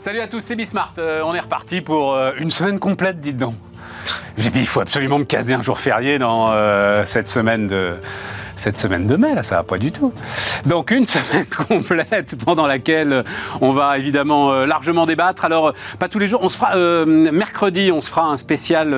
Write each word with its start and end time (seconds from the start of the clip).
Salut 0.00 0.20
à 0.20 0.28
tous, 0.28 0.40
c'est 0.40 0.56
Bismart. 0.56 0.94
Euh, 0.96 1.20
on 1.26 1.34
est 1.34 1.40
reparti 1.40 1.82
pour 1.82 2.14
euh, 2.14 2.30
une 2.38 2.50
semaine 2.50 2.78
complète, 2.78 3.20
dites 3.20 3.36
donc. 3.36 3.54
J'ai 4.38 4.48
dit, 4.48 4.60
il 4.60 4.66
faut 4.66 4.80
absolument 4.80 5.18
me 5.18 5.24
caser 5.24 5.52
un 5.52 5.60
jour 5.60 5.78
férié 5.78 6.18
dans 6.18 6.52
euh, 6.52 7.04
cette 7.04 7.28
semaine 7.28 7.66
de 7.66 7.96
cette 8.56 8.78
semaine 8.78 9.06
de 9.06 9.16
mai, 9.16 9.34
là, 9.34 9.42
ça 9.42 9.56
va 9.56 9.62
pas 9.62 9.76
du 9.76 9.92
tout. 9.92 10.14
Donc 10.64 10.90
une 10.90 11.04
semaine 11.06 11.44
complète 11.44 12.34
pendant 12.42 12.66
laquelle 12.66 13.24
on 13.60 13.72
va 13.72 13.98
évidemment 13.98 14.64
largement 14.64 15.04
débattre. 15.04 15.44
Alors, 15.44 15.74
pas 15.98 16.08
tous 16.08 16.18
les 16.18 16.28
jours, 16.28 16.40
on 16.42 16.48
se 16.48 16.56
fera 16.56 17.04
mercredi, 17.04 17.92
on 17.92 18.00
se 18.00 18.08
fera 18.08 18.24
un 18.24 18.38
spécial 18.38 18.96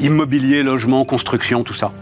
immobilier, 0.00 0.64
logement, 0.64 1.04
construction, 1.04 1.62
tout 1.62 1.74
ça. 1.74 1.92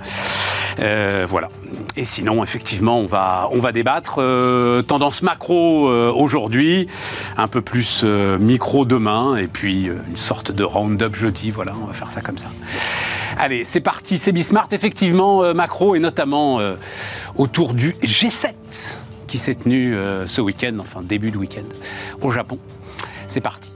Euh, 0.81 1.27
voilà. 1.29 1.51
Et 1.97 2.05
sinon, 2.05 2.43
effectivement, 2.43 2.99
on 2.99 3.07
va, 3.07 3.73
débattre. 3.73 4.17
euh, 4.19 4.83
tendance 4.83 5.23
macro 5.23 5.89
euh, 5.89 6.13
aujourd'hui, 6.13 6.89
un 7.37 7.49
peu 7.49 7.61
plus 7.61 8.05
micro 8.05 8.85
demain, 8.85 9.37
et 9.37 9.47
puis 9.47 9.85
une 9.87 10.17
sorte 10.17 10.51
de 10.51 10.65
round-up 10.65 11.15
jeudi. 11.15 11.51
Voilà, 11.51 11.75
on 11.83 11.87
va 11.87 11.93
faire 11.93 12.11
ça 12.11 12.21
comme 12.21 12.39
ça. 12.39 12.49
Allez, 13.39 13.65
c'est 13.65 13.81
parti. 13.81 14.19
C'est 14.19 14.33
Bismart, 14.33 14.69
effectivement, 14.73 15.55
macro, 15.55 15.95
et 15.95 15.99
notamment 15.99 16.61
autour 17.37 17.75
du 17.75 17.93
G7 18.03 18.55
qui 19.27 19.39
s'est 19.39 19.55
tenu 19.55 19.97
ce 20.27 20.41
week-end, 20.41 20.77
enfin 20.81 21.01
début 21.03 21.31
de 21.31 21.39
week-end, 21.39 21.65
au 22.23 22.31
Japon. 22.31 22.59
C'est 23.29 23.41
parti. 23.41 23.74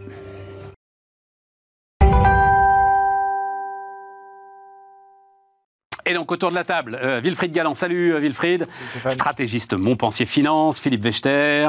Et 6.09 6.15
donc 6.15 6.33
autour 6.33 6.49
de 6.51 6.55
la 6.55 6.65
table, 6.65 6.99
euh, 7.03 7.21
Wilfried 7.23 7.53
Galland. 7.53 7.75
Salut 7.75 8.15
euh, 8.15 8.19
Wilfried, 8.19 8.67
stratégiste 9.11 9.75
Montpensier 9.75 10.25
Finance, 10.25 10.81
Philippe 10.81 11.03
Wechter. 11.05 11.69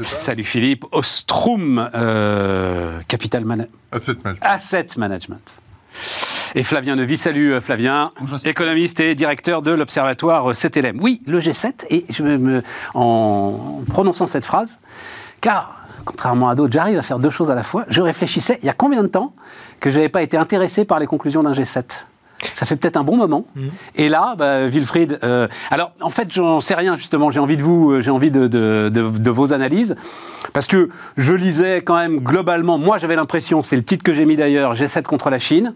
Salut 0.00 0.44
Philippe, 0.44 0.86
Ostrom, 0.90 1.90
euh, 1.94 2.98
Capital 3.08 3.44
Asset 3.92 4.14
Management. 4.24 4.38
Asset 4.40 4.86
Management. 4.96 5.60
Et 6.54 6.62
Flavien 6.62 6.96
Nevy, 6.96 7.18
salut 7.18 7.52
euh, 7.52 7.60
Flavien, 7.60 8.12
économiste 8.46 9.00
et 9.00 9.14
directeur 9.14 9.60
de 9.60 9.72
l'Observatoire 9.72 10.52
CTLM. 10.54 10.98
Oui, 11.02 11.20
le 11.26 11.40
G7, 11.40 11.84
et 11.90 12.06
je 12.08 12.22
me, 12.22 12.38
me- 12.38 12.62
en 12.94 13.82
prononçant 13.88 14.26
cette 14.26 14.44
phrase, 14.46 14.78
car, 15.42 15.76
contrairement 16.06 16.48
à 16.48 16.54
d'autres, 16.54 16.72
j'arrive 16.72 16.98
à 16.98 17.02
faire 17.02 17.18
deux 17.18 17.30
choses 17.30 17.50
à 17.50 17.54
la 17.54 17.62
fois, 17.64 17.84
je 17.88 18.00
réfléchissais, 18.00 18.58
il 18.62 18.66
y 18.66 18.70
a 18.70 18.72
combien 18.72 19.02
de 19.02 19.08
temps 19.08 19.34
que 19.80 19.90
je 19.90 19.96
n'avais 19.96 20.08
pas 20.08 20.22
été 20.22 20.36
intéressé 20.38 20.84
par 20.84 21.00
les 21.00 21.06
conclusions 21.06 21.42
d'un 21.42 21.52
G7 21.52 22.06
ça 22.52 22.66
fait 22.66 22.76
peut-être 22.76 22.96
un 22.96 23.04
bon 23.04 23.16
moment. 23.16 23.46
Et 23.96 24.08
là, 24.08 24.34
bah, 24.36 24.66
Wilfried, 24.68 25.18
euh, 25.24 25.48
alors 25.70 25.92
en 26.00 26.10
fait, 26.10 26.32
j'en 26.32 26.60
sais 26.60 26.74
rien 26.74 26.96
justement. 26.96 27.30
J'ai 27.30 27.40
envie 27.40 27.56
de 27.56 27.62
vous, 27.62 27.92
euh, 27.92 28.00
j'ai 28.00 28.10
envie 28.10 28.30
de, 28.30 28.46
de- 28.46 28.90
de- 28.92 29.08
de 29.18 29.30
vos 29.30 29.52
analyses, 29.52 29.96
parce 30.52 30.66
que 30.66 30.88
je 31.16 31.32
lisais 31.32 31.82
quand 31.82 31.96
même 31.96 32.18
globalement. 32.20 32.78
Moi, 32.78 32.98
j'avais 32.98 33.16
l'impression, 33.16 33.62
c'est 33.62 33.76
le 33.76 33.82
titre 33.82 34.04
que 34.04 34.12
j'ai 34.14 34.24
mis 34.26 34.36
d'ailleurs, 34.36 34.74
G7 34.74 35.02
contre 35.02 35.30
la 35.30 35.38
Chine. 35.38 35.74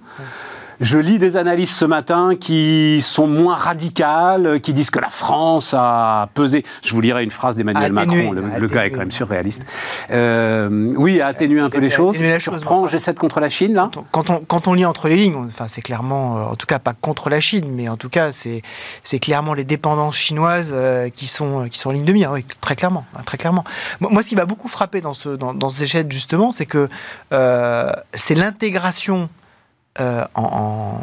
Je 0.80 0.96
lis 0.98 1.18
des 1.18 1.36
analyses 1.36 1.74
ce 1.74 1.84
matin 1.84 2.34
qui 2.38 3.00
sont 3.02 3.26
moins 3.26 3.56
radicales, 3.56 4.60
qui 4.60 4.72
disent 4.72 4.90
que 4.90 5.00
la 5.00 5.08
France 5.10 5.74
a 5.76 6.28
pesé. 6.34 6.64
Je 6.84 6.92
vous 6.94 7.00
lirai 7.00 7.24
une 7.24 7.32
phrase 7.32 7.56
d'Emmanuel 7.56 7.92
Macron. 7.92 8.32
Le, 8.32 8.42
le 8.60 8.68
gars 8.68 8.86
est 8.86 8.90
quand 8.90 9.00
même 9.00 9.10
surréaliste. 9.10 9.64
Euh, 10.10 10.92
oui, 10.96 11.20
a 11.20 11.26
atténué 11.26 11.60
un 11.60 11.68
peu 11.70 11.80
les 11.80 11.90
choses. 11.90 12.16
La 12.20 12.38
chose. 12.38 12.60
reprends 12.60 12.86
G7 12.86 13.14
contre 13.14 13.40
la 13.40 13.48
Chine 13.48 13.74
là. 13.74 13.90
Quand 14.12 14.30
on- 14.30 14.38
Quand 14.40 14.68
on, 14.68 14.74
lit 14.74 14.84
entre 14.84 15.08
les 15.08 15.16
lignes, 15.16 15.34
enfin, 15.48 15.66
c'est 15.68 15.82
clairement, 15.82 16.38
euh, 16.38 16.42
en 16.44 16.54
tout 16.56 16.66
cas 16.66 16.78
pas 16.78 16.92
contre 16.92 17.28
la 17.28 17.40
Chine, 17.40 17.66
mais 17.74 17.88
en 17.88 17.96
tout 17.96 18.08
cas 18.08 18.30
c'est 18.32 18.62
c'est 19.02 19.18
clairement 19.18 19.54
les 19.54 19.64
dépendances 19.64 20.16
chinoises 20.16 20.70
euh, 20.72 21.08
qui 21.08 21.26
sont 21.26 21.68
qui 21.68 21.78
sont 21.78 21.90
en 21.90 21.92
ligne 21.92 22.04
de 22.04 22.12
mire, 22.12 22.30
oui, 22.32 22.44
très 22.60 22.76
clairement, 22.76 23.04
hein, 23.16 23.22
très 23.24 23.36
clairement. 23.36 23.64
Moi, 24.00 24.22
ce 24.22 24.28
qui 24.28 24.36
m'a 24.36 24.44
beaucoup 24.46 24.68
frappé 24.68 25.00
dans 25.00 25.14
ce 25.14 25.30
dans, 25.30 25.54
dans 25.54 25.68
ce 25.70 25.82
G7, 25.84 26.10
justement, 26.12 26.52
c'est 26.52 26.66
que 26.66 26.88
euh, 27.32 27.92
c'est 28.14 28.34
l'intégration 28.36 29.28
euh, 30.00 30.24
en, 30.34 31.00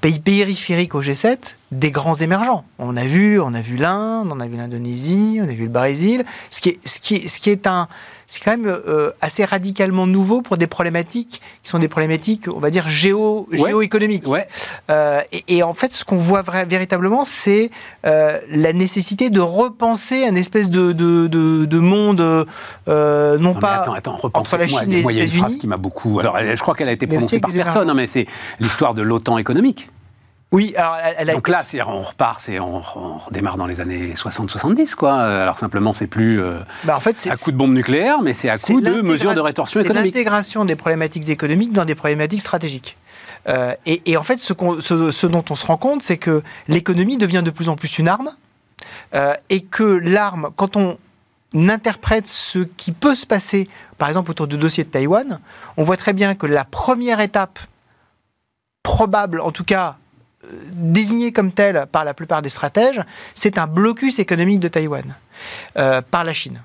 pays 0.00 0.18
périphériques 0.18 0.94
au 0.94 1.00
G7 1.00 1.56
des 1.72 1.90
grands 1.90 2.14
émergents. 2.14 2.64
On 2.78 2.94
a 2.96 3.04
vu, 3.04 3.40
on 3.40 3.54
a 3.54 3.62
vu 3.62 3.76
l'Inde, 3.76 4.28
on 4.30 4.38
a 4.38 4.46
vu 4.46 4.56
l'Indonésie, 4.56 5.40
on 5.40 5.48
a 5.48 5.54
vu 5.54 5.64
le 5.64 5.70
Brésil. 5.70 6.24
Ce 6.50 6.60
qui 6.60 6.78
ce 6.84 7.00
qui 7.00 7.26
ce 7.28 7.40
qui 7.40 7.48
est 7.48 7.66
un, 7.66 7.88
c'est 8.28 8.42
quand 8.42 8.50
même 8.52 8.66
euh, 8.66 9.10
assez 9.20 9.44
radicalement 9.44 10.06
nouveau 10.06 10.42
pour 10.42 10.56
des 10.56 10.66
problématiques 10.66 11.40
qui 11.62 11.70
sont 11.70 11.78
des 11.78 11.88
problématiques, 11.88 12.48
on 12.48 12.58
va 12.60 12.70
dire 12.70 12.88
géo, 12.88 13.46
Ouais. 13.52 13.58
géoéconomiques. 13.58 14.26
Ouais. 14.26 14.46
Euh, 14.90 15.20
et, 15.32 15.56
et 15.56 15.62
en 15.62 15.72
fait, 15.74 15.92
ce 15.92 16.04
qu'on 16.04 16.16
voit 16.16 16.42
véritablement, 16.66 17.24
c'est 17.24 17.70
euh, 18.06 18.38
la 18.48 18.72
nécessité 18.72 19.30
de 19.30 19.40
repenser 19.40 20.26
un 20.26 20.34
espèce 20.34 20.70
de, 20.70 20.92
de, 20.92 21.26
de, 21.26 21.64
de 21.64 21.78
monde, 21.78 22.20
non, 22.86 23.54
pas 23.54 23.82
attends, 23.82 23.94
attends, 23.94 24.18
entre 24.34 24.56
la 24.56 24.66
Chine 24.66 24.92
et 24.92 24.96
les 24.96 25.02
moi, 25.02 25.12
il 25.12 25.18
y 25.18 25.20
a 25.20 25.24
une 25.24 25.30
phrase 25.30 25.42
États-Unis. 25.42 25.58
qui 25.60 25.66
m'a 25.66 25.76
beaucoup. 25.76 26.20
Alors, 26.20 26.38
je 26.38 26.60
crois 26.60 26.74
qu'elle 26.74 26.88
a 26.88 26.92
été 26.92 27.06
prononcée 27.06 27.40
par 27.40 27.50
personne, 27.50 27.88
non, 27.88 27.94
mais 27.94 28.06
c'est 28.06 28.26
l'histoire 28.60 28.94
de 28.94 29.02
l'OTAN 29.02 29.38
économique. 29.38 29.90
Oui, 30.52 30.72
alors 30.76 30.96
elle, 31.02 31.14
elle 31.18 31.30
a 31.30 31.34
Donc 31.34 31.48
là, 31.48 31.62
c'est 31.64 31.82
on 31.82 31.98
repart, 32.00 32.40
c'est 32.40 32.60
on, 32.60 32.76
on 32.94 33.18
redémarre 33.18 33.56
dans 33.56 33.66
les 33.66 33.80
années 33.80 34.14
60-70, 34.14 34.94
quoi. 34.94 35.14
Alors 35.20 35.58
simplement, 35.58 35.92
c'est 35.92 36.06
plus 36.06 36.40
euh, 36.40 36.60
bah, 36.84 36.96
en 36.96 37.00
fait, 37.00 37.16
c'est 37.16 37.30
à 37.30 37.36
coup 37.36 37.50
de 37.50 37.56
bombe 37.56 37.72
nucléaire, 37.74 38.22
mais 38.22 38.34
c'est 38.34 38.48
à 38.48 38.56
c'est 38.58 38.72
coup 38.74 38.80
de 38.80 39.00
mesures 39.02 39.34
de 39.34 39.40
rétorsion 39.40 39.80
C'est 39.80 39.86
économique. 39.86 40.14
l'intégration 40.14 40.64
des 40.64 40.76
problématiques 40.76 41.28
économiques 41.28 41.72
dans 41.72 41.84
des 41.84 41.96
problématiques 41.96 42.40
stratégiques. 42.40 42.96
Euh, 43.48 43.74
et, 43.84 44.02
et 44.10 44.16
en 44.16 44.22
fait, 44.22 44.38
ce, 44.38 44.52
qu'on- 44.52 44.80
ce- 44.80 45.10
ce 45.10 45.26
dont 45.26 45.44
on 45.50 45.56
se 45.56 45.66
rend 45.66 45.76
compte, 45.76 46.02
c'est 46.02 46.18
que 46.18 46.42
l'économie 46.68 47.18
devient 47.18 47.42
de 47.44 47.50
plus 47.50 47.68
en 47.68 47.74
plus 47.76 47.98
une 47.98 48.08
arme, 48.08 48.30
euh, 49.14 49.32
et 49.50 49.60
que 49.62 49.82
l'arme, 49.82 50.50
quand 50.56 50.76
on 50.76 50.98
interprète 51.54 52.26
ce 52.28 52.60
qui 52.60 52.92
peut 52.92 53.14
se 53.16 53.26
passer, 53.26 53.68
par 53.98 54.08
exemple 54.08 54.30
autour 54.30 54.46
du 54.46 54.56
dossier 54.56 54.84
de 54.84 54.88
Taïwan, 54.88 55.40
on 55.76 55.82
voit 55.84 55.96
très 55.96 56.12
bien 56.12 56.34
que 56.36 56.46
la 56.46 56.64
première 56.64 57.20
étape 57.20 57.58
probable, 58.82 59.40
en 59.40 59.50
tout 59.50 59.64
cas 59.64 59.96
désignée 60.72 61.32
comme 61.32 61.52
telle 61.52 61.86
par 61.90 62.04
la 62.04 62.14
plupart 62.14 62.42
des 62.42 62.48
stratèges, 62.48 63.00
c'est 63.34 63.58
un 63.58 63.66
blocus 63.66 64.18
économique 64.18 64.60
de 64.60 64.68
Taïwan 64.68 65.14
euh, 65.76 66.02
par 66.02 66.24
la 66.24 66.32
Chine. 66.32 66.62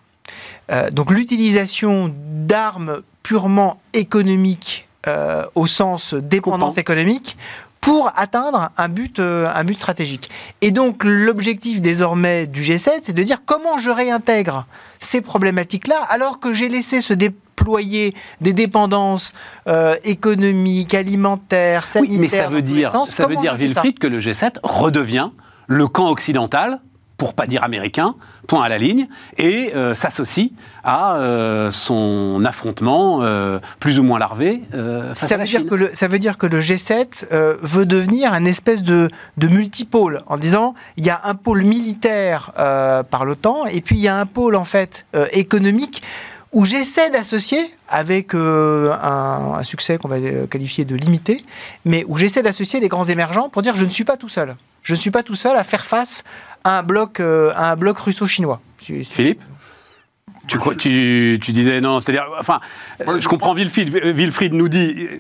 Euh, 0.72 0.90
donc 0.92 1.12
l'utilisation 1.12 2.14
d'armes 2.16 3.02
purement 3.24 3.82
économiques 3.94 4.88
euh, 5.08 5.46
au 5.56 5.68
sens 5.68 6.14
dépendance 6.14 6.78
économique 6.78 7.38
pour 7.82 8.12
atteindre 8.16 8.70
un 8.78 8.90
but, 8.90 9.20
un 9.20 9.64
but 9.64 9.74
stratégique. 9.74 10.30
Et 10.60 10.72
donc 10.72 11.04
l'objectif 11.06 11.82
désormais 11.82 12.46
du 12.46 12.62
G7, 12.62 13.00
c'est 13.04 13.14
de 13.14 13.24
dire 13.24 13.44
comment 13.46 13.78
je 13.78 13.90
réintègre 13.90 14.66
ces 15.00 15.22
problématiques-là 15.22 15.96
alors 16.10 16.42
que 16.42 16.52
j'ai 16.52 16.68
laissé 16.68 17.00
se 17.00 17.14
déployer 17.60 18.14
des 18.42 18.54
dépendances 18.54 19.34
euh, 19.68 19.96
économiques, 20.04 20.94
alimentaires, 20.94 21.84
Oui, 21.84 22.08
sanitaires. 22.08 22.20
mais 22.20 22.30
ça 22.30 22.48
veut 22.48 22.62
dire, 22.62 22.92
sens. 22.92 23.10
ça 23.12 23.28
veut 23.28 23.36
dire 23.38 23.56
Wilfried 23.56 24.00
que 24.00 24.08
le 24.08 24.20
G7 24.20 24.58
redevient 24.64 25.30
le 25.68 25.88
camp 25.88 26.10
occidental, 26.10 26.80
pour 27.18 27.34
pas 27.34 27.48
dire 27.48 27.64
américain, 27.66 28.16
point 28.48 28.64
à 28.64 28.70
la 28.70 28.78
ligne, 28.78 29.08
et 29.38 29.74
euh, 29.76 29.94
s'associe 29.94 30.52
à 30.86 31.18
euh, 31.18 31.70
son 31.72 32.44
affrontement 32.46 33.20
euh, 33.22 33.60
plus 33.82 34.00
ou 34.00 34.04
moins 34.04 34.20
larvé 34.20 34.62
Ça 35.14 35.36
veut, 35.38 35.44
dire 35.44 35.60
Chine. 35.60 35.70
que 35.70 35.76
le, 35.76 35.90
ça 35.94 36.08
veut 36.08 36.18
dire 36.18 36.38
que 36.38 36.48
le 36.48 36.62
G7 36.62 37.26
euh, 37.34 37.58
veut 37.62 37.86
devenir 37.86 38.32
un 38.34 38.46
espèce 38.46 38.84
de, 38.84 39.10
de 39.38 39.48
multipôle, 39.50 40.24
en 40.28 40.38
disant 40.38 40.76
il 40.96 41.06
y 41.06 41.10
a 41.10 41.20
un 41.26 41.36
pôle 41.36 41.64
militaire 41.64 42.52
par 42.56 43.26
l'OTAN, 43.26 43.66
et 43.66 43.82
puis 43.82 43.98
il 43.98 44.02
y 44.02 44.08
a 44.08 44.18
un 44.18 44.26
pôle 44.26 44.56
en 44.56 44.64
fait 44.64 45.06
économique 45.34 46.02
où 46.52 46.66
j'essaie 46.66 47.10
d'associer, 47.10 47.60
avec 47.88 48.34
euh, 48.34 48.92
un, 49.02 49.54
un 49.60 49.64
succès 49.64 49.98
qu'on 49.98 50.08
va 50.08 50.16
euh, 50.18 50.48
qualifier 50.48 50.84
de 50.86 50.96
limité, 50.96 51.44
mais 51.86 52.04
où 52.08 52.18
j'essaie 52.18 52.42
d'associer 52.42 52.80
les 52.80 52.88
grands 52.88 53.06
émergents 53.06 53.50
pour 53.50 53.62
dire 53.62 53.76
je 53.76 53.86
ne 53.86 53.90
suis 53.92 54.04
pas 54.04 54.18
tout 54.18 54.30
seul. 54.30 54.56
Je 54.84 54.94
ne 54.96 55.00
suis 55.00 55.12
pas 55.12 55.24
tout 55.24 55.36
seul 55.36 55.56
à 55.58 55.64
faire 55.64 55.86
face 55.86 56.24
à 56.64 56.80
un 56.80 56.84
bloc, 56.84 57.20
euh, 57.20 57.52
à 57.56 57.72
un 57.72 57.76
bloc 57.76 58.00
russo-chinois. 58.00 58.60
Philippe 58.80 59.42
tu, 60.48 60.58
crois- 60.58 60.74
tu, 60.76 61.38
tu 61.42 61.52
disais 61.52 61.80
non, 61.82 62.00
c'est-à-dire, 62.00 62.26
enfin, 62.40 62.60
je 63.06 63.20
je 63.20 63.28
comprends 63.28 63.54
Wilfried, 63.54 63.90
Wilfried 63.90 64.54
nous 64.54 64.68
dit 64.68 64.96
euh, 65.12 65.18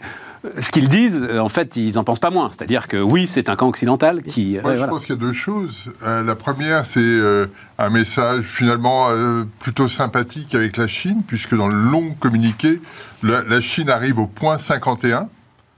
ce 0.62 0.71
qu'ils 0.71 0.88
disent, 0.89 1.27
euh, 1.30 1.39
en 1.39 1.50
fait, 1.50 1.75
ils 1.75 1.97
en 2.00 2.03
pensent 2.03 2.19
pas 2.19 2.30
moins. 2.31 2.50
C'est-à-dire 2.50 2.88
que 2.88 2.97
oui, 2.97 3.27
c'est 3.27 3.50
un 3.50 3.56
camp 3.56 3.68
occidental 3.68 4.24
qui. 4.24 4.57
euh, 4.57 4.62
Moi, 4.62 4.71
je 4.74 4.77
voilà. 4.77 4.91
pense 4.91 5.06
qu'il 5.06 5.15
y 5.15 5.18
a 5.18 5.21
deux 5.21 5.33
choses. 5.33 5.86
Euh, 6.06 6.24
la 6.24 6.36
première, 6.36 6.86
c'est 6.86 7.00
euh, 7.01 7.47
un 7.77 7.89
message 7.89 8.44
finalement 8.44 9.07
euh, 9.09 9.44
plutôt 9.59 9.88
sympathique 9.88 10.56
avec 10.56 10.77
la 10.77 10.88
Chine, 10.88 11.21
puisque 11.27 11.56
dans 11.56 11.68
le 11.68 11.75
long 11.75 12.12
communiqué, 12.19 12.81
la, 13.24 13.41
la 13.44 13.59
Chine 13.62 13.89
arrive 13.89 14.18
au 14.19 14.27
point 14.27 14.57
51, 14.57 15.27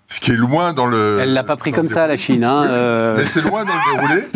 ce 0.10 0.20
qui 0.20 0.32
est 0.32 0.36
loin 0.38 0.74
dans 0.74 0.86
le. 0.88 1.20
Elle 1.22 1.34
l'a 1.34 1.44
pas 1.44 1.56
pris 1.56 1.72
comme 1.72 1.88
ça, 1.88 2.06
la 2.06 2.18
Chine. 2.18 2.44
Hein, 2.44 2.66
euh, 2.68 3.16
Mais 3.18 3.24
c'est 3.26 3.44
loin 3.44 3.64
dans 3.66 3.72
le 3.74 3.96
déroulé. 4.08 4.24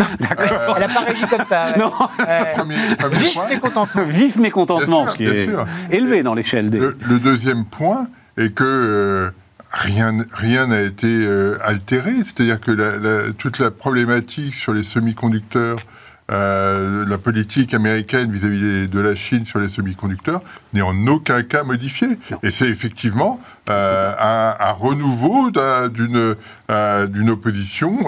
Elle 0.75 0.81
n'a 0.81 0.87
pas 0.93 1.01
régi 1.01 1.27
comme 1.27 1.45
ça. 1.45 1.75
Non. 1.77 1.91
Euh, 2.27 2.43
Premier, 2.55 2.75
premier 2.97 3.15
vif 3.17 3.33
point. 3.33 3.47
mécontentement. 3.49 4.03
Vif 4.05 4.35
mécontentement, 4.37 5.03
Bien 5.03 5.05
sûr, 5.05 5.11
ce 5.11 5.17
qui 5.17 5.23
bien 5.25 5.33
est 5.33 5.47
sûr. 5.47 5.65
élevé 5.91 6.23
dans 6.23 6.33
l'échelle 6.33 6.69
des. 6.69 6.79
Le, 6.79 6.97
le 7.07 7.19
deuxième 7.19 7.65
point 7.65 8.07
est 8.37 8.53
que 8.55 8.63
euh, 8.63 9.29
rien 9.71 10.25
rien 10.33 10.67
n'a 10.67 10.81
été 10.81 11.07
euh, 11.07 11.57
altéré, 11.63 12.13
c'est-à-dire 12.23 12.59
que 12.61 12.71
la- 12.71 12.97
la- 12.97 13.33
toute 13.33 13.59
la 13.59 13.71
problématique 13.71 14.55
sur 14.55 14.73
les 14.73 14.83
semi-conducteurs 14.83 15.79
euh, 16.31 17.05
la 17.07 17.19
politique 17.19 17.75
américaine 17.75 18.31
vis-à-vis 18.31 18.87
de 18.87 18.99
la 18.99 19.13
Chine 19.13 19.45
sur 19.45 19.59
les 19.59 19.69
semi-conducteurs 19.69 20.41
n'est 20.73 20.81
en 20.81 21.05
aucun 21.05 21.43
cas 21.43 21.61
modifiée. 21.61 22.17
Et 22.41 22.49
c'est 22.49 22.67
effectivement 22.67 23.39
euh, 23.69 24.11
un, 24.19 24.55
un, 24.59 24.71
renouveau 24.71 25.51
d'une 25.51 26.35
d'une 27.11 27.29
opposition 27.29 27.99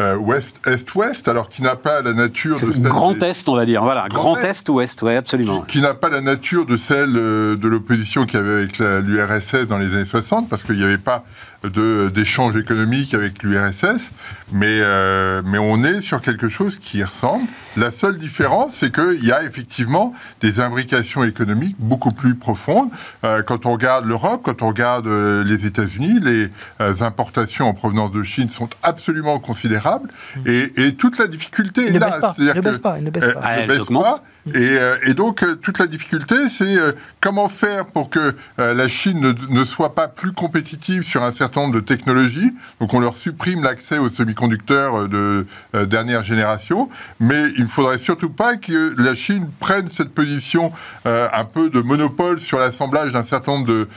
euh, 0.00 0.14
euh, 0.14 0.16
ouest 0.16 0.56
est-ouest, 0.66 1.28
alors 1.28 1.48
qui 1.48 1.62
n'a 1.62 1.76
pas 1.76 2.02
la 2.02 2.12
nature 2.12 2.52
de 2.52 2.56
celle 2.56 2.82
grand 2.82 3.12
des... 3.12 3.26
est, 3.26 3.48
on 3.48 3.54
va 3.54 3.66
dire. 3.66 3.82
Voilà, 3.82 4.08
grand, 4.08 4.34
grand 4.34 4.36
est 4.36 4.68
ouest, 4.68 5.02
ouais, 5.02 5.16
absolument. 5.16 5.60
Qui, 5.62 5.78
qui 5.78 5.80
n'a 5.80 5.94
pas 5.94 6.08
la 6.08 6.20
nature 6.20 6.66
de 6.66 6.76
celle 6.76 7.12
de 7.12 7.68
l'opposition 7.68 8.26
qu'il 8.26 8.40
y 8.40 8.42
avait 8.42 8.52
avec 8.54 8.78
l'URSS 8.78 9.66
dans 9.66 9.78
les 9.78 9.86
années 9.86 10.04
60, 10.04 10.48
parce 10.48 10.62
qu'il 10.62 10.76
n'y 10.76 10.84
avait 10.84 10.98
pas 10.98 11.24
d'échange 11.64 12.56
économique 12.56 13.12
avec 13.12 13.42
l'URSS, 13.42 14.10
mais, 14.52 14.78
euh, 14.80 15.42
mais 15.44 15.58
on 15.58 15.84
est 15.84 16.00
sur 16.00 16.20
quelque 16.20 16.48
chose 16.48 16.78
qui 16.78 17.02
ressemble. 17.04 17.44
La 17.76 17.90
seule 17.90 18.18
différence, 18.18 18.74
c'est 18.74 18.92
qu'il 18.92 19.24
y 19.24 19.30
a 19.30 19.44
effectivement 19.44 20.14
des 20.40 20.58
imbrications 20.58 21.22
économiques 21.22 21.76
beaucoup 21.78 22.12
plus 22.12 22.34
profondes. 22.34 22.88
Euh, 23.24 23.42
quand 23.42 23.66
on 23.66 23.72
regarde 23.72 24.06
l'Europe, 24.06 24.40
quand 24.44 24.62
on 24.62 24.68
regarde 24.68 25.06
euh, 25.06 25.44
les 25.44 25.66
États-Unis, 25.66 26.18
les 26.20 26.48
euh, 26.80 26.94
importations 27.00 27.68
en 27.68 27.74
provenance 27.74 28.10
de 28.12 28.22
Chine 28.22 28.48
sont 28.48 28.70
absolument 28.82 29.38
considérables, 29.38 30.08
et, 30.46 30.72
et 30.76 30.94
toute 30.94 31.18
la 31.18 31.26
difficulté 31.26 31.82
il 31.88 31.96
est 31.96 31.98
là. 31.98 32.10
Pas, 32.20 32.34
il 32.38 32.46
ne 32.46 32.60
baisse 32.60 32.78
pas, 32.78 32.98
il 32.98 33.04
ne 33.04 33.10
baisse 33.10 33.32
pas. 33.34 33.40
Ah, 33.42 33.60
ne 33.62 33.66
baisse 33.66 33.86
pas 33.86 34.22
et, 34.54 34.78
euh, 34.78 34.96
et, 35.06 35.14
donc, 35.14 35.42
euh, 35.42 35.54
toute 35.56 35.78
la 35.78 35.86
difficulté, 35.86 36.34
c'est 36.48 36.76
euh, 36.76 36.92
comment 37.20 37.48
faire 37.48 37.86
pour 37.86 38.10
que 38.10 38.34
la 38.58 38.88
Chine 38.88 39.20
ne, 39.20 39.32
ne, 39.48 39.64
soit 39.64 39.94
pas 39.94 40.08
plus 40.08 40.32
compétitive 40.32 41.02
sur 41.02 41.22
un 41.22 41.32
certain 41.32 41.62
nombre 41.62 41.74
de 41.74 41.80
technologies. 41.80 42.52
Donc, 42.80 42.94
on 42.94 43.00
leur 43.00 43.16
supprime 43.16 43.62
l'accès 43.62 43.98
aux 43.98 44.08
semi-conducteurs 44.08 45.08
de 45.08 45.46
dernière 45.86 46.22
génération. 46.22 46.88
Mais 47.20 47.50
il 47.56 47.64
ne 47.64 47.68
faudrait 47.68 47.98
surtout 47.98 48.30
pas 48.30 48.56
que 48.56 48.94
la 48.98 49.14
Chine 49.14 49.48
prenne 49.60 49.88
cette 49.88 50.10
position 50.10 50.72
un 51.04 51.44
peu 51.44 51.70
de 51.70 51.80
monopole 51.80 52.40
sur 52.40 52.58
l'assemblage 52.58 53.12
d'un 53.12 53.24
certain 53.24 53.52
nombre 53.52 53.66
de, 53.66 53.88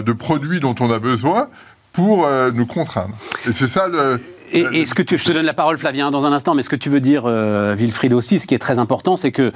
de, 0.00 0.12
produits 0.12 0.60
dont 0.60 0.74
on 0.80 0.90
a 0.90 0.98
besoin 0.98 1.48
pour 1.92 2.28
nous 2.52 2.66
contraindre. 2.66 3.16
Et 3.48 3.52
c'est 3.52 3.68
ça 3.68 3.88
le 3.88 4.20
et, 4.54 4.80
et, 4.80 4.86
ce 4.86 4.94
que 4.94 5.02
tu, 5.02 5.18
je 5.18 5.24
te 5.24 5.32
donne 5.32 5.46
la 5.46 5.54
parole, 5.54 5.78
Flavien, 5.78 6.10
dans 6.10 6.24
un 6.24 6.32
instant, 6.32 6.54
mais 6.54 6.62
ce 6.62 6.68
que 6.68 6.76
tu 6.76 6.88
veux 6.88 7.00
dire, 7.00 7.24
euh, 7.26 7.74
Wilfried 7.74 8.12
aussi, 8.12 8.38
ce 8.38 8.46
qui 8.46 8.54
est 8.54 8.58
très 8.58 8.78
important, 8.78 9.16
c'est 9.16 9.32
que 9.32 9.52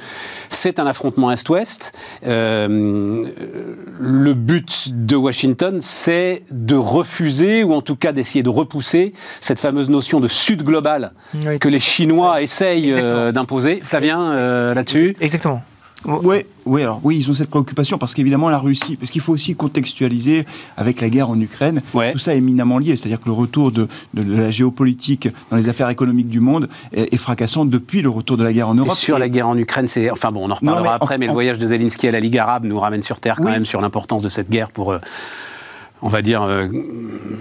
c'est 0.51 0.79
un 0.79 0.87
affrontement 0.87 1.31
Est-Ouest. 1.31 1.93
Euh, 2.27 3.27
le 3.99 4.35
but 4.35 4.89
de 4.91 5.17
Washington, 5.17 5.81
c'est 5.81 6.43
de 6.51 6.75
refuser, 6.75 7.63
ou 7.65 7.73
en 7.73 7.83
tout 7.83 7.97
cas 7.97 8.13
d'essayer 8.13 8.43
de 8.43 8.49
repousser, 8.49 9.13
cette 9.41 9.61
fameuse 9.61 9.89
notion 9.89 10.21
de 10.21 10.29
Sud 10.29 10.63
global 10.63 11.13
oui. 11.35 11.59
que 11.59 11.69
les 11.69 11.81
Chinois 11.81 12.43
essayent 12.43 12.93
euh, 12.93 13.33
d'imposer. 13.33 13.81
Flavien, 13.83 14.33
euh, 14.33 14.75
là-dessus? 14.75 15.17
Exactement. 15.21 15.63
Oui, 16.05 16.37
oui, 16.65 16.83
alors 16.83 17.01
oui, 17.03 17.17
ils 17.17 17.31
ont 17.31 17.35
cette 17.35 17.51
préoccupation 17.51 17.99
parce 17.99 18.15
qu'évidemment 18.15 18.51
la 18.51 18.59
Russie, 18.59 18.97
parce 18.97 19.11
qu'il 19.11 19.21
faut 19.21 19.33
aussi 19.33 19.57
contextualiser 19.57 20.45
avec 20.77 21.01
la 21.01 21.09
guerre 21.09 21.29
en 21.29 21.39
Ukraine, 21.41 21.83
ouais. 21.93 22.13
tout 22.13 22.19
ça 22.19 22.35
est 22.35 22.39
éminemment 22.39 22.79
lié, 22.79 22.95
c'est-à-dire 22.97 23.21
que 23.21 23.27
le 23.27 23.33
retour 23.33 23.73
de, 23.73 23.89
de, 24.15 24.23
de, 24.23 24.37
la 24.37 24.51
géopolitique 24.51 25.29
dans 25.51 25.57
les 25.57 25.69
affaires 25.69 25.89
économiques 25.89 26.29
du 26.29 26.41
monde 26.41 26.69
est, 26.93 27.13
est, 27.13 27.19
fracassant 27.19 27.65
depuis 27.65 28.01
le 28.01 28.09
retour 28.09 28.37
de 28.37 28.45
la 28.45 28.53
guerre 28.53 28.69
en 28.69 28.75
Europe. 28.75 28.93
Et 28.93 29.01
sur 29.01 29.17
et... 29.17 29.21
la 29.21 29.29
guerre 29.29 29.49
en 29.49 29.59
Ukraine, 29.59 29.89
c'est, 29.89 30.11
enfin 30.11 30.31
bon, 30.31 30.47
on 30.47 30.51
en 30.51 30.55
reparlera 30.55 30.83
non, 30.83 30.83
mais 30.83 30.95
après, 30.95 31.17
en, 31.17 31.19
mais 31.19 31.27
le 31.27 31.33
voyage 31.33 31.59
de 31.59 31.67
Zelensky 31.67 32.07
à 32.07 32.13
la 32.13 32.21
Ligue 32.21 32.39
arabe 32.39 32.65
nous 32.65 32.79
ramène 32.79 33.03
sur 33.03 33.19
terre 33.19 33.37
quand 33.37 33.45
oui. 33.45 33.51
même 33.51 33.67
sur 33.67 33.81
l'importance 33.81 34.23
de 34.23 34.29
cette 34.29 34.51
guerre 34.51 34.71
pour. 34.71 34.93
Euh, 34.93 34.99
on 36.03 36.09
va 36.09 36.23
dire, 36.23 36.43
euh, 36.43 36.69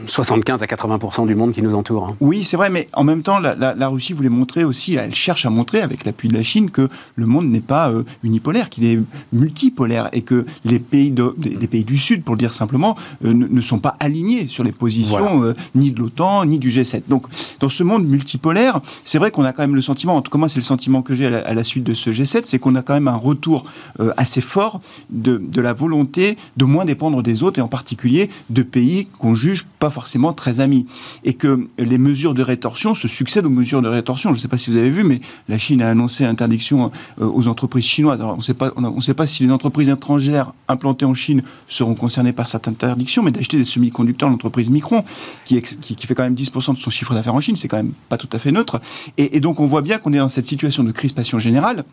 75 0.05 0.63
à 0.63 0.65
80% 0.65 1.27
du 1.27 1.35
monde 1.35 1.51
qui 1.51 1.61
nous 1.61 1.75
entoure. 1.75 2.07
Hein. 2.07 2.15
Oui, 2.19 2.43
c'est 2.43 2.57
vrai, 2.57 2.69
mais 2.69 2.87
en 2.93 3.03
même 3.03 3.23
temps, 3.23 3.39
la, 3.39 3.55
la, 3.55 3.75
la, 3.75 3.87
Russie 3.87 4.13
voulait 4.13 4.29
montrer 4.29 4.63
aussi, 4.63 4.95
elle 4.95 5.13
cherche 5.13 5.45
à 5.45 5.49
montrer 5.49 5.81
avec 5.81 6.05
l'appui 6.05 6.27
de 6.27 6.33
la 6.33 6.43
Chine 6.43 6.71
que 6.71 6.87
le 7.15 7.25
monde 7.25 7.47
n'est 7.47 7.61
pas 7.61 7.89
euh, 7.89 8.03
unipolaire, 8.23 8.69
qu'il 8.69 8.85
est 8.85 8.99
multipolaire 9.33 10.09
et 10.13 10.21
que 10.21 10.45
les 10.65 10.79
pays, 10.79 11.11
de, 11.11 11.35
les 11.43 11.67
pays 11.67 11.83
du 11.83 11.97
Sud, 11.97 12.23
pour 12.23 12.35
le 12.35 12.39
dire 12.39 12.53
simplement, 12.53 12.95
euh, 13.25 13.33
ne, 13.33 13.47
ne, 13.47 13.61
sont 13.61 13.79
pas 13.79 13.95
alignés 13.99 14.47
sur 14.47 14.63
les 14.63 14.71
positions 14.71 15.37
voilà. 15.37 15.51
Euh, 15.51 15.53
ni 15.75 15.91
de 15.91 15.99
l'OTAN, 15.99 16.45
ni 16.45 16.59
du 16.59 16.69
G7. 16.69 17.03
Donc, 17.07 17.25
dans 17.59 17.69
ce 17.69 17.83
monde 17.83 18.07
multipolaire, 18.07 18.79
c'est 19.03 19.17
vrai 19.17 19.31
qu'on 19.31 19.43
a 19.43 19.53
quand 19.53 19.63
même 19.63 19.75
le 19.75 19.81
sentiment, 19.81 20.15
en 20.15 20.21
tout 20.21 20.31
cas 20.31 20.37
moi 20.37 20.49
c'est 20.49 20.59
le 20.59 20.65
sentiment 20.65 21.01
que 21.01 21.13
j'ai 21.13 21.27
à, 21.27 21.39
à, 21.39 21.53
la 21.53 21.63
suite 21.63 21.83
de 21.83 21.93
ce 21.93 22.09
G7, 22.09 22.41
c'est 22.45 22.59
qu'on 22.59 22.75
a 22.75 22.81
quand 22.81 22.93
même 22.93 23.07
un 23.07 23.15
retour 23.15 23.65
euh, 23.99 24.11
assez 24.17 24.41
fort 24.41 24.81
de, 25.09 25.37
de 25.37 25.61
la 25.61 25.73
volonté 25.73 26.37
de 26.57 26.65
moins 26.65 26.85
dépendre 26.85 27.21
des 27.21 27.43
autres 27.43 27.59
et 27.59 27.61
en 27.61 27.67
particulier 27.67 28.29
de 28.49 28.63
pays 28.63 29.07
qu'on 29.19 29.35
juge 29.35 29.65
pas 29.79 29.89
forcément 29.89 30.33
très 30.33 30.59
amis. 30.59 30.85
Et 31.23 31.33
que 31.33 31.67
les 31.77 31.97
mesures 31.97 32.33
de 32.33 32.41
rétorsion 32.41 32.95
se 32.95 33.07
succèdent 33.07 33.45
aux 33.45 33.51
mesures 33.51 33.81
de 33.81 33.87
rétorsion. 33.87 34.29
Je 34.29 34.35
ne 34.35 34.39
sais 34.39 34.47
pas 34.47 34.57
si 34.57 34.71
vous 34.71 34.77
avez 34.77 34.89
vu, 34.89 35.03
mais 35.03 35.19
la 35.49 35.57
Chine 35.57 35.81
a 35.81 35.89
annoncé 35.89 36.23
l'interdiction 36.23 36.91
aux 37.19 37.47
entreprises 37.47 37.85
chinoises. 37.85 38.21
Alors, 38.21 38.33
on 38.33 38.95
ne 38.95 39.01
sait 39.01 39.13
pas, 39.13 39.27
si 39.27 39.43
les 39.43 39.51
entreprises 39.51 39.89
étrangères 39.89 40.53
implantées 40.67 41.05
en 41.05 41.13
Chine 41.13 41.43
seront 41.67 41.95
concernées 41.95 42.33
par 42.33 42.47
cette 42.47 42.67
interdiction, 42.67 43.23
mais 43.23 43.31
d'acheter 43.31 43.57
des 43.57 43.65
semi-conducteurs, 43.65 44.29
l'entreprise 44.29 44.69
Micron, 44.69 45.03
qui, 45.45 45.61
fait 45.61 46.15
quand 46.15 46.23
même 46.23 46.35
10% 46.35 46.75
de 46.75 46.79
son 46.79 46.89
chiffre 46.89 47.13
d'affaires 47.13 47.35
en 47.35 47.41
Chine, 47.41 47.55
c'est 47.55 47.67
quand 47.67 47.77
même 47.77 47.93
pas 48.09 48.17
tout 48.17 48.29
à 48.31 48.39
fait 48.39 48.51
neutre. 48.51 48.79
Et, 49.17 49.37
et 49.37 49.39
donc, 49.39 49.59
on 49.59 49.67
voit 49.67 49.81
bien 49.81 49.97
qu'on 49.97 50.13
est 50.13 50.17
dans 50.17 50.29
cette 50.29 50.47
situation 50.47 50.83
de 50.83 50.91
crispation 50.91 51.39
générale 51.39 51.83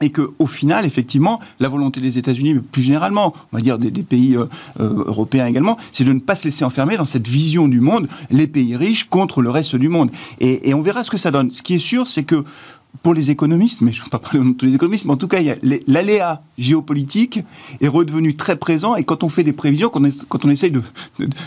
et 0.00 0.10
que 0.10 0.30
au 0.38 0.46
final, 0.46 0.84
effectivement, 0.84 1.40
la 1.60 1.68
volonté 1.68 2.00
des 2.00 2.18
États-Unis, 2.18 2.54
mais 2.54 2.60
plus 2.60 2.82
généralement, 2.82 3.34
on 3.52 3.56
va 3.56 3.62
dire 3.62 3.78
des, 3.78 3.90
pays 4.02 4.36
euh, 4.36 4.46
euh, 4.80 5.04
européens 5.06 5.46
également, 5.46 5.76
c'est 5.92 6.04
de 6.04 6.12
ne 6.12 6.20
pas 6.20 6.34
se 6.34 6.44
laisser 6.44 6.64
enfermer 6.64 6.96
dans 6.96 7.04
cette 7.04 7.26
vision 7.26 7.68
du 7.68 7.80
monde, 7.80 8.08
les 8.30 8.46
pays 8.46 8.76
riches 8.76 9.04
contre 9.04 9.42
le 9.42 9.50
reste 9.50 9.76
du 9.76 9.88
monde. 9.88 10.10
Et 10.40 10.72
on 10.74 10.82
verra 10.82 11.04
ce 11.04 11.10
que 11.10 11.16
ça 11.16 11.30
donne. 11.30 11.50
Ce 11.50 11.62
qui 11.62 11.74
est 11.74 11.78
sûr, 11.78 12.08
c'est 12.08 12.22
que 12.22 12.44
pour 13.02 13.14
les 13.14 13.30
économistes, 13.30 13.80
mais 13.80 13.92
je 13.92 14.00
ne 14.00 14.04
veux 14.04 14.10
pas 14.10 14.18
parler 14.18 14.40
de 14.40 14.52
tous 14.52 14.66
les 14.66 14.74
économistes, 14.74 15.04
mais 15.04 15.12
en 15.12 15.16
tout 15.16 15.28
cas, 15.28 15.40
l'aléa 15.86 16.42
géopolitique 16.56 17.40
est 17.80 17.88
redevenu 17.88 18.34
très 18.34 18.56
présent 18.56 18.96
et 18.96 19.04
quand 19.04 19.22
on 19.22 19.28
fait 19.28 19.44
des 19.44 19.52
prévisions, 19.52 19.88
quand 19.88 20.44
on, 20.44 20.50
essaye 20.50 20.70
de, 20.70 20.82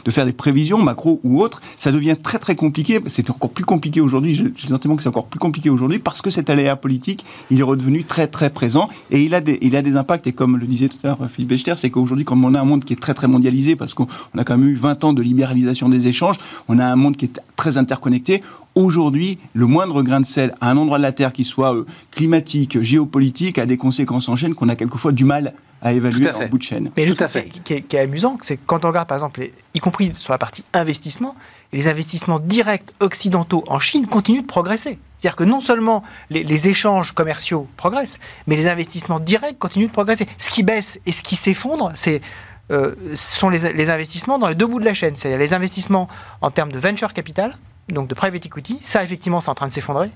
faire 0.09 0.25
des 0.25 0.33
prévisions, 0.33 0.81
macro 0.81 1.19
ou 1.23 1.41
autres, 1.41 1.61
ça 1.77 1.91
devient 1.91 2.15
très 2.21 2.39
très 2.39 2.55
compliqué. 2.55 2.99
C'est 3.07 3.29
encore 3.29 3.49
plus 3.49 3.65
compliqué 3.65 4.01
aujourd'hui, 4.01 4.33
j'ai 4.33 4.43
le 4.43 4.67
sentiment 4.67 4.95
que 4.95 5.03
c'est 5.03 5.09
encore 5.09 5.27
plus 5.27 5.39
compliqué 5.39 5.69
aujourd'hui 5.69 5.99
parce 5.99 6.21
que 6.21 6.29
cet 6.29 6.49
aléa 6.49 6.75
politique, 6.75 7.25
il 7.49 7.59
est 7.59 7.63
redevenu 7.63 8.03
très 8.03 8.27
très 8.27 8.49
présent 8.49 8.89
et 9.09 9.21
il 9.21 9.35
a 9.35 9.41
des, 9.41 9.57
il 9.61 9.75
a 9.75 9.81
des 9.81 9.97
impacts. 9.97 10.27
Et 10.27 10.31
comme 10.31 10.57
le 10.57 10.67
disait 10.67 10.87
tout 10.87 10.97
à 11.03 11.07
l'heure 11.07 11.29
Philippe 11.29 11.49
Bechter, 11.49 11.73
c'est 11.75 11.89
qu'aujourd'hui, 11.89 12.25
comme 12.25 12.45
on 12.45 12.53
a 12.53 12.61
un 12.61 12.65
monde 12.65 12.85
qui 12.85 12.93
est 12.93 13.01
très 13.01 13.13
très 13.13 13.27
mondialisé, 13.27 13.75
parce 13.75 13.93
qu'on 13.93 14.07
a 14.37 14.43
quand 14.43 14.57
même 14.57 14.69
eu 14.69 14.75
20 14.75 15.03
ans 15.03 15.13
de 15.13 15.21
libéralisation 15.21 15.89
des 15.89 16.07
échanges, 16.07 16.37
on 16.67 16.79
a 16.79 16.85
un 16.85 16.95
monde 16.95 17.17
qui 17.17 17.25
est 17.25 17.41
très 17.55 17.77
interconnecté. 17.77 18.41
Aujourd'hui, 18.75 19.37
le 19.53 19.65
moindre 19.65 20.01
grain 20.01 20.21
de 20.21 20.25
sel 20.25 20.55
à 20.61 20.69
un 20.69 20.77
endroit 20.77 20.97
de 20.97 21.03
la 21.03 21.11
Terre 21.11 21.33
qui 21.33 21.43
soit 21.43 21.75
euh, 21.75 21.85
climatique, 22.11 22.81
géopolitique, 22.81 23.57
a 23.57 23.65
des 23.65 23.75
conséquences 23.75 24.29
en 24.29 24.37
chaîne 24.37 24.55
qu'on 24.55 24.69
a 24.69 24.75
quelquefois 24.77 25.11
du 25.11 25.25
mal 25.25 25.53
à 25.81 25.93
évaluer 25.93 26.29
à 26.29 26.37
en 26.37 26.47
bout 26.47 26.57
de 26.57 26.63
chaîne. 26.63 26.91
Mais 26.95 27.05
le 27.05 27.15
Tout 27.15 27.23
à 27.23 27.27
fait. 27.27 27.49
Qui, 27.49 27.73
est, 27.73 27.81
qui 27.81 27.95
est 27.95 27.99
amusant, 27.99 28.37
c'est 28.41 28.55
que 28.55 28.61
quand 28.65 28.85
on 28.85 28.89
regarde, 28.89 29.07
par 29.07 29.17
exemple, 29.17 29.41
les, 29.41 29.53
y 29.73 29.79
compris 29.79 30.13
sur 30.19 30.31
la 30.31 30.37
partie 30.37 30.63
investissement, 30.73 31.35
les 31.73 31.87
investissements 31.87 32.39
directs 32.39 32.91
occidentaux 32.99 33.63
en 33.67 33.79
Chine 33.79 34.07
continuent 34.07 34.43
de 34.43 34.47
progresser. 34.47 34.99
C'est-à-dire 35.19 35.35
que 35.35 35.43
non 35.43 35.59
seulement 35.59 36.03
les, 36.29 36.43
les, 36.43 36.69
échanges 36.69 37.11
commerciaux 37.11 37.67
progressent, 37.77 38.19
mais 38.47 38.55
les 38.55 38.67
investissements 38.67 39.19
directs 39.19 39.59
continuent 39.59 39.87
de 39.87 39.91
progresser. 39.91 40.27
Ce 40.37 40.49
qui 40.49 40.63
baisse 40.63 40.99
et 41.05 41.11
ce 41.11 41.23
qui 41.23 41.35
s'effondre, 41.35 41.91
c'est 41.95 42.21
euh, 42.71 42.95
sont 43.15 43.49
les, 43.49 43.73
les, 43.73 43.89
investissements 43.89 44.39
dans 44.39 44.47
les 44.47 44.55
deux 44.55 44.65
bouts 44.65 44.79
de 44.79 44.85
la 44.85 44.93
chaîne. 44.93 45.15
C'est-à-dire 45.17 45.39
les 45.39 45.53
investissements 45.53 46.07
en 46.41 46.51
termes 46.51 46.71
de 46.71 46.79
venture 46.79 47.11
capital, 47.11 47.55
donc 47.91 48.07
de 48.07 48.13
private 48.13 48.45
equity, 48.45 48.79
ça 48.81 49.03
effectivement 49.03 49.41
c'est 49.41 49.49
en 49.49 49.55
train 49.55 49.67
de 49.67 49.73
s'effondrer, 49.73 50.09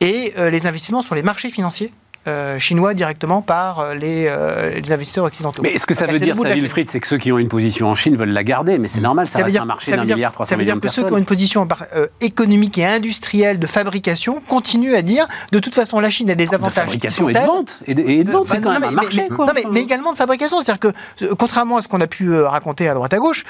et 0.00 0.34
euh, 0.38 0.50
les 0.50 0.66
investissements 0.66 1.02
sur 1.02 1.14
les 1.14 1.22
marchés 1.22 1.50
financiers. 1.50 1.92
Euh, 2.26 2.58
chinois 2.58 2.92
directement 2.92 3.40
par 3.40 3.78
euh, 3.78 3.94
les, 3.94 4.26
euh, 4.28 4.80
les, 4.80 4.92
investisseurs 4.92 5.24
occidentaux. 5.24 5.62
Mais 5.62 5.70
est-ce 5.70 5.86
que 5.86 5.94
ça 5.94 6.06
veut 6.06 6.18
dire, 6.18 6.36
ça, 6.36 6.52
Wilfried, 6.52 6.90
c'est 6.90 7.00
que 7.00 7.06
ceux 7.06 7.16
qui 7.16 7.32
ont 7.32 7.38
une 7.38 7.48
position 7.48 7.88
en 7.88 7.94
Chine 7.94 8.16
veulent 8.16 8.32
la 8.32 8.44
garder 8.44 8.76
Mais 8.76 8.88
c'est 8.88 9.00
normal, 9.00 9.28
ça, 9.28 9.38
ça 9.38 9.44
reste 9.44 9.52
dire, 9.52 9.62
un 9.62 9.66
marché 9.66 9.92
d'un 9.92 10.04
milliard 10.04 10.32
300 10.32 10.50
Ça 10.50 10.56
veut 10.56 10.64
dire 10.64 10.78
que 10.78 10.88
ceux 10.88 11.04
qui 11.04 11.12
ont 11.12 11.16
une 11.16 11.24
position 11.24 11.66
euh, 11.94 12.06
économique 12.20 12.76
et 12.76 12.84
industrielle 12.84 13.58
de 13.58 13.66
fabrication 13.66 14.42
continuent 14.46 14.94
à 14.94 15.00
dire, 15.00 15.26
de 15.52 15.58
toute 15.58 15.74
façon, 15.74 16.00
la 16.00 16.10
Chine 16.10 16.30
a 16.30 16.34
des 16.34 16.52
avantages. 16.52 16.74
De 16.74 16.90
fabrication 16.90 17.30
et 17.30 17.32
de 17.32 17.38
vente. 17.38 17.80
Et 17.86 17.94
de, 17.94 18.02
et 18.02 18.24
de 18.24 18.30
vente, 18.30 18.48
c'est 18.48 18.60
quand 18.60 18.72
même 18.72 18.84
un 18.84 18.90
marché. 18.90 19.22
Mais, 19.22 19.34
quoi. 19.34 19.46
Non, 19.46 19.52
mais, 19.54 19.64
mais, 19.70 19.80
également 19.80 20.12
de 20.12 20.18
fabrication. 20.18 20.60
C'est-à-dire 20.60 20.92
que, 21.18 21.32
contrairement 21.34 21.78
à 21.78 21.82
ce 21.82 21.88
qu'on 21.88 22.00
a 22.02 22.08
pu 22.08 22.34
raconter 22.40 22.90
à 22.90 22.94
droite 22.94 23.14
à 23.14 23.18
gauche, 23.18 23.46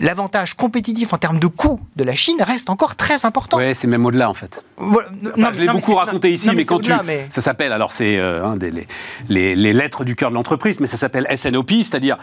l'avantage 0.00 0.54
compétitif 0.54 1.12
en 1.12 1.18
termes 1.18 1.40
de 1.40 1.48
coût 1.48 1.80
de 1.96 2.04
la 2.04 2.14
Chine 2.14 2.36
reste 2.40 2.70
encore 2.70 2.94
très 2.94 3.24
important. 3.24 3.56
Oui, 3.56 3.74
c'est 3.74 3.88
même 3.88 4.06
au-delà, 4.06 4.30
en 4.30 4.34
fait. 4.34 4.62
Voilà. 4.76 5.08
Enfin, 5.36 5.50
je 5.54 5.60
l'ai 5.60 5.66
beaucoup 5.66 5.94
raconté 5.94 6.30
ici, 6.30 6.50
mais 6.58 6.64
quand 6.64 6.80
tu. 6.80 6.92
Ça 7.30 7.40
s'appelle, 7.40 7.72
alors 7.72 7.92
c'est 7.92 8.18
euh, 8.18 8.44
hein, 8.44 8.56
les, 9.28 9.54
les, 9.54 9.72
lettres 9.72 10.04
du 10.04 10.16
cœur 10.16 10.30
de 10.30 10.34
l'entreprise, 10.34 10.80
mais 10.80 10.86
ça 10.86 10.96
s'appelle 10.96 11.26
SNOP, 11.34 11.70
c'est-à-dire 11.70 12.16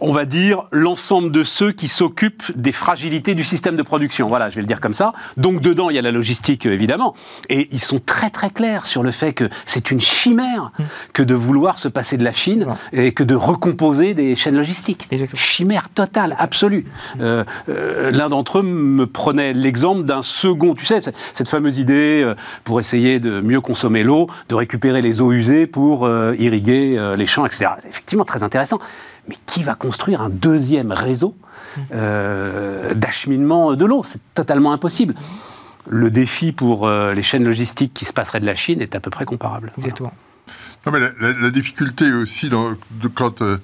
on 0.00 0.12
va 0.12 0.26
dire, 0.26 0.64
l'ensemble 0.72 1.30
de 1.30 1.42
ceux 1.42 1.72
qui 1.72 1.88
s'occupent 1.88 2.52
des 2.56 2.72
fragilités 2.72 3.34
du 3.34 3.44
système 3.44 3.76
de 3.76 3.82
production. 3.82 4.28
Voilà, 4.28 4.50
je 4.50 4.56
vais 4.56 4.60
le 4.60 4.66
dire 4.66 4.80
comme 4.80 4.92
ça. 4.94 5.12
Donc 5.36 5.60
dedans, 5.62 5.88
il 5.90 5.96
y 5.96 5.98
a 5.98 6.02
la 6.02 6.10
logistique, 6.10 6.66
évidemment. 6.66 7.14
Et 7.48 7.68
ils 7.72 7.80
sont 7.80 7.98
très 7.98 8.28
très 8.30 8.50
clairs 8.50 8.86
sur 8.86 9.02
le 9.02 9.10
fait 9.10 9.32
que 9.32 9.48
c'est 9.64 9.90
une 9.90 10.00
chimère 10.00 10.72
que 11.14 11.22
de 11.22 11.34
vouloir 11.34 11.78
se 11.78 11.88
passer 11.88 12.16
de 12.18 12.24
la 12.24 12.32
Chine 12.32 12.66
et 12.92 13.12
que 13.12 13.22
de 13.24 13.34
recomposer 13.34 14.12
des 14.14 14.36
chaînes 14.36 14.56
logistiques. 14.56 15.08
Exactement. 15.10 15.40
Chimère 15.40 15.88
totale, 15.88 16.36
absolue. 16.38 16.86
Euh, 17.20 17.44
euh, 17.68 18.10
L'un 18.10 18.28
d'entre 18.28 18.58
eux 18.58 18.62
me 18.62 19.06
prenait 19.06 19.54
l'exemple 19.54 20.02
d'un 20.04 20.22
second, 20.22 20.74
tu 20.74 20.84
sais, 20.84 21.00
cette- 21.00 21.48
fameuse 21.48 21.78
idée 21.78 22.22
euh, 22.24 22.34
pour 22.64 22.80
essayer 22.80 23.18
de 23.20 23.40
mieux 23.40 23.60
consommer 23.60 24.02
l'eau, 24.02 24.28
de 24.48 24.54
récupérer 24.54 25.00
les 25.00 25.20
eaux 25.20 25.32
usées 25.32 25.66
pour 25.66 26.08
irriguer 26.38 26.98
les 27.16 27.26
champs, 27.26 27.46
etc. 27.46 27.70
C'est 27.78 27.88
effectivement 27.88 28.24
très 28.24 28.42
intéressant. 28.42 28.78
Mais 29.28 29.36
qui 29.46 29.62
va 29.62 29.74
construire 29.74 30.20
un 30.20 30.30
deuxième 30.30 30.92
réseau 30.92 31.36
euh, 31.92 32.94
d'acheminement 32.94 33.74
de 33.74 33.84
l'eau? 33.84 34.02
C'est 34.04 34.20
totalement 34.34 34.72
impossible. 34.72 35.14
Le 35.88 36.10
défi 36.10 36.52
pour 36.52 36.86
euh, 36.88 37.14
les 37.14 37.22
chaînes 37.22 37.44
logistiques 37.44 37.94
qui 37.94 38.04
se 38.04 38.12
passeraient 38.12 38.40
de 38.40 38.46
la 38.46 38.54
Chine 38.54 38.80
est 38.80 38.94
à 38.94 39.00
peu 39.00 39.10
près 39.10 39.24
comparable. 39.24 39.72
Exactement. 39.78 40.12
Non, 40.84 40.92
mais 40.92 41.00
la, 41.00 41.08
la- 41.20 41.38
la 41.38 41.50
difficulté 41.50 42.12
aussi, 42.12 42.48
dans- 42.48 42.70
de- 42.90 43.08
quand 43.08 43.42
euh, 43.42 43.58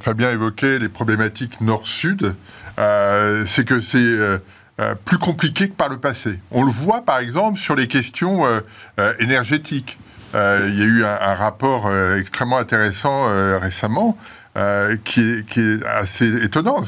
Fabien 0.00 0.30
évoquait 0.30 0.78
les 0.78 0.88
problématiques 0.88 1.60
nord-sud, 1.60 2.34
euh, 2.78 3.44
c'est 3.46 3.64
que 3.64 3.80
c'est 3.80 3.98
euh, 3.98 4.38
euh, 4.80 4.94
plus 5.04 5.18
compliqué 5.18 5.68
que 5.68 5.74
par 5.74 5.88
le 5.88 5.98
passé. 5.98 6.40
On 6.50 6.64
le 6.64 6.70
voit 6.72 7.02
par 7.02 7.18
exemple 7.18 7.58
sur 7.58 7.74
les 7.76 7.86
questions 7.88 8.46
euh, 8.46 8.60
euh, 9.00 9.12
énergétiques. 9.20 9.98
Euh, 10.34 10.66
il 10.68 10.78
y 10.78 10.82
a 10.82 10.84
eu 10.84 11.04
un, 11.04 11.18
un 11.20 11.34
rapport 11.34 11.84
euh, 11.86 12.18
extrêmement 12.20 12.58
intéressant 12.58 13.28
euh, 13.28 13.58
récemment 13.58 14.18
euh, 14.56 14.96
qui, 15.04 15.20
est, 15.20 15.84
assez 15.84 16.42
étonnant. 16.42 16.82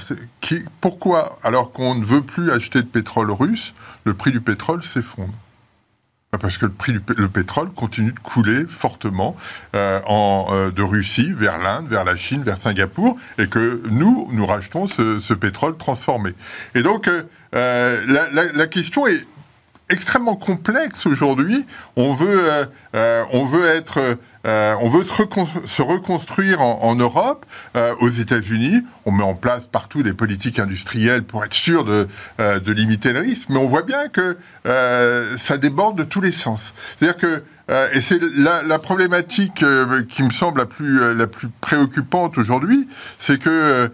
Pourquoi, 0.80 1.38
alors 1.42 1.70
qu'on 1.70 1.96
ne 1.96 2.04
veut 2.04 2.22
plus 2.22 2.50
acheter 2.50 2.80
de 2.80 2.86
pétrole 2.86 3.30
russe, 3.30 3.74
le 4.04 4.14
prix 4.14 4.32
du 4.32 4.40
pétrole 4.40 4.82
s'effondre? 4.82 5.34
Parce 6.30 6.56
que 6.56 6.64
le 6.64 6.72
prix 6.72 6.92
du 6.92 7.00
pé- 7.00 7.12
le 7.16 7.28
pétrole 7.28 7.70
continue 7.72 8.12
de 8.12 8.18
couler 8.20 8.64
fortement 8.68 9.36
euh, 9.74 10.00
euh, 10.08 10.70
de 10.70 10.82
Russie 10.82 11.34
vers 11.34 11.58
l'Inde, 11.58 11.88
vers 11.88 12.04
la 12.04 12.16
Chine, 12.16 12.42
vers 12.42 12.56
Singapour, 12.56 13.18
et 13.36 13.48
que 13.48 13.82
nous, 13.90 14.28
nous 14.32 14.46
rachetons 14.46 14.86
ce, 14.86 15.34
pétrole 15.34 15.76
transformé. 15.76 16.32
Et 16.74 16.82
donc, 16.82 17.10
la, 17.52 18.66
question 18.66 19.06
est 19.06 19.26
extrêmement 19.90 20.36
complexe 20.36 21.04
aujourd'hui. 21.04 21.66
On 21.96 22.16
on 22.94 23.44
veut 23.44 23.66
être, 23.66 24.18
euh, 24.46 24.74
on 24.80 24.88
veut 24.88 25.04
se, 25.04 25.12
recon- 25.12 25.66
se 25.66 25.82
reconstruire 25.82 26.60
en, 26.60 26.94
Europe, 26.94 27.44
euh, 27.76 27.94
aux 28.00 28.08
États-Unis. 28.08 28.82
On 29.04 29.12
met 29.12 29.24
en 29.24 29.34
place 29.34 29.66
partout 29.66 30.02
des 30.02 30.12
politiques 30.12 30.58
industrielles 30.58 31.24
pour 31.24 31.44
être 31.44 31.54
sûr 31.54 31.84
de, 31.84 32.08
euh, 32.40 32.60
limiter 32.66 33.12
le 33.12 33.20
risque. 33.20 33.48
Mais 33.48 33.58
on 33.58 33.66
voit 33.66 33.82
bien 33.82 34.08
que 34.08 34.36
ça 35.38 35.58
déborde 35.58 35.98
de 35.98 36.04
tous 36.04 36.20
les 36.20 36.32
sens. 36.32 36.74
C'est-à-dire 36.96 37.16
que 37.16 37.42
et 37.92 38.00
c'est 38.00 38.18
la, 38.34 38.78
problématique 38.78 39.62
qui 40.08 40.22
me 40.22 40.30
semble 40.30 40.60
la 40.60 40.66
plus, 41.26 41.48
préoccupante 41.60 42.38
aujourd'hui, 42.38 42.88
c'est 43.18 43.38
que 43.38 43.90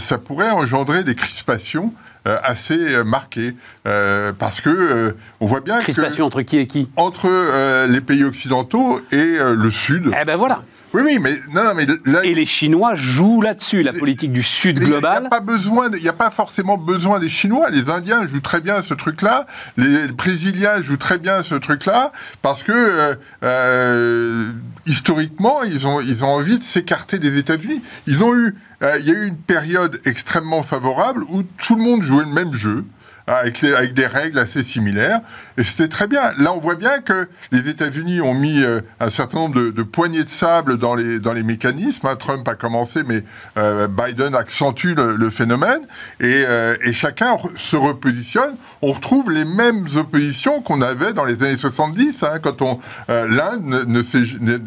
ça 0.00 0.18
pourrait 0.18 0.50
engendrer 0.50 1.04
des 1.04 1.14
crispations 1.14 1.92
assez 2.42 2.78
euh, 2.78 3.04
marquées, 3.04 3.54
euh, 3.86 4.32
parce 4.38 4.60
que 4.60 4.70
euh, 4.70 5.12
on 5.40 5.46
voit 5.46 5.60
bien 5.60 5.78
Crispation 5.80 6.24
entre 6.26 6.42
qui 6.42 6.58
et 6.58 6.66
qui? 6.66 6.86
que 6.86 6.90
entre 6.96 7.26
euh, 7.28 7.86
les 7.86 8.00
pays 8.00 8.24
occidentaux 8.24 9.00
et 9.10 9.16
euh, 9.16 9.54
le 9.56 9.70
Sud. 9.70 10.12
Eh 10.20 10.24
ben 10.24 10.36
voilà. 10.36 10.62
Oui, 10.94 11.02
oui, 11.04 11.18
mais 11.18 11.36
non, 11.54 11.64
non, 11.64 11.74
mais 11.74 11.86
là, 12.04 12.24
Et 12.24 12.34
les 12.34 12.44
Chinois 12.44 12.94
jouent 12.94 13.40
là-dessus, 13.40 13.82
la 13.82 13.92
politique 13.92 14.32
du 14.32 14.42
Sud 14.42 14.78
il 14.78 14.88
n'y 14.88 14.94
a 14.94 14.98
global. 14.98 15.28
pas 15.30 15.40
besoin, 15.40 15.88
il 15.90 16.02
n'y 16.02 16.08
a 16.08 16.12
pas 16.12 16.30
forcément 16.30 16.76
besoin 16.76 17.18
des 17.18 17.30
Chinois. 17.30 17.70
Les 17.70 17.88
Indiens 17.88 18.26
jouent 18.26 18.40
très 18.40 18.60
bien 18.60 18.82
ce 18.82 18.92
truc-là. 18.92 19.46
Les 19.76 20.08
Brésiliens 20.08 20.82
jouent 20.82 20.98
très 20.98 21.18
bien 21.18 21.42
ce 21.42 21.54
truc-là 21.54 22.12
parce 22.42 22.62
que 22.62 22.72
euh, 22.72 23.14
euh, 23.42 24.52
historiquement, 24.86 25.62
ils 25.62 25.86
ont, 25.86 26.00
ils 26.00 26.24
ont 26.24 26.28
envie 26.28 26.58
de 26.58 26.64
s'écarter 26.64 27.18
des 27.18 27.38
États-Unis. 27.38 27.82
Ils 28.06 28.22
ont 28.22 28.34
eu, 28.34 28.54
euh, 28.82 28.98
il 29.00 29.06
y 29.06 29.12
a 29.12 29.14
eu 29.14 29.28
une 29.28 29.38
période 29.38 30.00
extrêmement 30.04 30.62
favorable 30.62 31.24
où 31.30 31.42
tout 31.42 31.74
le 31.74 31.82
monde 31.82 32.02
jouait 32.02 32.24
le 32.24 32.32
même 32.32 32.52
jeu. 32.52 32.84
Avec, 33.26 33.64
des 33.94 34.06
règles 34.06 34.38
assez 34.38 34.62
similaires. 34.64 35.20
Et 35.56 35.64
c'était 35.64 35.88
très 35.88 36.08
bien. 36.08 36.32
Là, 36.38 36.52
on 36.52 36.58
voit 36.58 36.74
bien 36.74 37.00
que 37.00 37.28
les 37.52 37.68
États-Unis 37.68 38.20
ont 38.20 38.34
mis 38.34 38.62
euh, 38.62 38.80
un 38.98 39.10
certain 39.10 39.38
nombre 39.38 39.70
de, 39.70 39.82
poignées 39.82 40.24
de 40.24 40.28
sable 40.28 40.76
dans 40.76 40.94
les, 40.94 41.42
mécanismes. 41.42 42.06
hein. 42.06 42.16
Trump 42.16 42.46
a 42.48 42.54
commencé, 42.54 43.02
mais 43.06 43.22
euh, 43.56 43.86
Biden 43.86 44.34
accentue 44.34 44.94
le, 44.94 45.30
phénomène. 45.30 45.82
Et, 46.20 46.44
euh, 46.46 46.76
chacun 46.92 47.36
se 47.56 47.76
repositionne. 47.76 48.56
On 48.82 48.92
retrouve 48.92 49.30
les 49.30 49.44
mêmes 49.44 49.86
oppositions 49.96 50.60
qu'on 50.60 50.82
avait 50.82 51.12
dans 51.12 51.24
les 51.24 51.42
années 51.42 51.56
70, 51.56 52.22
hein, 52.22 52.38
quand 52.42 52.60
on 52.62 52.78
l'Inde 53.08 53.86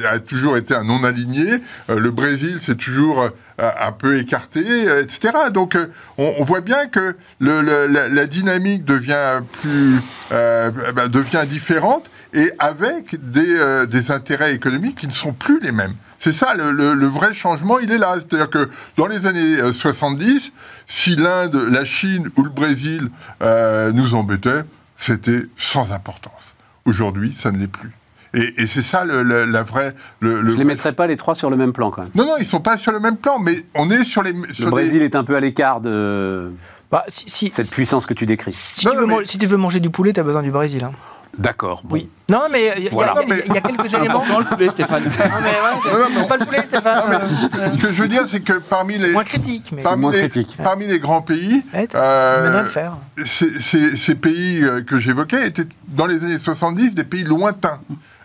a 0.09 0.19
toujours 0.19 0.57
été 0.57 0.73
un 0.73 0.83
non-aligné. 0.83 1.61
Le 1.89 2.11
Brésil, 2.11 2.59
c'est 2.61 2.77
toujours 2.77 3.29
un 3.57 3.91
peu 3.91 4.17
écarté, 4.17 4.63
euh, 4.87 5.03
etc. 5.03 5.33
Donc 5.53 5.75
euh, 5.75 5.87
on, 6.17 6.43
voit 6.43 6.61
bien 6.61 6.87
que 6.87 7.15
la, 7.39 8.27
dynamique 8.27 8.83
devient 8.85 9.41
plus 9.61 10.01
euh, 10.31 10.71
ben, 10.93 11.07
devient 11.07 11.45
différente 11.47 12.09
et 12.35 12.51
avec 12.59 13.15
des, 13.31 13.55
euh, 13.57 13.87
intérêts 14.09 14.53
économiques 14.53 14.97
qui 14.97 15.07
ne 15.07 15.13
sont 15.13 15.33
plus 15.33 15.59
les 15.61 15.71
mêmes. 15.71 15.95
C'est 16.19 16.33
ça, 16.33 16.53
le, 16.55 17.05
vrai 17.05 17.33
changement, 17.33 17.79
il 17.79 17.91
est 17.91 17.97
là. 17.97 18.15
C'est-à-dire 18.15 18.49
que 18.49 18.69
dans 18.97 19.07
les 19.07 19.25
années 19.25 19.59
euh, 19.59 19.71
70, 19.71 20.51
si 20.87 21.15
l'Inde, 21.15 21.55
la 21.55 21.85
Chine 21.85 22.29
ou 22.35 22.43
le 22.43 22.49
Brésil 22.49 23.09
euh, 23.41 23.91
nous 23.91 24.13
embêtaient, 24.15 24.63
c'était 24.97 25.45
sans 25.57 25.91
importance. 25.91 26.55
Aujourd'hui, 26.83 27.33
ça 27.33 27.51
ne 27.51 27.57
l'est 27.57 27.67
plus. 27.67 27.91
Et, 28.35 28.53
et 28.61 28.67
c'est 28.67 28.81
ça 28.81 29.03
le, 29.05 29.23
le- 29.23 29.45
la 29.45 29.63
vraie... 29.63 29.95
Le, 30.19 30.41
le 30.41 30.51
Je 30.51 30.57
les 30.57 30.63
vrai- 30.63 30.63
mettrais 30.65 30.93
pas 30.93 31.07
les 31.07 31.17
trois 31.17 31.35
sur 31.35 31.49
le 31.49 31.55
même 31.55 31.73
plan 31.73 31.89
quand 31.89 32.01
même. 32.01 32.11
Non, 32.15 32.25
non, 32.25 32.33
ils 32.39 32.45
sont 32.45 32.59
pas 32.61 32.77
sur 32.77 32.91
le 32.91 32.99
même 32.99 33.17
plan, 33.17 33.39
mais 33.39 33.65
on 33.75 33.89
est 33.89 34.03
sur 34.03 34.21
les... 34.23 34.33
sur 34.53 34.65
Le 34.65 34.65
des- 34.65 34.71
Brésil 34.71 35.01
est 35.01 35.15
un 35.15 35.23
peu 35.23 35.35
à 35.35 35.39
l'écart 35.39 35.79
de 35.81 36.51
Bah, 36.91 37.03
si, 37.07 37.23
si- 37.27 37.51
cette 37.53 37.69
puissance 37.71 38.05
que 38.05 38.13
tu 38.13 38.25
décris. 38.25 38.51
si 38.51 38.85
Non, 38.85 38.91
tu 38.91 38.95
non, 38.97 39.01
veux 39.03 39.07
mais- 39.07 39.15
man- 39.17 39.25
si 39.25 39.37
tu 39.37 39.45
veux 39.45 39.57
manger 39.57 39.79
du 39.79 39.89
poulet, 39.89 40.11
tu 40.13 40.19
as 40.19 40.23
besoin 40.23 40.43
du 40.43 40.51
Brésil. 40.51 40.83
hein. 40.83 40.91
D'accord. 41.37 41.81
bon. 41.83 41.95
Oui. 41.95 42.09
Non, 42.29 42.43
mais 42.49 42.71
il 42.77 42.83
y, 42.83 42.87
a- 42.87 42.91
Voilà. 42.91 43.13
il 43.23 43.29
y 43.29 43.33
a- 43.33 43.45
il 43.45 43.53
y 43.53 43.57
a 43.57 43.61
quelques 43.61 43.93
éléments. 43.93 44.21
important 44.21 44.39
le 44.39 44.45
poulet, 44.45 44.69
Stéphane. 44.69 45.03
Non, 45.03 45.09
mais 45.41 45.49
ouais, 45.49 46.09
Non, 46.15 46.21
non, 46.21 46.27
pas 46.27 46.37
le 46.37 46.45
poulet, 46.45 46.63
Stéphane. 46.63 47.03
Euh, 47.11 47.71
Ce 47.75 47.81
que 47.81 47.87
je 47.91 48.01
veux 48.01 48.07
dire, 48.07 48.23
c'est 48.29 48.39
que 48.39 48.53
parmi 48.53 48.97
les... 48.97 49.11
Moins 49.11 49.25
critique, 49.25 49.69
mais. 49.75 49.81
Parmi 49.81 50.01
moins 50.03 50.11
les, 50.11 50.19
critique. 50.29 50.55
parmi 50.63 50.87
les 50.87 50.97
grands 50.99 51.21
pays, 51.21 51.61
Ouais, 51.73 51.89
euh, 51.93 52.61
le 52.63 52.67
faire. 52.69 52.93
ces, 53.25 53.49
ces- 53.61 53.97
ces 53.97 54.15
pays 54.15 54.63
euh, 54.63 54.81
que 54.81 54.97
j'évoquais 54.97 55.45
étaient 55.47 55.67
dans 55.89 56.05
les 56.05 56.23
années 56.23 56.39
70 56.39 56.93
des 56.95 57.03
pays 57.03 57.25
lointains, 57.25 57.79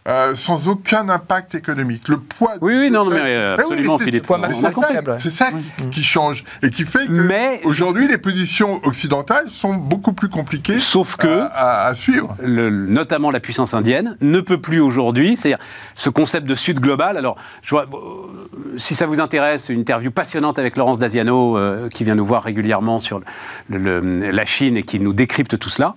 euh, 0.09 0.35
sans 0.35 0.69
aucun 0.69 1.09
impact 1.09 1.55
économique. 1.55 2.09
Le 2.09 2.19
poids. 2.19 2.55
Oui, 2.61 2.75
oui, 2.79 2.91
non, 2.91 3.05
non, 3.05 3.11
mais 3.11 3.23
Mais 3.23 3.35
euh, 3.35 3.57
oui, 3.59 3.63
absolument, 3.65 3.99
mais 3.99 4.05
Philippe. 4.05 4.31
on- 4.31 4.39
Mais 4.39 4.47
a 4.47 4.51
c'est 4.51 4.61
ça, 4.73 4.79
ouais. 4.81 5.17
c'est 5.19 5.31
ça 5.31 5.47
qui, 5.79 5.91
qui 5.91 6.03
change 6.03 6.45
et 6.63 6.71
qui 6.71 6.85
fait 6.85 7.07
que 7.07 7.13
Mais- 7.13 7.61
aujourd'hui 7.65 8.09
les 8.09 8.19
positions 8.19 8.81
occidentales 8.85 9.49
sont 9.49 9.75
beaucoup 9.75 10.13
plus 10.13 10.29
compliquées 10.29 10.79
Sauf 10.79 11.17
que, 11.17 11.27
à, 11.27 11.45
à- 11.47 11.87
à 11.89 11.95
suivre. 11.95 12.37
le- 12.43 12.71
notamment 12.71 13.31
la 13.31 13.41
puissance 13.41 13.75
indienne, 13.75 14.17
ne 14.21 14.41
peut 14.41 14.61
plus 14.61 14.81
aujourd'hui, 14.81 15.37
c'est-à-dire 15.37 15.59
ce 15.95 16.09
concept 16.11 16.47
de 16.47 16.55
Sud 16.55 16.81
global. 16.81 17.17
Alors, 17.17 17.37
je 17.63 17.71
vois, 17.71 17.85
euh, 17.93 18.75
si 18.79 18.95
ça 18.95 19.07
vous 19.07 19.21
intéresse, 19.21 19.69
une 19.69 19.81
interview 19.81 20.11
passionnante 20.11 20.59
avec 20.59 20.77
Laurence 20.77 20.99
Daziano, 20.99 21.57
euh, 21.59 21.89
qui 21.89 22.05
vient 22.05 22.15
nous 22.15 22.27
voir 22.27 22.43
régulièrement 22.43 23.01
sur 23.01 23.21
le- 23.69 23.79
le- 24.01 24.31
la 24.31 24.45
Chine 24.45 24.77
et 24.77 24.83
qui 24.83 24.99
nous 25.01 25.13
décrypte 25.13 25.59
tout 25.59 25.71
cela. 25.71 25.95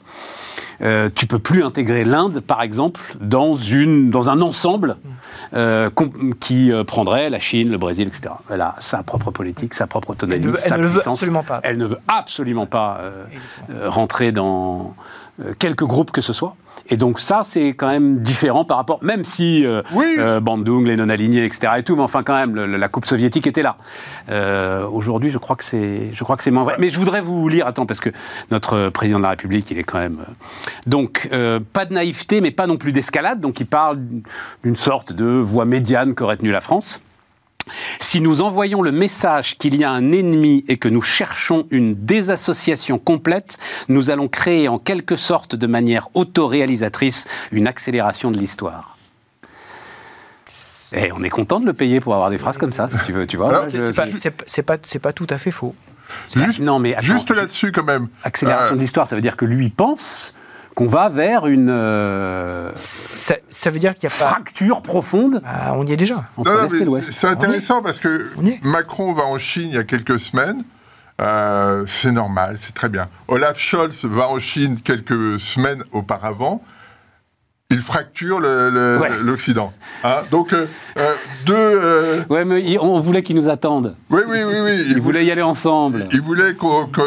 Euh, 0.83 1.09
tu 1.13 1.27
peux 1.27 1.39
plus 1.39 1.63
intégrer 1.63 2.03
l'Inde, 2.03 2.39
par 2.41 2.61
exemple, 2.61 2.99
dans, 3.21 3.53
une, 3.53 4.09
dans 4.09 4.29
un 4.29 4.41
ensemble 4.41 4.97
euh, 5.53 5.89
qui 6.39 6.71
euh, 6.71 6.83
prendrait 6.83 7.29
la 7.29 7.39
Chine, 7.39 7.69
le 7.69 7.77
Brésil, 7.77 8.07
etc. 8.09 8.33
Elle 8.49 8.61
a 8.61 8.75
sa 8.79 9.01
propre 9.03 9.31
politique, 9.31 9.73
sa 9.73 9.87
propre 9.87 10.09
autonomie, 10.11 10.43
Elle 10.43 10.51
ne- 10.51 10.57
sa 10.57 10.77
veut 10.77 11.07
absolument 11.07 11.43
pas. 11.43 11.61
Elle 11.63 11.77
ne 11.77 11.85
veut 11.85 11.99
absolument 12.07 12.65
pas 12.65 12.99
rentrer 13.85 14.31
dans 14.31 14.95
quelque 15.59 15.85
groupe 15.85 16.11
que 16.11 16.21
ce 16.21 16.33
soit. 16.33 16.55
Et 16.89 16.97
donc 16.97 17.19
ça, 17.19 17.41
c'est 17.43 17.69
quand 17.69 17.87
même 17.87 18.17
différent 18.19 18.65
par 18.65 18.75
rapport, 18.77 18.99
même 19.03 19.23
si 19.23 19.65
euh, 19.65 19.81
Oui. 19.93 20.15
euh, 20.19 20.39
Bandung, 20.41 20.85
les 20.85 20.95
non-alignés, 20.97 21.45
etc. 21.45 21.73
et 21.77 21.83
tout, 21.83 21.95
mais 21.95 22.01
enfin 22.01 22.23
quand 22.23 22.35
même, 22.37 22.55
le- 22.55 22.65
la 22.77 22.87
coupe 22.89 23.05
soviétique 23.05 23.47
était 23.47 23.63
là. 23.63 23.77
Euh, 24.29 24.85
Aujourd'hui, 24.87 25.29
je 25.29 25.37
crois 25.37 25.55
que 25.55 25.63
c'est, 25.63 26.09
je 26.13 26.23
crois 26.23 26.35
que 26.37 26.43
c'est 26.43 26.51
moins 26.51 26.63
vrai. 26.65 26.75
Mais 26.79 26.89
je 26.89 26.99
voudrais 26.99 27.21
vous 27.21 27.47
lire, 27.47 27.67
attends, 27.67 27.85
parce 27.85 27.99
que 28.01 28.09
notre 28.51 28.89
président 28.89 29.17
de 29.17 29.23
la 29.23 29.29
République, 29.29 29.71
il 29.71 29.77
est 29.77 29.83
quand 29.83 29.99
même. 29.99 30.19
euh, 30.27 30.31
Donc, 30.85 31.29
euh, 31.31 31.59
pas 31.71 31.85
de 31.85 31.93
naïveté, 31.93 32.41
mais 32.41 32.51
pas 32.51 32.67
non 32.67 32.77
plus 32.77 32.91
d'escalade. 32.91 33.39
Donc, 33.39 33.59
il 33.61 33.65
parle 33.65 33.99
d'une 34.63 34.75
sorte 34.75 35.13
de 35.13 35.25
voie 35.25 35.65
médiane 35.65 36.15
qu'aurait 36.15 36.37
tenue 36.37 36.51
la 36.51 36.61
France. 36.61 37.01
Si 37.99 38.19
nous 38.21 38.41
envoyons 38.41 38.81
le 38.81 38.91
message 38.91 39.57
qu'il 39.57 39.75
y 39.75 39.83
a 39.83 39.91
un 39.91 40.11
ennemi 40.11 40.65
et 40.67 40.77
que 40.77 40.89
nous 40.89 41.01
cherchons 41.01 41.65
une 41.71 41.95
désassociation 41.95 42.99
complète, 42.99 43.57
nous 43.87 44.09
allons 44.09 44.27
créer 44.27 44.67
en 44.67 44.79
quelque 44.79 45.15
sorte 45.15 45.55
de 45.55 45.67
manière 45.67 46.09
autoréalisatrice 46.13 47.25
une 47.51 47.67
accélération 47.67 48.31
de 48.31 48.37
l'histoire. 48.37 48.97
Et 50.95 51.11
on 51.11 51.23
est 51.23 51.29
content 51.29 51.59
de 51.59 51.65
le 51.65 51.73
payer 51.73 51.99
pour 51.99 52.13
avoir 52.13 52.29
des 52.29 52.37
phrases 52.37 52.57
comme 52.57 52.73
ça, 52.73 52.87
si 52.91 52.97
tu 53.05 53.13
veux. 53.13 53.25
Tu 53.25 53.37
vois, 53.37 53.67
je- 53.69 53.91
C'est 54.45 54.63
pas, 54.99 55.13
tout 55.13 55.27
à 55.29 55.37
fait 55.37 55.51
faux. 55.51 55.73
Juste, 56.35 56.59
non, 56.59 56.77
mais 56.79 56.93
attends, 56.93 57.07
juste 57.07 57.31
là-dessus, 57.31 57.71
quand 57.71 57.83
même. 57.83 58.07
accélération 58.23 58.73
Euh, 58.73 58.75
de 58.75 58.81
l'histoire, 58.81 59.07
ça 59.07 59.15
veut 59.15 59.21
dire 59.21 59.35
que 59.37 59.45
lui 59.45 59.69
pense 59.69 60.33
qu'on 60.75 60.87
va 60.87 61.09
vers 61.09 61.45
une 61.47 61.69
euh, 61.69 62.71
Ça, 62.75 63.35
ça 63.49 63.69
veut 63.69 63.79
dire 63.79 63.93
qu'il 63.95 64.07
n'y 64.07 64.13
a 64.13 64.19
pas. 64.19 64.29
fracture 64.31 64.81
profonde 64.81 65.41
Ah, 65.45 65.73
on 65.75 65.85
y 65.85 65.93
est 65.93 65.97
déjà. 65.97 66.25
entre 66.37 66.51
Non, 66.51 66.57
non, 66.57 66.63
l'Est 66.63 66.75
et 66.75 66.79
mais 66.79 66.85
l'Ouest. 66.85 67.11
c'est 67.13 67.27
intéressant 67.27 67.81
parce 67.81 67.99
que 67.99 68.31
y. 68.41 68.59
Macron 68.63 69.13
va 69.13 69.23
en 69.23 69.37
Chine 69.37 69.69
il 69.69 69.75
y 69.75 69.77
a 69.79 69.83
quelques 69.83 70.19
semaines. 70.19 70.63
Euh, 71.21 71.85
c'est 71.87 72.11
normal, 72.11 72.57
c'est 72.59 72.73
très 72.73 72.89
bien. 72.89 73.07
Olaf 73.27 73.59
Scholz 73.59 74.03
va 74.03 74.27
en 74.29 74.39
Chine 74.39 74.79
quelques 74.83 75.39
semaines 75.39 75.83
auparavant. 75.91 76.63
Il 77.73 77.81
fracture 77.81 78.39
le- 78.39 78.69
le- 78.69 78.97
Ouais. 78.99 79.09
l'Occident. 79.23 79.73
Hein, 80.03 80.17
donc, 80.31 80.53
euh, 80.53 80.65
euh, 80.97 81.13
deux. 81.45 81.53
euh, 81.55 82.21
Ouais, 82.29 82.45
mais 82.45 82.61
il- 82.61 82.79
on 82.79 82.99
voulait 82.99 83.23
qu'ils 83.23 83.35
nous 83.35 83.49
attendent. 83.49 83.95
oui, 84.09 84.21
oui, 84.29 84.39
oui, 84.45 84.55
oui. 84.63 84.83
Ils 84.89 85.01
voulaient 85.01 85.25
y 85.25 85.31
aller 85.31 85.41
ensemble. 85.41 86.07
Il 86.13 86.21
voulait 86.21 86.53
qu'on. 86.53 86.85
Pour 86.87 87.03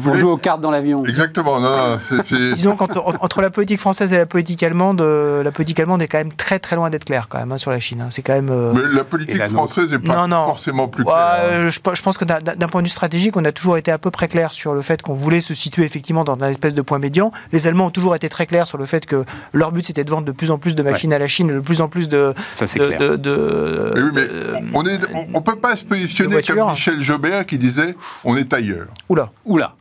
voulait- 0.00 0.18
jouer 0.18 0.30
aux 0.30 0.36
cartes 0.36 0.60
dans 0.60 0.70
l'avion. 0.70 1.04
Exactement. 1.04 1.60
Non, 1.60 1.98
Disons 2.54 2.76
qu'entre 2.76 3.02
entre 3.20 3.40
la 3.40 3.50
politique 3.50 3.80
française 3.80 4.12
et 4.12 4.18
la 4.18 4.26
politique 4.26 4.62
allemande, 4.62 5.00
euh, 5.00 5.42
la 5.42 5.50
politique 5.52 5.80
allemande 5.80 6.02
est 6.02 6.08
quand 6.08 6.18
même 6.18 6.32
très 6.32 6.58
très 6.58 6.76
loin 6.76 6.90
d'être 6.90 7.04
claire 7.04 7.26
quand 7.28 7.38
même 7.38 7.52
hein, 7.52 7.58
sur 7.58 7.70
la 7.70 7.80
Chine. 7.80 8.00
hein. 8.02 8.08
C'est 8.10 8.22
quand 8.22 8.34
même. 8.34 8.50
euh, 8.50 8.72
Mais 8.74 8.94
la 8.94 9.04
politique 9.04 9.38
la 9.38 9.48
française 9.48 9.90
n'est 9.90 9.98
pas 9.98 10.14
Non, 10.16 10.28
non. 10.28 10.44
forcément 10.46 10.88
plus 10.88 11.04
Ouais, 11.04 11.12
claire. 11.12 11.66
hein. 11.66 11.68
je, 11.68 11.94
je 11.94 12.02
pense 12.02 12.18
que 12.18 12.24
d'un- 12.24 12.38
d'un 12.40 12.68
point 12.68 12.82
de 12.82 12.86
vue 12.86 12.90
stratégique, 12.92 13.36
on 13.36 13.44
a 13.44 13.52
toujours 13.52 13.76
été 13.76 13.90
à 13.90 13.98
peu 13.98 14.10
près 14.10 14.28
clair 14.28 14.52
sur 14.52 14.74
le 14.74 14.82
fait 14.82 15.02
qu'on 15.02 15.14
voulait 15.14 15.40
se 15.40 15.54
situer 15.54 15.84
effectivement 15.84 16.24
dans 16.24 16.36
un 16.42 16.48
espèce 16.48 16.74
de 16.74 16.82
point 16.82 16.98
médian. 16.98 17.32
Les 17.52 17.66
Allemands 17.66 17.86
ont 17.86 17.90
toujours 17.90 18.14
été 18.14 18.28
très 18.28 18.46
clairs 18.46 18.66
sur 18.66 18.78
le 18.78 18.86
fait 18.86 19.06
que 19.06 19.24
leur 19.52 19.72
but 19.72 19.86
c'était 19.86 20.04
de 20.04 20.10
vendre 20.10 20.26
de 20.26 20.32
plus 20.32 20.50
en 20.50 20.58
plus 20.58 20.74
de 20.74 20.82
machines 20.82 21.12
à 21.12 21.18
la 21.18 21.28
Chine, 21.28 21.48
de 21.48 21.60
plus 21.60 21.80
en 21.80 21.88
plus 21.88 22.08
de. 22.08 22.34
Ça, 22.54 22.66
c'est 22.66 22.78
clair. 22.78 22.98
de- 23.00 23.16
de- 23.16 23.92
Mais 23.94 24.00
oui, 24.02 24.10
mais 24.14 24.20
euh, 24.30 24.54
on 24.74 24.82
ne 24.82 24.90
on, 25.14 25.26
on 25.34 25.40
peut 25.42 25.56
pas 25.56 25.76
se 25.76 25.84
positionner 25.84 26.42
comme 26.42 26.68
Michel 26.70 27.00
Jobert 27.00 27.46
qui 27.46 27.58
disait 27.58 27.94
on 28.24 28.36
est 28.36 28.52
ailleurs. 28.52 28.86
Oula, 29.08 29.30
Oula. 29.44 29.74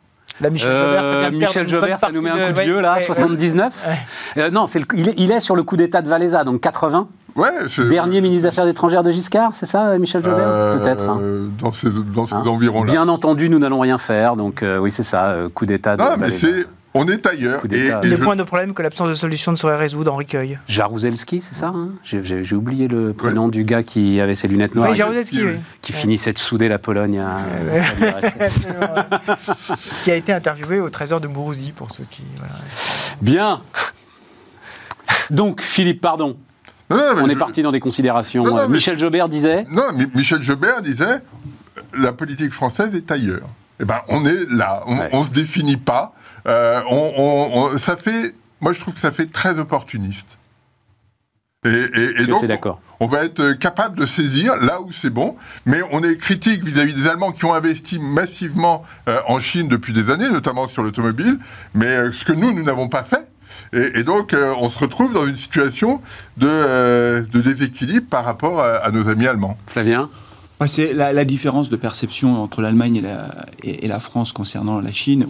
Michel 0.51 0.69
Jobert, 0.69 1.01
ça 1.01 1.05
Euh, 1.05 1.19
vient 1.21 1.31
de 1.31 1.37
perdre 1.37 1.47
Michel 1.47 1.63
une 1.63 1.69
Jobert, 1.69 1.89
bonne 1.91 1.97
ça 2.09 2.11
nous 2.11 2.21
met 2.21 2.29
un 2.29 2.47
coup 2.47 2.53
de 2.53 2.57
ouais, 2.57 2.65
vieux 2.65 2.81
là, 2.81 2.93
ouais, 2.95 2.99
ouais. 2.99 3.05
79 3.05 3.73
Euh, 4.37 4.49
Non, 4.49 4.67
c'est 4.67 4.79
le- 4.79 4.85
il, 4.95 5.07
est, 5.09 5.13
il 5.17 5.31
est 5.31 5.39
sur 5.39 5.55
le 5.55 5.63
coup 5.63 5.77
d'État 5.77 6.01
de 6.01 6.09
Valéza, 6.09 6.43
donc 6.43 6.59
80. 6.59 7.07
Ouais, 7.37 7.49
Dernier 7.89 8.19
ministre 8.21 8.43
des 8.43 8.47
Affaires 8.49 8.67
étrangères 8.67 9.03
de 9.03 9.11
Giscard, 9.11 9.51
c'est 9.55 9.65
ça, 9.65 9.97
Michel 9.97 10.23
Jobert 10.23 10.37
euh, 10.47 10.77
Peut-être. 10.77 11.03
hein. 11.03 11.19
Dans 11.59 11.71
ces, 11.71 11.87
dans 12.13 12.25
ces 12.25 12.33
Hein 12.35 12.43
environs-là. 12.45 12.91
Bien 12.91 13.07
entendu, 13.07 13.47
nous 13.49 13.59
n'allons 13.59 13.79
rien 13.79 13.97
faire, 13.97 14.35
donc 14.35 14.61
euh, 14.63 14.77
oui, 14.77 14.91
c'est 14.91 15.03
ça, 15.03 15.27
euh, 15.31 15.47
coup 15.49 15.65
d'État 15.65 15.95
de 15.95 16.01
Non, 16.01 16.09
mais 16.17 16.29
c'est. 16.29 16.65
On 16.97 17.07
est 17.09 17.27
ailleurs. 17.27 17.61
Et, 17.71 17.87
et 17.87 17.91
Le 18.07 18.15
je- 18.15 18.21
point 18.23 18.37
de 18.37 18.43
problème 18.43 18.73
que 18.73 18.81
l'absence 18.81 19.09
de 19.09 19.13
solution 19.15 19.51
ne 19.51 19.57
saurait 19.57 19.75
résoudre, 19.77 20.13
Henri 20.13 20.25
Cueil. 20.25 20.57
Jaruzelski, 20.69 21.41
c'est 21.41 21.53
ça 21.55 21.67
hein 21.67 21.89
J'ai- 22.03 22.55
oublié 22.55 22.87
le 22.87 23.11
prénom 23.13 23.49
du 23.49 23.65
gars 23.65 23.83
qui 23.83 24.21
avait 24.21 24.35
ses 24.35 24.47
lunettes 24.47 24.75
noires 24.75 24.89
Oui, 24.91 24.95
Jaruzelski, 24.95 25.43
oui. 25.43 25.55
qui 25.81 25.91
finissait 25.91 26.31
de 26.31 26.39
souder 26.39 26.69
la 26.69 26.79
Pologne 26.79 27.19
à, 27.19 27.39
qui 30.03 30.11
a 30.11 30.15
été 30.15 30.31
interviewé 30.33 30.79
au 30.79 30.89
trésor 30.89 31.19
de 31.21 31.27
Mourouzi, 31.27 31.71
pour 31.71 31.91
ceux 31.91 32.05
qui. 32.09 32.23
voilà. 32.37 32.53
Bien. 33.21 33.61
Donc, 35.29 35.61
Philippe, 35.61 36.01
pardon, 36.01 36.37
Non, 36.89 36.97
non, 36.97 37.03
mais 37.15 37.21
on 37.23 37.29
est 37.29 37.35
parti 37.35 37.61
dans 37.61 37.71
des 37.71 37.79
considérations. 37.79 38.43
Non, 38.43 38.51
non, 38.51 38.57
Euh, 38.59 38.67
mais- 38.67 38.75
Michel 38.75 38.97
Jobert 38.99 39.27
disait 39.29 39.65
Non, 39.71 39.91
Mi- 39.93 40.07
Michel 40.15 40.41
Jobert 40.41 40.81
disait 40.81 41.19
la 41.97 42.13
politique 42.13 42.53
française 42.53 42.93
est 42.95 43.11
ailleurs. 43.11 43.47
Eh 43.81 43.85
ben, 43.85 44.01
on 44.07 44.25
est 44.25 44.49
là. 44.49 44.83
On, 44.87 44.97
Ouais. 44.97 45.09
on 45.11 45.23
se 45.23 45.31
définit 45.31 45.77
pas. 45.77 46.13
Euh, 46.47 46.81
on, 46.89 47.13
on- 47.17 47.57
on- 47.73 47.77
ça 47.77 47.95
fait. 47.97 48.35
Moi, 48.61 48.73
je 48.73 48.79
trouve 48.79 48.93
que 48.93 48.99
ça 48.99 49.11
fait 49.11 49.31
très 49.31 49.57
opportuniste. 49.59 50.37
Et, 51.67 52.27
donc, 52.27 52.45
d'accord. 52.45 52.79
on 52.99 53.07
va 53.07 53.23
être 53.25 53.53
capable 53.53 53.97
de 53.97 54.05
saisir 54.05 54.55
là 54.57 54.81
où 54.81 54.91
c'est 54.91 55.09
bon, 55.09 55.35
mais 55.65 55.81
on 55.91 56.03
est 56.03 56.15
critique 56.15 56.63
vis-à-vis 56.63 56.93
des 56.93 57.07
Allemands 57.07 57.31
qui 57.31 57.43
ont 57.45 57.55
investi 57.55 57.97
massivement 57.97 58.83
euh, 59.09 59.17
en 59.27 59.39
Chine 59.39 59.67
depuis 59.67 59.91
des 59.91 60.11
années, 60.11 60.29
notamment 60.29 60.67
sur 60.67 60.83
l'automobile, 60.83 61.39
mais 61.73 61.87
euh, 61.87 62.13
ce 62.13 62.23
que 62.23 62.33
nous, 62.33 62.53
nous 62.53 62.61
n'avons 62.61 62.87
pas 62.87 63.03
fait. 63.03 63.25
Et, 63.73 63.99
et 63.99 64.03
donc, 64.03 64.33
euh, 64.35 64.53
on 64.59 64.69
se 64.69 64.77
retrouve 64.77 65.11
dans 65.13 65.25
une 65.25 65.35
situation 65.37 66.01
de, 66.37 66.47
euh, 66.47 67.23
de 67.23 67.41
déséquilibre 67.41 68.05
par 68.11 68.25
rapport 68.25 68.59
à, 68.59 68.75
à 68.75 68.91
nos 68.91 69.09
amis 69.09 69.25
allemands. 69.25 69.57
Flavien? 69.65 70.11
C'est 70.67 70.93
la, 70.93 71.11
la 71.11 71.25
différence 71.25 71.67
de 71.69 71.75
perception 71.75 72.41
entre 72.41 72.61
l'Allemagne 72.61 72.95
et 72.95 73.01
la, 73.01 73.45
et, 73.61 73.85
et 73.85 73.87
la 73.87 73.99
France 73.99 74.31
concernant 74.31 74.79
la 74.79 74.91
Chine 74.91 75.27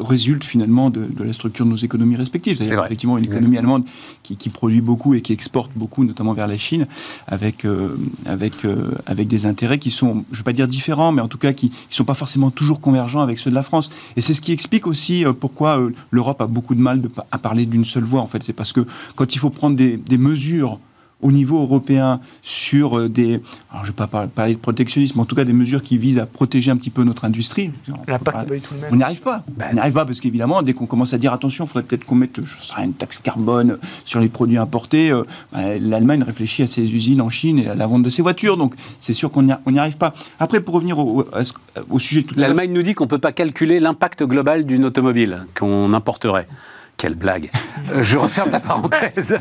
résulte 0.00 0.44
finalement 0.44 0.90
de, 0.90 1.04
de 1.04 1.24
la 1.24 1.32
structure 1.32 1.64
de 1.64 1.70
nos 1.70 1.76
économies 1.76 2.16
respectives. 2.16 2.58
C'est 2.58 2.66
C'est-à-dire 2.66 2.84
effectivement 2.84 3.16
une 3.16 3.24
économie 3.24 3.56
allemande 3.56 3.84
qui, 4.24 4.36
qui 4.36 4.50
produit 4.50 4.80
beaucoup 4.80 5.14
et 5.14 5.20
qui 5.20 5.32
exporte 5.32 5.70
beaucoup, 5.76 6.04
notamment 6.04 6.34
vers 6.34 6.48
la 6.48 6.56
Chine, 6.56 6.86
avec, 7.28 7.64
euh, 7.64 7.96
avec, 8.26 8.64
euh, 8.64 8.90
avec 9.06 9.28
des 9.28 9.46
intérêts 9.46 9.78
qui 9.78 9.90
sont, 9.90 10.24
je 10.30 10.34
ne 10.34 10.38
vais 10.38 10.42
pas 10.42 10.52
dire 10.52 10.68
différents, 10.68 11.12
mais 11.12 11.22
en 11.22 11.28
tout 11.28 11.38
cas 11.38 11.52
qui 11.52 11.66
ne 11.66 11.94
sont 11.94 12.04
pas 12.04 12.14
forcément 12.14 12.50
toujours 12.50 12.80
convergents 12.80 13.20
avec 13.20 13.38
ceux 13.38 13.50
de 13.50 13.54
la 13.54 13.62
France. 13.62 13.88
Et 14.16 14.20
c'est 14.20 14.34
ce 14.34 14.40
qui 14.40 14.52
explique 14.52 14.86
aussi 14.88 15.24
euh, 15.24 15.32
pourquoi 15.32 15.80
l'Europe 16.10 16.40
a 16.40 16.48
beaucoup 16.48 16.74
de 16.74 16.80
mal 16.80 17.00
de, 17.00 17.10
à 17.30 17.38
parler 17.38 17.66
d'une 17.66 17.84
seule 17.84 18.04
voix. 18.04 18.20
En 18.20 18.26
fait, 18.26 18.42
c'est 18.42 18.52
parce 18.52 18.72
que 18.72 18.84
quand 19.14 19.34
il 19.34 19.38
faut 19.38 19.50
prendre 19.50 19.76
des, 19.76 19.96
des 19.96 20.18
mesures 20.18 20.80
au 21.22 21.32
niveau 21.32 21.60
européen 21.62 22.20
sur 22.42 22.98
euh, 22.98 23.08
des, 23.08 23.40
alors 23.70 23.84
je 23.84 23.90
ne 23.90 23.92
vais 23.92 23.92
pas 23.92 24.06
par- 24.06 24.28
parler 24.28 24.54
de 24.54 24.58
protectionnisme, 24.60 25.14
mais 25.16 25.22
en 25.22 25.24
tout 25.24 25.34
cas 25.34 25.44
des 25.44 25.52
mesures 25.54 25.80
qui 25.80 25.96
visent 25.96 26.18
à 26.18 26.26
protéger 26.26 26.70
un 26.70 26.76
petit 26.76 26.90
peu 26.90 27.02
notre 27.04 27.24
industrie. 27.24 27.70
On 27.88 27.92
peut 27.92 27.98
L'impact 28.12 28.36
pas- 28.36 28.42
n'est 28.42 28.48
pas 28.48 28.54
du 28.56 28.60
tout 28.60 28.74
le 28.74 28.80
même. 28.80 28.90
on 28.92 28.96
n'y 28.96 29.02
arrive 29.02 29.20
pas. 29.22 29.42
on 29.70 29.74
n'y 29.74 29.80
arrive 29.80 29.92
pas 29.94 30.04
parce 30.04 30.20
qu'évidemment, 30.20 30.62
dès 30.62 30.74
qu'on 30.74 30.86
commence 30.86 31.14
à 31.14 31.18
dire 31.18 31.32
attention, 31.32 31.64
il 31.64 31.68
faudrait 31.68 31.82
peut-être 31.84 32.04
qu'on 32.04 32.14
mette 32.16 32.44
je 32.44 32.62
sais 32.62 32.74
une 32.84 32.92
taxe 32.92 33.18
carbone 33.18 33.78
sur 34.04 34.20
les 34.20 34.28
produits 34.28 34.58
importés, 34.58 35.10
euh, 35.10 35.22
bah, 35.52 35.78
l'Allemagne 35.80 36.22
réfléchit 36.22 36.62
à 36.62 36.66
ses 36.66 36.82
usines 36.82 37.20
en 37.20 37.30
Chine 37.30 37.58
et 37.58 37.68
à 37.68 37.74
la 37.74 37.86
vente 37.86 38.02
de 38.02 38.10
ses 38.10 38.22
voitures. 38.22 38.56
Donc 38.56 38.74
c'est 38.98 39.14
sûr 39.14 39.30
qu'on 39.30 39.42
n'y 39.42 39.78
arrive 39.78 39.96
pas. 39.96 40.12
Après, 40.38 40.60
pour 40.60 40.74
revenir 40.74 40.98
au, 40.98 41.20
au- 41.20 41.24
au 41.90 41.98
sujet 41.98 42.22
de 42.22 42.26
tout 42.26 42.34
à 42.34 42.38
l'heure, 42.40 42.48
L'Allemagne 42.48 42.72
nous 42.72 42.82
dit 42.82 42.94
qu'on 42.94 43.04
ne 43.04 43.08
peut 43.08 43.18
pas 43.18 43.32
calculer 43.32 43.80
l'impact 43.80 44.22
global 44.24 44.66
d'une 44.66 44.84
automobile 44.84 45.46
qu'on 45.58 45.92
importerait. 45.94 46.46
Quelle 46.96 47.16
blague 47.16 47.50
Euh, 47.92 48.02
Je 48.02 48.16
referme 48.16 48.50
la 48.50 48.60
parenthèse. 48.60 49.36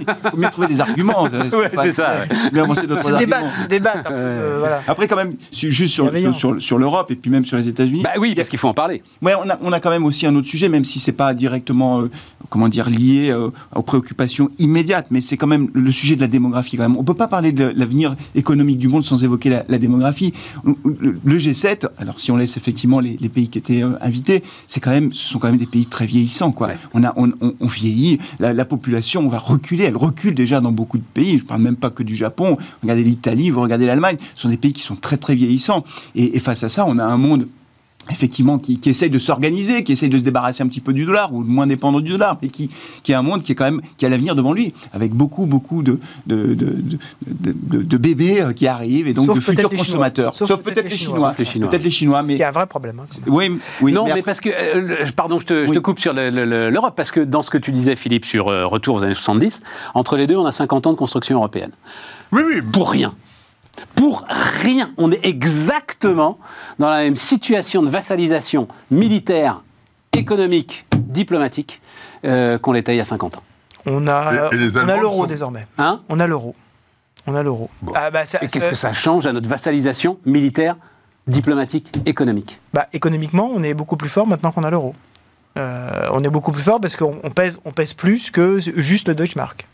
il 0.00 0.30
faut 0.30 0.36
bien 0.36 0.48
trouver 0.48 0.68
des 0.68 0.80
arguments. 0.80 1.24
Ouais, 1.24 1.70
c'est 1.82 1.92
ça, 1.92 2.20
ouais. 2.20 2.50
Bien 2.50 2.64
avancer 2.64 2.86
d'autres 2.86 3.12
arguments. 3.12 3.36
débattre, 3.68 4.08
euh, 4.10 4.56
voilà. 4.58 4.82
Après, 4.88 5.06
quand 5.06 5.16
même, 5.16 5.34
juste 5.52 5.78
sur, 5.78 5.88
sur, 5.88 6.04
Bienveillance. 6.04 6.36
sur, 6.36 6.60
sur 6.62 6.78
l'Europe 6.78 7.10
et 7.10 7.16
puis 7.16 7.30
même 7.30 7.44
sur 7.44 7.56
les 7.56 7.68
États-Unis. 7.68 8.02
bah 8.02 8.10
oui, 8.18 8.34
parce 8.34 8.48
qu'il 8.48 8.58
faut 8.58 8.68
en 8.68 8.74
parler. 8.74 9.02
Ouais, 9.22 9.32
on 9.38 9.48
a, 9.50 9.58
on 9.60 9.72
a 9.72 9.80
quand 9.80 9.90
même 9.90 10.04
aussi 10.04 10.26
un 10.26 10.34
autre 10.34 10.48
sujet, 10.48 10.68
même 10.68 10.84
si 10.84 10.98
c'est 10.98 11.12
pas 11.12 11.34
directement, 11.34 12.00
euh, 12.00 12.10
comment 12.48 12.68
dire, 12.68 12.88
lié 12.88 13.30
euh, 13.30 13.50
aux 13.74 13.82
préoccupations 13.82 14.48
immédiates, 14.58 15.06
mais 15.10 15.20
c'est 15.20 15.36
quand 15.36 15.46
même 15.46 15.68
le 15.74 15.92
sujet 15.92 16.16
de 16.16 16.20
la 16.22 16.26
démographie. 16.26 16.76
Quand 16.78 16.84
même, 16.88 16.96
on 16.96 17.04
peut 17.04 17.14
pas 17.14 17.28
parler 17.28 17.52
de 17.52 17.72
l'avenir 17.76 18.16
économique 18.34 18.78
du 18.78 18.88
monde 18.88 19.04
sans 19.04 19.22
évoquer 19.22 19.50
la, 19.50 19.64
la 19.68 19.78
démographie. 19.78 20.32
Le, 20.64 21.18
le 21.22 21.38
G7, 21.38 21.86
alors 21.98 22.18
si 22.18 22.30
on 22.32 22.36
laisse 22.36 22.56
effectivement 22.56 22.98
les, 22.98 23.18
les 23.20 23.28
pays 23.28 23.48
qui 23.48 23.58
étaient 23.58 23.82
euh, 23.84 23.90
invités, 24.00 24.42
c'est 24.66 24.80
quand 24.80 24.90
même, 24.90 25.12
ce 25.12 25.28
sont 25.28 25.38
quand 25.38 25.48
même 25.48 25.58
des 25.58 25.66
pays 25.66 25.86
très 25.86 26.06
vieillissants, 26.06 26.50
quoi. 26.52 26.68
Ouais. 26.68 26.76
On 26.94 27.02
a, 27.04 27.14
vieillit, 27.60 28.18
la, 28.38 28.52
la 28.52 28.64
population, 28.64 29.20
on 29.22 29.28
va 29.28 29.38
reculer, 29.38 29.84
elle 29.84 29.96
recule 29.96 30.34
déjà 30.34 30.60
dans 30.60 30.72
beaucoup 30.72 30.98
de 30.98 31.04
pays. 31.14 31.38
Je 31.38 31.44
parle 31.44 31.60
même 31.60 31.76
pas 31.76 31.90
que 31.90 32.02
du 32.02 32.14
Japon. 32.14 32.56
Regardez 32.82 33.02
l'Italie, 33.02 33.50
vous 33.50 33.60
regardez 33.60 33.86
l'Allemagne, 33.86 34.16
ce 34.34 34.42
sont 34.42 34.48
des 34.48 34.56
pays 34.56 34.72
qui 34.72 34.82
sont 34.82 34.96
très 34.96 35.16
très 35.16 35.34
vieillissants. 35.34 35.84
Et 36.14 36.38
face 36.40 36.62
à 36.62 36.68
ça, 36.68 36.84
on 36.86 36.98
a 36.98 37.04
un 37.04 37.18
monde 37.18 37.48
effectivement, 38.10 38.58
qui, 38.58 38.78
qui 38.78 38.90
essaye 38.90 39.10
de 39.10 39.18
s'organiser, 39.18 39.82
qui 39.84 39.92
essaye 39.92 40.08
de 40.10 40.18
se 40.18 40.22
débarrasser 40.22 40.62
un 40.62 40.66
petit 40.68 40.80
peu 40.80 40.92
du 40.92 41.04
dollar, 41.04 41.32
ou 41.32 41.42
de 41.44 41.48
moins 41.48 41.66
dépendre 41.66 42.00
du 42.00 42.10
dollar, 42.12 42.38
mais 42.42 42.48
qui, 42.48 42.70
qui 43.02 43.12
est 43.12 43.14
un 43.14 43.22
monde 43.22 43.42
qui 43.42 43.52
est 43.52 43.54
quand 43.54 43.64
même, 43.64 43.80
qui 43.96 44.04
a 44.06 44.08
l'avenir 44.08 44.34
devant 44.34 44.52
lui, 44.52 44.72
avec 44.92 45.12
beaucoup, 45.12 45.46
beaucoup 45.46 45.82
de, 45.82 45.98
de, 46.26 46.54
de, 46.54 46.54
de, 46.54 46.98
de- 47.26 47.52
de- 47.52 47.82
de 47.82 47.96
bébés 47.96 48.40
euh, 48.42 48.52
qui 48.52 48.66
arrivent, 48.66 49.08
et 49.08 49.12
donc 49.14 49.26
Sauf 49.26 49.36
de 49.38 49.40
futurs 49.42 49.70
consommateurs. 49.70 50.34
Sauf 50.34 50.48
Sauf, 50.48 50.62
peut-être 50.62 50.84
les 50.84 50.90
les 50.90 50.96
Chinois. 50.96 51.34
Les. 51.38 51.44
Peut-être 51.44 51.84
les 51.84 51.90
Chinois, 51.90 52.22
Ce 52.22 52.26
mais... 52.28 52.36
qui 52.36 52.42
est 52.42 52.46
un 52.46 52.50
vrai 52.50 52.66
problème. 52.66 53.00
hein. 53.00 53.06
Oui, 53.26 53.58
oui, 53.80 53.92
non, 53.92 54.04
mais, 54.04 54.10
après- 54.10 54.22
parce 54.22 54.40
que, 54.40 54.50
euh, 54.50 55.06
pardon, 55.16 55.40
je 55.40 55.46
te, 55.46 55.64
je 55.64 55.70
Oui. 55.70 55.74
te 55.76 55.80
coupe 55.80 55.98
sur 55.98 56.12
le- 56.12 56.30
le- 56.30 56.44
le- 56.44 56.70
l'Europe, 56.70 56.94
parce 56.96 57.10
que 57.10 57.20
dans 57.20 57.42
ce 57.42 57.50
que 57.50 57.58
tu 57.58 57.72
disais, 57.72 57.96
Philippe, 57.96 58.24
sur 58.24 58.48
euh, 58.48 58.66
retour 58.66 58.96
aux 58.96 59.02
années 59.02 59.14
70, 59.14 59.62
entre 59.94 60.16
les 60.16 60.26
deux, 60.26 60.36
on 60.36 60.46
a 60.46 60.52
50 60.52 60.86
ans 60.86 60.92
de 60.92 60.96
construction 60.98 61.36
européenne. 61.36 61.70
Oui, 62.32 62.42
oui. 62.46 62.60
Pour 62.60 62.90
rien. 62.90 63.14
Pour 63.94 64.24
rien. 64.62 64.90
On 64.96 65.10
est 65.12 65.24
exactement 65.26 66.38
dans 66.78 66.88
la 66.90 66.98
même 67.04 67.16
situation 67.16 67.82
de 67.82 67.88
vassalisation 67.90 68.68
militaire, 68.90 69.62
économique, 70.16 70.86
diplomatique 70.96 71.80
euh, 72.24 72.58
qu'on 72.58 72.72
l'était 72.72 72.94
il 72.94 72.98
y 72.98 73.00
a 73.00 73.04
50 73.04 73.36
ans. 73.38 73.42
On 73.86 74.06
a, 74.06 74.48
Et- 74.52 74.54
et 74.54 74.58
les 74.58 74.76
on 74.76 74.80
a 74.80 74.80
Allemands 74.82 75.00
l'euro 75.00 75.22
sont- 75.22 75.26
désormais. 75.26 75.66
Hein 75.78 76.00
On 76.08 76.18
a 76.20 76.26
l'euro. 76.26 76.54
On 77.26 77.34
a 77.34 77.42
l'euro. 77.42 77.70
Bon. 77.82 77.92
Ah, 77.94 78.10
bah, 78.10 78.22
Et 78.42 78.46
qu'est-ce 78.48 78.68
que 78.68 78.74
ça 78.74 78.92
change 78.92 79.26
à 79.26 79.32
notre 79.32 79.48
vassalisation 79.48 80.18
militaire, 80.26 80.76
diplomatique, 81.26 81.92
économique? 82.06 82.60
Bah, 82.72 82.86
économiquement, 82.92 83.50
on 83.54 83.62
est 83.62 83.74
beaucoup 83.74 83.96
plus 83.96 84.08
fort 84.10 84.26
maintenant 84.26 84.52
qu'on 84.52 84.64
a 84.64 84.70
l'euro. 84.70 84.94
Euh, 85.58 86.08
on 86.12 86.22
est 86.24 86.28
beaucoup 86.28 86.50
plus 86.52 86.62
fort 86.62 86.80
parce 86.80 86.96
qu'on 86.96 87.18
on 87.22 87.30
pèse, 87.30 87.58
on 87.64 87.72
pèse 87.72 87.92
plus 87.92 88.30
que 88.30 88.58
juste 88.58 89.08
le 89.08 89.14
Deutschmark. 89.14 89.66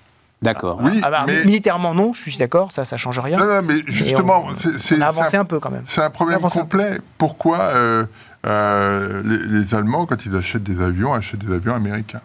D'accord. 0.42 0.79
Oui, 0.83 1.00
Ah 1.03 1.11
bah, 1.11 1.24
mais, 1.26 1.44
Militairement, 1.44 1.94
non, 1.94 2.12
je 2.14 2.22
suis 2.22 2.37
d'accord, 2.38 2.72
ça, 2.72 2.85
ça 2.87 2.96
change 2.96 3.18
rien. 3.18 3.37
non, 3.37 3.44
non, 3.44 3.61
mais 3.62 3.74
justement, 3.87 4.46
c'est- 4.79 5.00
avancé 5.03 5.37
un, 5.37 5.40
un 5.40 5.44
peu 5.44 5.59
quand 5.61 5.70
même. 5.70 5.83
c'est 5.87 6.00
un 6.03 6.09
problème 6.11 6.38
un 6.42 6.48
complet. 6.48 6.98
Pourquoi 7.18 7.59
euh, 7.61 8.07
euh, 8.46 9.22
les, 9.24 9.59
les 9.61 9.74
Allemands, 9.74 10.07
quand 10.07 10.24
ils 10.24 10.35
achètent 10.37 10.62
des 10.62 10.83
avions, 10.83 11.12
achètent 11.12 11.44
des 11.44 11.53
avions 11.53 11.74
américains 11.74 12.22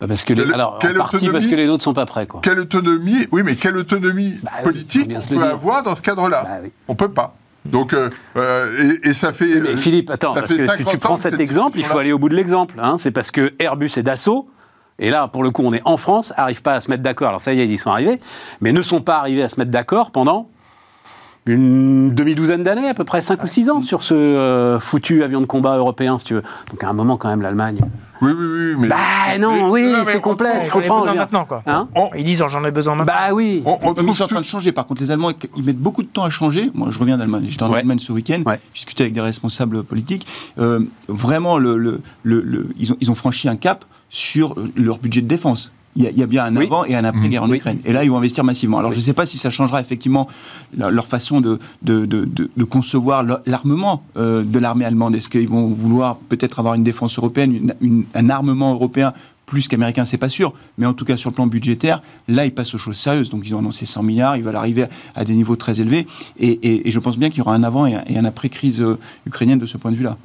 Bah, 0.00 0.06
Parce 0.06 0.22
que 0.22 0.34
les, 0.34 0.42
Quelle- 0.44 0.54
alors, 0.54 0.74
en 0.74 0.78
quelle 0.78 0.94
partie 0.94 1.16
autonomie 1.16 1.32
parce 1.32 1.46
que 1.50 1.56
les 1.56 1.66
nôtres 1.66 1.82
sont 1.82 1.94
pas 1.94 2.06
prêts, 2.06 2.26
quoi. 2.28 2.40
Quelle 2.44 2.60
autonomie, 2.60 3.26
oui, 3.32 3.42
mais 3.44 3.56
quelle 3.56 3.76
autonomie 3.76 4.38
Bah 4.44 4.50
politique 4.62 5.10
on 5.16 5.34
peut 5.34 5.42
avoir 5.42 5.82
dans 5.82 5.96
ce 5.96 6.02
cadre-là 6.02 6.42
Bah 6.44 6.58
oui. 6.62 6.70
On 6.86 6.94
peut 6.94 7.10
pas. 7.10 7.34
Donc, 7.64 7.94
euh, 7.94 8.10
et, 9.02 9.08
et 9.08 9.14
ça 9.14 9.32
fait. 9.32 9.58
Mais 9.60 9.76
Philippe, 9.76 10.10
attends, 10.10 10.34
parce 10.34 10.52
que 10.52 10.58
si 10.68 10.76
50 10.78 10.92
tu 10.92 10.98
prends 10.98 11.16
cet 11.16 11.40
exemple, 11.40 11.78
il 11.78 11.84
faut 11.86 11.98
aller 11.98 12.12
au 12.12 12.18
bout 12.18 12.28
de 12.28 12.36
l'exemple. 12.36 12.74
hein. 12.78 12.98
C'est 12.98 13.10
parce 13.10 13.30
que 13.30 13.54
Airbus 13.58 13.90
et 13.96 14.02
Dassault, 14.02 14.48
et 14.98 15.10
là, 15.10 15.28
pour 15.28 15.42
le 15.42 15.50
coup, 15.50 15.62
on 15.64 15.72
est 15.72 15.82
en 15.84 15.96
France, 15.96 16.32
n'arrivent 16.36 16.62
pas 16.62 16.74
à 16.74 16.80
se 16.80 16.90
mettre 16.90 17.02
d'accord. 17.02 17.28
Alors 17.28 17.40
ça 17.40 17.52
y 17.52 17.60
est, 17.60 17.64
ils 17.66 17.72
y 17.72 17.78
sont 17.78 17.90
arrivés, 17.90 18.20
mais 18.60 18.72
ne 18.72 18.82
sont 18.82 19.00
pas 19.00 19.18
arrivés 19.18 19.42
à 19.42 19.48
se 19.48 19.58
mettre 19.58 19.70
d'accord 19.70 20.10
pendant 20.10 20.48
une 21.46 22.14
demi-douzaine 22.14 22.62
d'années, 22.64 22.88
à 22.88 22.94
peu 22.94 23.04
près 23.04 23.20
5 23.20 23.42
ou 23.44 23.46
6 23.46 23.68
ans, 23.68 23.82
sur 23.82 24.02
ce 24.02 24.14
euh, 24.14 24.80
foutu 24.80 25.22
avion 25.22 25.42
de 25.42 25.46
combat 25.46 25.76
européen, 25.76 26.16
si 26.18 26.24
tu 26.24 26.34
veux. 26.34 26.42
Donc 26.70 26.82
à 26.82 26.88
un 26.88 26.94
moment, 26.94 27.18
quand 27.18 27.28
même, 27.28 27.42
l'Allemagne. 27.42 27.80
Oui, 28.22 28.30
oui, 28.34 28.46
oui. 28.46 28.74
Mais, 28.78 28.88
Bah 28.88 29.38
non, 29.38 29.68
oui, 29.70 29.92
c'est 30.06 30.22
complet, 30.22 30.48
J'en 30.54 30.60
je 30.60 30.64
ai 30.64 30.88
comprends. 30.88 31.00
besoin 31.00 31.02
je 31.02 31.06
veux 31.08 31.12
dire. 31.12 31.20
maintenant, 31.20 31.44
quoi. 31.44 31.62
Hein 31.66 31.88
on- 31.94 32.08
Ils 32.16 32.24
disent 32.24 32.42
j'en 32.48 32.64
ai 32.64 32.70
besoin 32.70 32.94
maintenant. 32.94 33.12
bah 33.12 33.34
oui. 33.34 33.62
on- 33.66 33.78
on 33.82 33.92
Mais 33.92 34.02
ils 34.06 34.14
sont 34.14 34.24
en 34.24 34.28
train 34.28 34.40
de 34.40 34.44
changer. 34.46 34.72
Par 34.72 34.86
contre, 34.86 35.02
les 35.02 35.10
Allemands, 35.10 35.32
ils 35.54 35.62
mettent 35.64 35.76
beaucoup 35.78 36.02
de 36.02 36.08
temps 36.08 36.24
à 36.24 36.30
changer. 36.30 36.70
Moi, 36.72 36.88
je 36.90 36.98
reviens 36.98 37.18
d'Allemagne. 37.18 37.44
J'étais 37.46 37.62
en 37.64 37.70
Ouais. 37.70 37.80
Allemagne 37.80 37.98
ce 37.98 38.12
week-end. 38.12 38.40
Ouais. 38.46 38.58
J'ai 38.72 38.78
discuté 38.78 39.02
avec 39.02 39.12
des 39.12 39.20
responsables 39.20 39.82
politiques. 39.84 40.26
Euh, 40.58 40.80
vraiment, 41.08 41.58
le, 41.58 41.76
le- 41.76 42.00
le- 42.22 42.40
le- 42.40 42.68
ils, 42.78 42.90
ont, 42.92 42.96
ils 43.02 43.10
ont 43.10 43.14
franchi 43.14 43.50
un 43.50 43.56
cap 43.56 43.84
sur 44.10 44.54
leur 44.76 44.98
budget 44.98 45.20
de 45.22 45.26
défense. 45.28 45.72
Il 45.96 46.02
y 46.02 46.08
a, 46.08 46.10
il 46.10 46.18
y 46.18 46.24
a 46.24 46.26
bien 46.26 46.44
un 46.44 46.56
Oui. 46.56 46.64
avant 46.66 46.84
et 46.84 46.96
un 46.96 47.04
après-guerre 47.04 47.44
en 47.44 47.48
Oui. 47.48 47.58
Ukraine. 47.58 47.78
Et 47.84 47.92
là, 47.92 48.02
ils 48.02 48.10
vont 48.10 48.16
investir 48.16 48.42
massivement. 48.42 48.78
Alors, 48.78 48.90
je 48.90 48.96
ne 48.96 49.02
sais 49.02 49.12
pas 49.12 49.26
si 49.26 49.38
ça 49.38 49.48
changera 49.50 49.80
effectivement 49.80 50.26
leur, 50.76 51.06
façon 51.06 51.40
de, 51.40 51.60
de, 51.82 52.04
de- 52.04 52.24
concevoir 52.64 53.22
l'armement 53.46 54.02
euh, 54.16 54.42
de 54.42 54.58
l'armée 54.58 54.84
allemande. 54.84 55.14
Est-ce 55.14 55.28
qu'ils 55.30 55.48
vont 55.48 55.68
vouloir 55.68 56.16
peut-être 56.16 56.58
avoir 56.58 56.74
une 56.74 56.82
défense 56.82 57.16
européenne, 57.16 57.54
une- 57.54 57.74
une- 57.80 58.04
un 58.14 58.28
armement 58.28 58.72
européen 58.74 59.12
plus 59.46 59.68
qu'américain, 59.68 60.04
c'est 60.04 60.16
pas 60.18 60.28
sûr. 60.30 60.52
Mais 60.78 60.86
en 60.86 60.94
tout 60.94 61.04
cas, 61.04 61.16
sur 61.16 61.30
le 61.30 61.34
plan 61.34 61.46
budgétaire, 61.46 62.02
là, 62.26 62.44
ils 62.44 62.52
passent 62.52 62.74
aux 62.74 62.78
choses 62.78 62.96
sérieuses. 62.96 63.30
Donc, 63.30 63.46
ils 63.46 63.54
ont 63.54 63.58
annoncé 63.60 63.86
100 63.86 64.02
milliards, 64.02 64.36
ils 64.36 64.42
veulent 64.42 64.56
arriver 64.56 64.86
à 65.14 65.24
des 65.24 65.34
niveaux 65.34 65.54
très 65.54 65.80
élevés. 65.80 66.06
Et, 66.40 66.48
et- 66.48 66.88
et 66.88 66.90
je 66.90 66.98
pense 66.98 67.16
bien 67.16 67.28
qu'il 67.28 67.38
y 67.38 67.40
aura 67.42 67.54
un 67.54 67.62
avant 67.62 67.86
et 67.86 67.94
un, 67.94 68.02
et 68.08 68.18
un 68.18 68.24
après 68.24 68.48
crise 68.48 68.80
euh, 68.80 68.98
ukrainienne 69.26 69.58
de 69.60 69.66
ce 69.66 69.76
point 69.76 69.92
de 69.92 69.96
vue-là. 69.96 70.16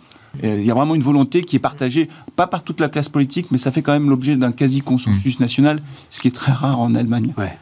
Euh, 0.44 0.58
Il 0.60 0.66
y 0.66 0.72
a 0.72 0.74
vraiment 0.74 0.96
une 0.96 1.02
volonté 1.02 1.42
qui 1.42 1.56
est 1.56 1.60
partagée, 1.60 2.10
pas 2.36 2.48
par 2.48 2.64
toute 2.64 2.80
la 2.80 2.88
classe 2.90 3.10
politique, 3.10 3.48
mais 3.52 3.58
ça 3.58 3.72
fait 3.72 3.82
quand 3.82 3.94
même 3.94 4.10
l'objet 4.10 4.36
d'un 4.36 4.52
quasi-consensus 4.52 5.40
national, 5.40 5.82
ce 6.10 6.20
qui 6.20 6.28
est 6.28 6.36
très 6.36 6.52
rare 6.52 6.80
en 6.80 6.94
Allemagne. 6.96 7.34
Ouais. 7.38 7.58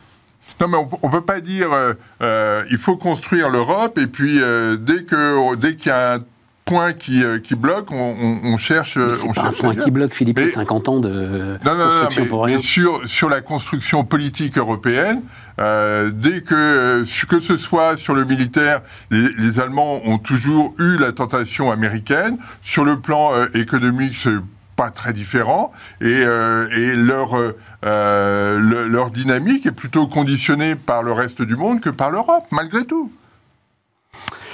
Non, 0.59 0.67
mais 0.67 0.77
on 1.03 1.07
ne 1.07 1.11
peut 1.11 1.21
pas 1.21 1.39
dire 1.39 1.71
euh, 1.71 1.93
euh, 2.23 2.63
il 2.71 2.77
faut 2.77 2.97
construire 2.97 3.49
l'Europe 3.49 3.97
et 3.99 4.07
puis 4.07 4.41
euh, 4.41 4.75
dès 4.75 5.03
que 5.03 5.55
dès 5.55 5.75
qu'il 5.75 5.89
y 5.89 5.91
a 5.91 6.15
un 6.15 6.19
point 6.65 6.93
qui, 6.93 7.23
euh, 7.23 7.37
qui 7.39 7.55
bloque, 7.55 7.91
on, 7.91 8.15
on- 8.19 8.39
on 8.53 8.57
cherche. 8.57 8.93
C'est 8.95 9.23
on 9.23 9.31
pas 9.33 9.41
un 9.41 9.43
cherche 9.45 9.59
point 9.59 9.75
qui 9.75 9.91
bloque, 9.91 10.13
Philippe, 10.15 10.37
Mais- 10.37 10.45
c'est 10.47 10.55
50 10.55 10.89
ans 10.89 10.99
de 10.99 11.57
Non, 11.63 11.73
non, 11.73 11.77
non, 11.77 11.85
construction 11.91 12.23
mais, 12.23 12.27
pour 12.29 12.43
rien. 12.45 12.57
mais 12.57 12.61
sur, 12.63 13.01
sur 13.07 13.29
la 13.29 13.39
construction 13.41 14.03
politique 14.03 14.57
européenne, 14.57 15.21
euh, 15.59 16.11
dès 16.13 16.41
que, 16.41 16.53
euh, 16.55 17.05
que 17.27 17.39
ce 17.39 17.57
soit 17.57 17.97
sur 17.97 18.13
le 18.13 18.25
militaire, 18.25 18.81
les, 19.09 19.59
Allemands 19.59 20.01
ont 20.05 20.19
toujours 20.19 20.75
eu 20.79 20.97
la 20.97 21.11
tentation 21.11 21.71
américaine. 21.71 22.37
Sur 22.63 22.85
le 22.85 22.99
plan 22.99 23.33
euh, 23.33 23.47
économique, 23.55 24.15
c'est 24.21 24.35
pas 24.75 24.91
très 24.91 25.13
différent. 25.13 25.71
Et, 26.01 26.23
leur, 26.23 27.35
le- 27.81 28.87
leur 28.87 29.09
dynamique 29.09 29.65
est 29.65 29.71
plutôt 29.71 30.05
conditionnée 30.05 30.75
par 30.75 31.01
le 31.01 31.11
reste 31.13 31.41
du 31.41 31.55
monde 31.55 31.81
que 31.81 31.89
par 31.89 32.11
l'Europe, 32.11 32.45
malgré 32.51 32.85
tout. 32.85 33.11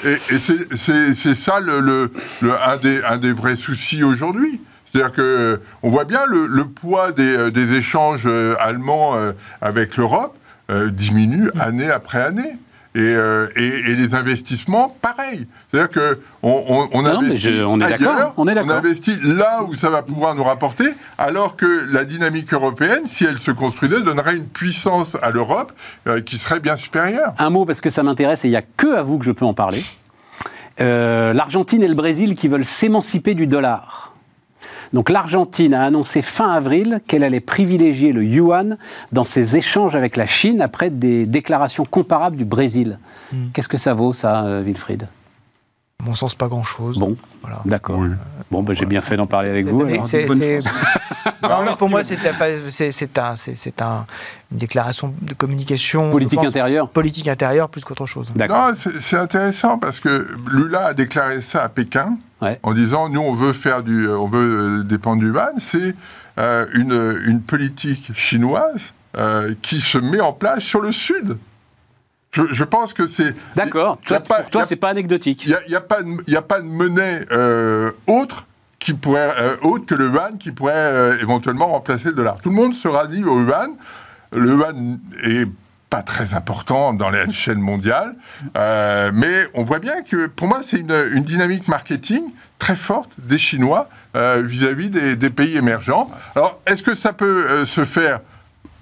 Et, 0.05 0.15
c'est- 0.77 1.35
ça 1.35 1.59
le, 1.59 2.09
un, 2.41 2.77
des, 2.77 3.03
un 3.03 3.17
des 3.17 3.33
vrais 3.33 3.57
soucis 3.57 4.03
aujourd'hui. 4.03 4.61
C'est-à-dire 4.85 5.11
que 5.11 5.59
on 5.81 5.89
voit 5.89 6.05
bien 6.05 6.25
le, 6.27 6.47
le 6.47 6.65
poids 6.65 7.11
des, 7.11 7.51
des 7.51 7.73
échanges 7.73 8.25
allemands 8.59 9.17
avec 9.59 9.97
l'Europe 9.97 10.37
euh, 10.71 10.89
diminue 10.89 11.49
année 11.59 11.89
après 11.89 12.21
année. 12.21 12.57
Et, 12.95 12.99
euh, 13.01 13.47
et, 13.55 13.65
et 13.65 13.95
les 13.95 14.13
investissements, 14.13 14.95
pareil. 15.01 15.47
C'est-à-dire 15.71 15.89
que 15.89 16.19
on, 16.43 16.63
on, 16.67 16.89
on 16.99 17.01
Non, 17.01 17.21
mais 17.21 17.27
investit 17.29 17.55
je- 17.55 17.63
on 17.63 17.77
est 17.81 17.89
d'accord, 17.89 18.13
ailleurs, 18.15 18.33
on 18.37 18.47
est 18.47 18.53
d'accord. 18.53 18.75
investit 18.75 19.17
là 19.23 19.63
où 19.63 19.73
ça 19.73 19.89
va 19.89 20.03
pouvoir 20.03 20.35
nous 20.35 20.43
rapporter, 20.43 20.89
alors 21.17 21.55
que 21.55 21.87
la 21.91 22.05
dynamique 22.05 22.53
européenne, 22.53 23.01
si 23.07 23.23
elle 23.25 23.39
se 23.39 23.49
construisait, 23.49 24.01
donnerait 24.01 24.35
une 24.35 24.45
puissance 24.45 25.17
à 25.23 25.31
l'Europe 25.31 25.73
euh, 26.05 26.21
qui 26.21 26.37
serait 26.37 26.59
bien 26.59 26.75
supérieure. 26.75 27.33
Un 27.39 27.49
mot 27.49 27.65
parce 27.65 27.81
que 27.81 27.89
ça 27.89 28.03
m'intéresse 28.03 28.45
et 28.45 28.47
il 28.49 28.51
n'y 28.51 28.57
a 28.57 28.61
que 28.61 28.95
à 28.95 29.01
vous 29.01 29.17
que 29.17 29.25
je 29.25 29.31
peux 29.31 29.45
en 29.45 29.55
parler. 29.55 29.83
Euh, 30.79 31.33
L'Argentine 31.33 31.81
et 31.81 31.87
le 31.87 31.95
Brésil 31.95 32.35
qui 32.35 32.47
veulent 32.47 32.63
s'émanciper 32.65 33.33
du 33.33 33.47
dollar. 33.47 34.12
Donc 34.93 35.09
l'Argentine 35.09 35.73
a 35.73 35.83
annoncé 35.83 36.21
fin 36.21 36.51
avril 36.51 37.01
qu'elle 37.07 37.23
allait 37.23 37.39
privilégier 37.39 38.13
le 38.13 38.23
yuan 38.23 38.77
dans 39.11 39.25
ses 39.25 39.57
échanges 39.57 39.95
avec 39.95 40.15
la 40.15 40.27
Chine 40.27 40.61
après 40.61 40.89
des 40.91 41.25
déclarations 41.25 41.83
comparables 41.85 42.37
du 42.37 42.45
Brésil. 42.45 42.99
Hmm. 43.31 43.47
Qu'est-ce 43.53 43.67
que 43.69 43.77
ça 43.77 43.93
vaut 43.95 44.13
ça, 44.13 44.43
euh, 44.45 44.61
Wilfried? 44.63 45.07
À 45.99 46.05
mon 46.05 46.13
sens, 46.15 46.35
pas 46.35 46.47
grand-chose. 46.47 46.97
Bon, 46.99 47.15
Voilà. 47.41 47.61
d'accord. 47.65 48.01
Bon, 48.51 48.61
ben, 48.61 48.75
j'ai 48.75 48.85
bien 48.85 48.99
fait 49.01 49.15
d'en 49.15 49.25
parler 49.25 49.49
avec 49.49 49.65
vous. 49.65 49.87
c'est- 50.05 50.23
alors. 50.23 50.27
bonne. 50.27 50.59
Non, 51.41 51.63
mais 51.71 51.75
pour 51.77 51.89
moi, 51.89 52.03
c'est 52.03 52.17
c'est- 52.69 52.91
c'est 52.91 53.17
un, 53.17 53.35
c'est- 53.35 53.55
c'est 53.55 53.81
un- 53.81 54.05
une 54.51 54.57
déclaration 54.57 55.13
de 55.21 55.33
communication 55.33 56.09
Politique 56.09 56.39
pense, 56.39 56.49
intérieure 56.49 56.89
politique 56.89 57.27
intérieure 57.27 57.69
plus 57.69 57.83
qu'autre 57.83 58.05
chose. 58.05 58.31
D'accord. 58.35 58.67
Non, 58.69 58.73
c'est 58.77 58.99
c'est 58.99 59.17
intéressant 59.17 59.77
parce 59.77 59.99
que 59.99 60.27
Lula 60.51 60.87
a 60.87 60.93
déclaré 60.93 61.41
ça 61.41 61.63
à 61.63 61.69
Pékin 61.69 62.17
Ouais. 62.43 62.59
en 62.63 62.73
disant 62.73 63.09
nous 63.09 63.21
on 63.21 63.33
veut 63.33 63.53
faire 63.53 63.81
du, 63.83 64.07
on 64.07 64.27
veut 64.27 64.79
euh, 64.79 64.83
dépendre 64.83 65.21
du 65.21 65.29
yuan. 65.29 65.53
C'est 65.59 65.95
euh, 66.37 66.65
une, 66.73 67.21
une 67.25 67.41
politique 67.41 68.11
chinoise 68.13 68.93
euh, 69.17 69.53
qui 69.61 69.79
se 69.81 69.97
met 69.97 70.19
en 70.21 70.33
place 70.33 70.63
sur 70.63 70.81
le 70.81 70.91
sud. 70.91 71.37
Je, 72.31 72.41
je 72.51 72.63
pense 72.63 72.93
que 72.93 73.05
c'est 73.07 73.35
D'accord. 73.55 73.99
Toi, 74.03 74.19
pas- 74.19 74.41
Pour 74.41 74.49
toi, 74.49 74.65
c'est 74.65 74.75
pas 74.75 74.89
anecdotique. 74.89 75.43
Il 75.45 75.49
n'y 75.49 75.53
a, 75.55 75.59
il 75.67 75.71
y 75.71 75.75
a 75.75 75.81
pas 75.81 76.01
de- 76.01 76.23
il 76.25 76.33
y 76.33 76.37
a 76.37 76.41
pas 76.41 76.61
de 76.61 76.65
monnaie 76.67 77.25
euh, 77.31 77.91
autre 78.07 78.47
qui 78.79 78.93
pourrait 78.93 79.31
euh, 79.39 79.55
autre 79.61 79.85
que 79.85 79.93
le 79.95 80.07
yuan 80.09 80.37
qui 80.39 80.51
pourrait 80.51 80.73
euh, 80.75 81.17
éventuellement 81.21 81.67
remplacer 81.67 82.05
le 82.09 82.13
dollar. 82.15 82.37
Tout 82.41 82.49
le 82.49 82.55
monde 82.55 82.73
se 82.73 82.87
rallie 82.87 83.23
au 83.23 83.39
yuan. 83.43 83.69
Le 84.35 84.49
yuan 84.49 84.99
est 85.23 85.45
pas 85.93 86.01
très 86.01 86.33
important 86.33 86.91
dans 86.91 87.11
l'échelle 87.11 87.59
mondiale, 87.59 88.15
euh, 88.57 89.11
mais 89.13 89.45
on 89.53 89.63
voit 89.63 89.77
bien 89.77 90.01
que 90.01 90.25
pour 90.25 90.47
moi 90.47 90.61
c'est 90.65 90.79
une, 90.79 91.21
dynamique 91.23 91.67
marketing 91.67 92.23
très 92.57 92.75
forte 92.75 93.11
des 93.19 93.37
Chinois 93.37 93.87
euh, 94.15 94.41
vis-à-vis 94.43 94.89
des, 94.89 95.29
pays 95.29 95.55
émergents. 95.55 96.09
Alors 96.35 96.59
est-ce 96.65 96.81
que 96.81 96.95
ça 96.95 97.13
peut 97.13 97.45
euh, 97.47 97.65
se 97.67 97.85
faire? 97.85 98.21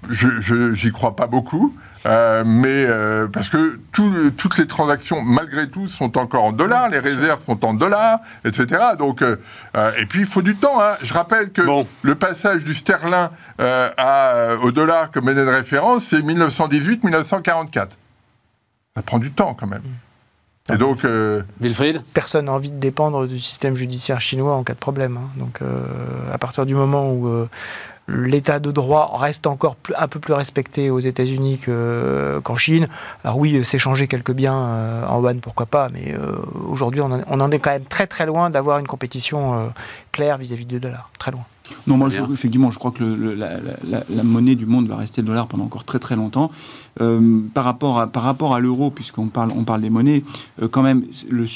Je, 0.08 0.40
je- 0.40 0.72
j'y 0.72 0.90
crois 0.90 1.14
pas 1.14 1.26
beaucoup, 1.26 1.76
euh, 2.06 2.42
mais 2.46 2.84
euh, 2.86 3.26
parce 3.28 3.48
que 3.48 3.78
tout- 3.92 4.30
toutes 4.36 4.58
les 4.58 4.66
transactions, 4.66 5.22
malgré 5.22 5.68
tout, 5.68 5.86
sont 5.88 6.18
encore 6.18 6.44
en 6.44 6.52
dollars, 6.52 6.88
les 6.88 6.98
réserves 6.98 7.42
sont 7.44 7.64
en 7.64 7.74
dollars, 7.74 8.18
etc. 8.44 8.80
Donc, 8.98 9.22
euh, 9.22 9.36
euh, 9.76 9.92
et 9.98 10.06
puis 10.06 10.20
il 10.20 10.26
faut 10.26 10.42
du 10.42 10.56
temps. 10.56 10.80
hein. 10.82 10.96
Je 11.02 11.12
rappelle 11.12 11.50
que 11.52 11.62
Bon. 11.62 11.86
le 12.02 12.14
passage 12.14 12.64
du 12.64 12.74
sterling 12.74 13.28
euh, 13.60 13.90
à- 13.96 14.54
au 14.62 14.72
dollar 14.72 15.10
comme 15.10 15.24
monnaie 15.26 15.44
de 15.44 15.50
référence, 15.50 16.06
c'est 16.10 16.22
1918-1944. 16.22 17.98
Ça 18.96 19.02
prend 19.02 19.18
du 19.18 19.30
temps 19.32 19.54
quand 19.58 19.66
même. 19.66 19.82
Et 20.72 20.76
donc, 20.76 21.04
euh, 21.04 21.42
Wilfried? 21.60 22.02
Personne 22.14 22.44
n'a 22.46 22.52
envie 22.52 22.70
de 22.70 22.78
dépendre 22.78 23.26
du 23.26 23.40
système 23.40 23.74
judiciaire 23.76 24.20
chinois 24.20 24.54
en 24.54 24.62
cas 24.62 24.74
de 24.74 24.78
problème. 24.78 25.16
hein. 25.16 25.28
Donc, 25.36 25.60
euh, 25.60 25.82
à 26.32 26.38
partir 26.38 26.66
du 26.66 26.74
moment 26.76 27.10
où 27.12 27.26
euh, 27.26 27.48
l'état 28.08 28.58
de 28.58 28.70
droit 28.70 29.16
reste 29.18 29.46
encore 29.46 29.76
plus- 29.76 29.94
un 29.96 30.08
peu 30.08 30.18
plus 30.18 30.34
respecté 30.34 30.90
aux 30.90 30.98
États-Unis 31.00 31.58
que- 31.58 32.40
qu'en 32.44 32.56
Chine, 32.56 32.88
alors 33.24 33.38
oui, 33.38 33.64
s'échanger 33.64 34.08
quelques 34.08 34.32
biens 34.32 34.58
euh, 34.58 35.06
en 35.06 35.20
yuan, 35.22 35.40
pourquoi 35.40 35.66
pas, 35.66 35.88
mais 35.88 36.14
euh, 36.14 36.36
aujourd'hui, 36.68 37.00
on, 37.00 37.10
en- 37.12 37.22
on 37.28 37.40
en 37.40 37.50
est 37.50 37.58
quand 37.58 37.70
même 37.70 37.84
très 37.84 38.06
très 38.06 38.26
loin 38.26 38.50
d'avoir 38.50 38.78
une 38.78 38.86
compétition 38.86 39.54
euh, 39.54 39.66
claire 40.10 40.36
vis-à-vis 40.36 40.66
du 40.66 40.80
dollar. 40.80 41.10
Très 41.18 41.30
loin. 41.30 41.44
Non, 41.86 41.96
moi, 41.96 42.10
je, 42.10 42.20
effectivement, 42.32 42.70
je 42.70 42.78
crois 42.78 42.90
que 42.90 43.02
le- 43.02 43.14
le- 43.16 43.34
la, 43.34 43.54
la- 43.54 43.76
la- 43.88 44.02
la 44.10 44.22
monnaie 44.24 44.56
du 44.56 44.66
monde 44.66 44.88
va 44.88 44.96
rester 44.96 45.22
le 45.22 45.28
dollar 45.28 45.46
pendant 45.46 45.64
encore 45.64 45.84
très 45.84 45.98
très 46.00 46.16
longtemps. 46.16 46.50
Euh, 47.00 47.40
par 47.54 47.64
rapport 47.64 47.98
à, 47.98 48.08
par 48.08 48.24
rapport 48.24 48.54
à 48.54 48.60
l'euro, 48.60 48.90
puisqu'on 48.90 49.28
parle, 49.28 49.52
on 49.56 49.64
parle 49.64 49.80
des 49.80 49.88
monnaies, 49.88 50.22
euh, 50.60 50.68
quand 50.68 50.82
même, 50.82 51.04
le, 51.30 51.46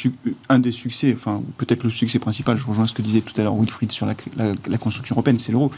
un 0.49 0.59
des 0.59 0.73
succès, 0.73 1.15
enfin, 1.15 1.43
peut-être 1.59 1.85
le 1.85 1.91
succès 1.91 2.19
principal, 2.19 2.57
je 2.57 2.67
rejoins 2.67 2.87
ce 2.87 2.95
que 2.95 3.03
disait 3.03 3.21
tout 3.21 3.39
à 3.39 3.43
l'heure 3.45 3.55
Wilfried 3.57 3.93
sur 3.93 4.07
la, 4.07 4.15
la- 4.37 4.53
la 4.67 4.79
construction 4.79 5.15
européenne, 5.17 5.37
c'est 5.39 5.53
l'euro. 5.53 5.71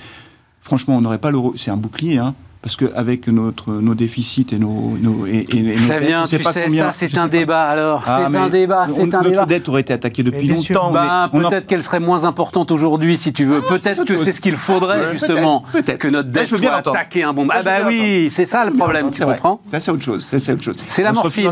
Franchement, 0.69 0.97
on 0.99 1.01
n'aurait 1.01 1.17
pas 1.17 1.31
l'euro, 1.31 1.55
c'est 1.57 1.71
un 1.71 1.79
bouclier, 1.79 2.19
hein, 2.19 2.35
parce 2.61 2.77
qu'avec 2.77 3.27
notre, 3.29 3.71
nos 3.73 3.95
déficits 3.95 4.49
et 4.53 4.59
nos. 4.59 4.99
nos 5.01 5.25
et, 5.25 5.47
et- 5.51 5.57
et 5.57 5.63
nos 5.77 5.87
Très 5.89 6.01
dettes, 6.01 6.27
sais 6.27 6.37
tu 6.37 6.43
pas 6.45 6.53
sais, 6.53 6.65
combien- 6.67 6.85
ça, 6.85 6.93
c'est 6.93 7.17
un 7.17 7.23
pas. 7.23 7.29
débat 7.29 7.65
alors. 7.69 8.03
Ah, 8.07 8.29
c'est 8.31 8.37
un 8.37 8.49
débat, 8.51 8.87
c'est 8.95 9.01
un 9.01 9.07
notre 9.07 9.31
débat. 9.31 9.47
dette 9.47 9.67
aurait 9.71 9.81
été 9.81 9.95
attaquée 9.95 10.23
depuis 10.23 10.47
longtemps. 10.49 10.91
Bah, 10.93 11.31
en- 11.33 11.39
peut-être 11.39 11.67
qu'elle 11.67 11.83
serait 11.83 12.01
moins 12.01 12.25
importante 12.25 12.71
aujourd'hui, 12.71 13.17
si 13.17 13.33
tu 13.33 13.47
veux. 13.47 13.63
Ah, 13.65 13.69
peut-être 13.79 14.05
que 14.05 14.19
c'est 14.19 14.35
ce 14.35 14.43
qu'il 14.43 14.57
faudrait, 14.59 15.01
Ouais, 15.07 15.13
justement, 15.13 15.61
peut-être, 15.73 15.85
peut-être. 15.87 15.99
que 16.01 16.09
notre 16.09 16.29
dette 16.29 16.49
soit 16.49 16.71
attaquée 16.75 17.23
un 17.23 17.33
bon. 17.33 17.49
Ça, 17.49 17.55
Ah 17.61 17.63
bah 17.63 17.77
oui, 17.87 18.29
c'est 18.31 18.45
ça 18.45 18.67
le 18.67 18.73
problème, 18.73 19.11
tu 19.11 19.23
comprends 19.23 19.63
Ça, 19.71 19.81
c'est 19.81 19.91
autre 19.91 20.03
chose. 20.05 20.29
C'est 20.29 21.03
la 21.03 21.13
morphine. 21.13 21.51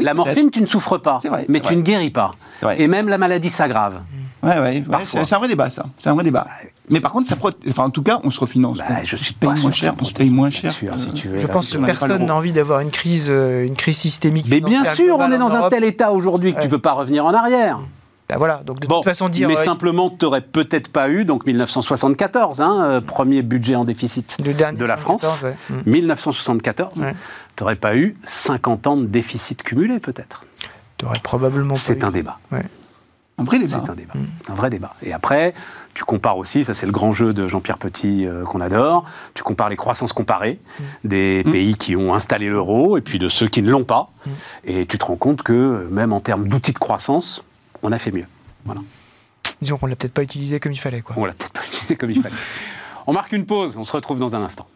La 0.00 0.14
morphine, 0.14 0.50
tu 0.50 0.60
ne 0.60 0.66
souffres 0.66 0.98
pas, 0.98 1.20
mais 1.48 1.60
tu 1.60 1.76
ne 1.76 1.82
guéris 1.82 2.10
pas. 2.10 2.32
Et 2.78 2.88
même 2.88 3.08
la 3.08 3.18
maladie 3.18 3.50
s'aggrave. 3.50 4.00
Ouais, 4.42 4.58
ouais, 4.58 4.82
c'est 5.04 5.34
un 5.34 5.38
vrai 5.38 5.48
débat, 5.48 5.68
ça. 5.70 5.84
C'est 5.98 6.08
un 6.08 6.14
vrai 6.14 6.24
débat. 6.24 6.46
Mais 6.88 7.00
par 7.00 7.12
contre, 7.12 7.26
ça 7.26 7.36
enfin, 7.68 7.84
en 7.84 7.90
tout 7.90 8.02
cas, 8.02 8.20
on 8.24 8.30
se 8.30 8.40
refinance. 8.40 8.78
Bah, 8.78 8.84
on 8.90 9.04
je 9.04 9.16
suis 9.16 9.34
paye 9.34 9.50
moins 9.60 9.70
cher. 9.70 9.94
On 10.00 10.04
se 10.04 10.12
paye 10.14 10.30
moins 10.30 10.50
cher. 10.50 10.72
Bien 10.80 10.96
sûr, 10.96 11.08
si 11.08 11.12
tu 11.12 11.28
veux, 11.28 11.38
Je 11.38 11.46
là, 11.46 11.52
pense 11.52 11.70
que 11.72 11.78
personne 11.84 12.24
n'a 12.24 12.34
envie 12.34 12.52
d'avoir 12.52 12.80
une 12.80 12.90
crise, 12.90 13.26
euh, 13.28 13.64
une 13.66 13.76
crise 13.76 13.98
systémique. 13.98 14.46
Mais 14.48 14.60
bien 14.60 14.84
sûr, 14.94 15.18
on 15.18 15.30
est 15.30 15.38
dans 15.38 15.54
un 15.54 15.68
tel 15.68 15.84
état 15.84 16.10
aujourd'hui 16.12 16.52
que 16.54 16.58
tu 16.58 16.64
Ouais. 16.64 16.68
peux 16.70 16.78
pas 16.78 16.92
revenir 16.92 17.24
en 17.26 17.34
arrière. 17.34 17.80
Bah 18.28 18.36
voilà, 18.38 18.62
donc 18.64 18.78
de 18.78 18.86
Bon, 18.86 18.96
toute 18.98 19.06
façon 19.06 19.28
dire 19.28 19.48
mais 19.48 19.58
euh, 19.58 19.64
simplement, 19.64 20.08
tu 20.08 20.24
n'aurais 20.24 20.40
peut-être 20.40 20.92
pas 20.92 21.08
eu, 21.10 21.24
donc 21.24 21.46
1974, 21.46 22.60
hein, 22.60 22.78
euh, 22.84 23.00
premier 23.00 23.42
budget 23.42 23.74
en 23.74 23.84
déficit 23.84 24.38
de 24.40 24.84
la 24.84 24.96
France, 24.96 25.22
14, 25.22 25.44
ouais. 25.44 25.56
Mm. 25.84 25.90
1974, 25.90 26.98
Ouais. 27.02 27.14
tu 27.56 27.62
n'aurais 27.64 27.74
pas 27.74 27.96
eu 27.96 28.16
50 28.24 28.86
ans 28.86 28.96
de 28.96 29.06
déficit 29.06 29.64
cumulé, 29.64 29.98
peut-être. 29.98 30.44
T'aurais 30.96 31.18
probablement 31.18 31.74
pas 31.74 31.80
C'est 31.80 32.00
eu. 32.02 32.04
un 32.04 32.12
débat. 32.12 32.38
Un 33.40 33.44
vrai 33.44 33.58
débat. 33.58 33.82
C'est 33.84 33.90
un 33.90 33.94
débat. 33.94 34.14
C'est 34.38 34.50
un 34.50 34.54
vrai 34.54 34.70
débat. 34.70 34.94
Et 35.02 35.12
après, 35.12 35.54
tu 35.94 36.04
compares 36.04 36.36
aussi, 36.36 36.64
ça 36.64 36.74
c'est 36.74 36.86
le 36.86 36.92
grand 36.92 37.12
jeu 37.12 37.32
de 37.32 37.48
Jean-Pierre 37.48 37.78
Petit 37.78 38.26
euh, 38.26 38.44
qu'on 38.44 38.60
adore, 38.60 39.04
tu 39.34 39.42
compares 39.42 39.68
les 39.68 39.76
croissances 39.76 40.12
comparées 40.12 40.58
des 41.04 41.42
pays 41.50 41.76
qui 41.76 41.96
ont 41.96 42.14
installé 42.14 42.48
l'euro 42.48 42.96
et 42.96 43.00
puis 43.00 43.18
de 43.18 43.28
ceux 43.28 43.48
qui 43.48 43.62
ne 43.62 43.70
l'ont 43.70 43.84
pas. 43.84 44.10
Et 44.64 44.86
tu 44.86 44.98
te 44.98 45.04
rends 45.04 45.16
compte 45.16 45.42
que 45.42 45.88
même 45.90 46.12
en 46.12 46.20
termes 46.20 46.48
d'outils 46.48 46.72
de 46.72 46.78
croissance, 46.78 47.42
on 47.82 47.92
a 47.92 47.98
fait 47.98 48.12
mieux. 48.12 48.26
Voilà. 48.64 48.82
Disons 49.62 49.78
qu'on 49.78 49.86
l'a 49.86 49.96
peut-être 49.96 50.14
pas 50.14 50.22
utilisé 50.22 50.60
comme 50.60 50.72
il 50.72 50.78
fallait. 50.78 51.00
Quoi. 51.00 51.16
On 51.18 51.24
l'a 51.24 51.32
peut-être 51.32 51.52
pas 51.52 51.64
utilisé 51.66 51.96
comme 51.96 52.10
il 52.10 52.20
fallait. 52.20 52.34
On 53.06 53.12
marque 53.12 53.32
une 53.32 53.46
pause, 53.46 53.76
on 53.76 53.84
se 53.84 53.92
retrouve 53.92 54.18
dans 54.18 54.36
un 54.36 54.42
instant. 54.42 54.66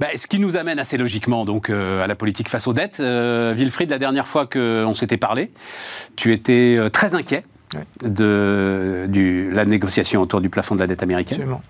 Bah, 0.00 0.08
ce 0.16 0.26
qui 0.26 0.38
nous 0.38 0.56
amène 0.56 0.78
assez 0.78 0.96
logiquement 0.96 1.44
donc 1.44 1.70
euh, 1.70 2.02
à 2.02 2.06
la 2.06 2.14
politique 2.14 2.48
face 2.48 2.66
aux 2.66 2.72
dettes. 2.72 2.98
Euh, 3.00 3.54
Wilfried, 3.56 3.90
la 3.90 3.98
dernière 3.98 4.26
fois 4.26 4.46
qu'on 4.46 4.94
s'était 4.94 5.16
parlé, 5.16 5.52
tu 6.16 6.32
étais 6.32 6.76
euh, 6.78 6.88
très 6.90 7.14
inquiet 7.14 7.44
Ouais. 7.74 8.08
de 8.08 9.06
du, 9.08 9.50
la 9.50 9.64
négociation 9.64 10.20
autour 10.20 10.40
du 10.40 10.48
plafond 10.48 10.76
de 10.76 10.80
la 10.80 10.86
dette 10.86 11.02
américaine. 11.02 11.38
Absolument. 11.38 11.62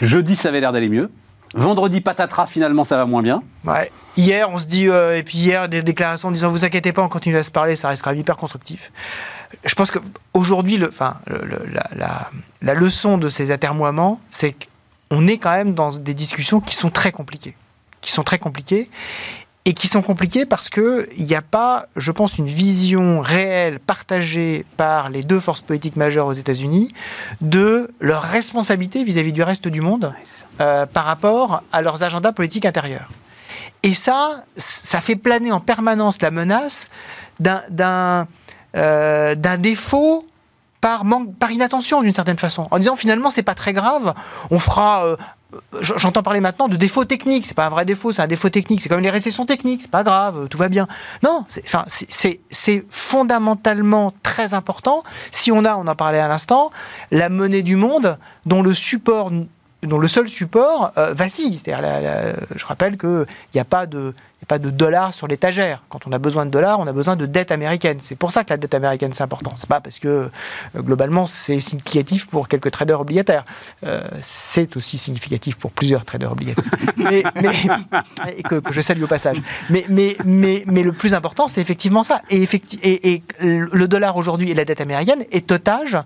Jeudi, 0.00 0.36
ça 0.36 0.50
avait 0.50 0.60
l'air 0.60 0.70
d'aller 0.70 0.88
mieux. 0.88 1.10
Vendredi, 1.54 2.00
patatras, 2.00 2.46
finalement, 2.46 2.84
ça 2.84 2.96
va 2.96 3.06
moins 3.06 3.22
bien. 3.22 3.42
Ouais. 3.64 3.90
Hier, 4.16 4.48
on 4.50 4.58
se 4.58 4.66
dit, 4.66 4.84
et 4.86 5.22
puis 5.24 5.38
hier, 5.38 5.68
des 5.68 5.82
déclarations 5.82 6.28
en 6.28 6.32
disant 6.32 6.48
vous 6.48 6.64
inquiétez 6.64 6.92
pas, 6.92 7.02
on 7.02 7.08
continue 7.08 7.36
à 7.38 7.42
se 7.42 7.50
parler, 7.50 7.74
ça 7.74 7.88
restera 7.88 8.14
hyper 8.14 8.36
constructif. 8.36 8.92
Je 9.64 9.74
pense 9.74 9.90
qu'aujourd'hui, 9.90 10.76
le, 10.76 10.88
enfin, 10.88 11.16
le- 11.26 11.38
le- 11.44 11.66
la, 11.72 11.88
la- 11.96 12.30
la 12.62 12.74
leçon 12.74 13.18
de 13.18 13.28
ces 13.28 13.50
atermoiements, 13.50 14.20
c'est 14.30 14.54
qu'on 15.10 15.26
est 15.26 15.38
quand 15.38 15.52
même 15.52 15.74
dans 15.74 15.90
des 15.96 16.14
discussions 16.14 16.60
qui 16.60 16.74
sont 16.74 16.90
très 16.90 17.12
compliquées. 17.12 17.54
Qui 18.00 18.12
sont 18.12 18.22
très 18.24 18.38
compliquées. 18.38 18.90
Et 19.68 19.72
qui 19.72 19.88
sont 19.88 20.02
compliquées 20.02 20.46
parce 20.46 20.70
qu'il 20.70 21.08
n'y 21.18 21.34
a 21.34 21.42
pas, 21.42 21.86
je 21.96 22.12
pense, 22.12 22.38
une 22.38 22.46
vision 22.46 23.20
réelle 23.20 23.80
partagée 23.80 24.64
par 24.76 25.08
les 25.08 25.24
deux 25.24 25.40
forces 25.40 25.60
politiques 25.60 25.96
majeures 25.96 26.28
aux 26.28 26.32
États-Unis 26.32 26.92
de 27.40 27.90
leur 27.98 28.22
responsabilité 28.22 29.02
vis-à-vis 29.02 29.32
du 29.32 29.42
reste 29.42 29.66
du 29.66 29.80
monde 29.80 30.14
euh, 30.60 30.86
par 30.86 31.04
rapport 31.04 31.64
à 31.72 31.82
leurs 31.82 32.04
agendas 32.04 32.30
politiques 32.30 32.64
intérieurs. 32.64 33.08
Et 33.82 33.92
ça, 33.92 34.44
ça 34.54 35.00
fait 35.00 35.16
planer 35.16 35.50
en 35.50 35.58
permanence 35.60 36.22
la 36.22 36.30
menace 36.30 36.88
d'un- 37.40 38.28
euh, 38.76 39.34
d'un 39.34 39.58
défaut 39.58 40.26
par, 40.80 41.04
manque, 41.04 41.34
par 41.36 41.50
inattention 41.50 42.02
d'une 42.02 42.12
certaine 42.12 42.38
façon. 42.38 42.68
En 42.70 42.78
disant 42.78 42.96
finalement, 42.96 43.30
c'est 43.30 43.42
pas 43.42 43.54
très 43.54 43.72
grave, 43.72 44.14
on 44.50 44.58
fera. 44.58 45.04
euh, 45.06 45.16
J'entends 45.80 46.22
parler 46.24 46.40
maintenant 46.40 46.68
de 46.68 46.76
défaut 46.76 47.04
technique. 47.04 47.46
C'est 47.46 47.54
pas 47.54 47.66
un 47.66 47.70
vrai 47.70 47.84
défaut, 47.84 48.10
c'est 48.12 48.20
un 48.20 48.26
défaut 48.26 48.50
technique. 48.50 48.82
C'est 48.82 48.88
comme 48.88 49.00
les 49.00 49.10
récessions 49.10 49.46
techniques. 49.46 49.82
C'est 49.82 49.90
pas 49.90 50.02
grave, 50.02 50.48
tout 50.48 50.58
va 50.58 50.68
bien. 50.68 50.86
Non, 51.22 51.46
c'est- 51.48 51.64
fondamentalement 52.90 54.12
très 54.22 54.52
important. 54.54 55.02
Si 55.32 55.52
on 55.52 55.64
a, 55.64 55.76
on 55.76 55.86
en 55.86 55.94
parlait 55.94 56.18
à 56.18 56.28
l'instant, 56.28 56.70
la 57.10 57.28
monnaie 57.28 57.62
du 57.62 57.76
monde 57.76 58.18
dont 58.44 58.60
le 58.62 58.74
support 58.74 59.30
dont 59.82 59.98
le 59.98 60.08
seul 60.08 60.28
support 60.28 60.90
euh, 60.98 61.12
vacille. 61.14 61.60
Je 61.64 62.66
rappelle 62.66 62.98
qu'il 62.98 63.24
n'y 63.54 63.60
a 63.60 63.64
pas 63.64 63.86
de 63.86 64.12
pas 64.48 64.58
de 64.58 64.70
dollars 64.70 65.12
sur 65.14 65.26
l'étagère. 65.26 65.82
Quand 65.88 66.06
on 66.06 66.12
a 66.12 66.18
besoin 66.18 66.46
de 66.46 66.50
dollars, 66.50 66.78
on 66.80 66.86
a 66.86 66.92
besoin 66.92 67.16
de 67.16 67.26
dette 67.26 67.50
américaine. 67.50 67.98
C'est 68.02 68.14
pour 68.16 68.30
ça 68.32 68.44
que 68.44 68.50
la 68.50 68.56
dette 68.56 68.74
américaine, 68.74 69.12
c'est 69.12 69.22
important. 69.24 69.52
C'est 69.56 69.68
pas 69.68 69.80
parce 69.80 69.98
que, 69.98 70.08
euh, 70.08 70.28
globalement, 70.82 71.26
c'est 71.26 71.58
significatif 71.60 72.26
pour 72.26 72.48
quelques 72.48 72.70
traders 72.70 73.00
obligataires. 73.00 73.44
Euh, 73.84 74.02
c'est 74.22 74.76
aussi 74.76 74.98
significatif 74.98 75.56
pour 75.56 75.72
plusieurs 75.72 76.04
traders 76.04 76.32
obligataires. 76.32 76.64
mais, 76.96 77.22
mais- 77.42 78.32
et 78.36 78.42
que, 78.42 78.56
que 78.56 78.72
je 78.72 78.80
salue 78.80 79.02
au 79.02 79.06
passage. 79.06 79.36
Mais, 79.70 79.84
mais, 79.88 80.16
mais, 80.24 80.62
mais 80.66 80.82
le 80.82 80.92
plus 80.92 81.14
important, 81.14 81.48
c'est 81.48 81.60
effectivement 81.60 82.02
ça. 82.04 82.22
Et, 82.30 82.44
effecti- 82.44 82.78
et, 82.82 83.14
et 83.14 83.22
le 83.40 83.88
dollar 83.88 84.16
aujourd'hui 84.16 84.50
et 84.50 84.54
la 84.54 84.64
dette 84.64 84.80
américaine 84.80 85.24
est 85.32 85.50
otage 85.52 85.98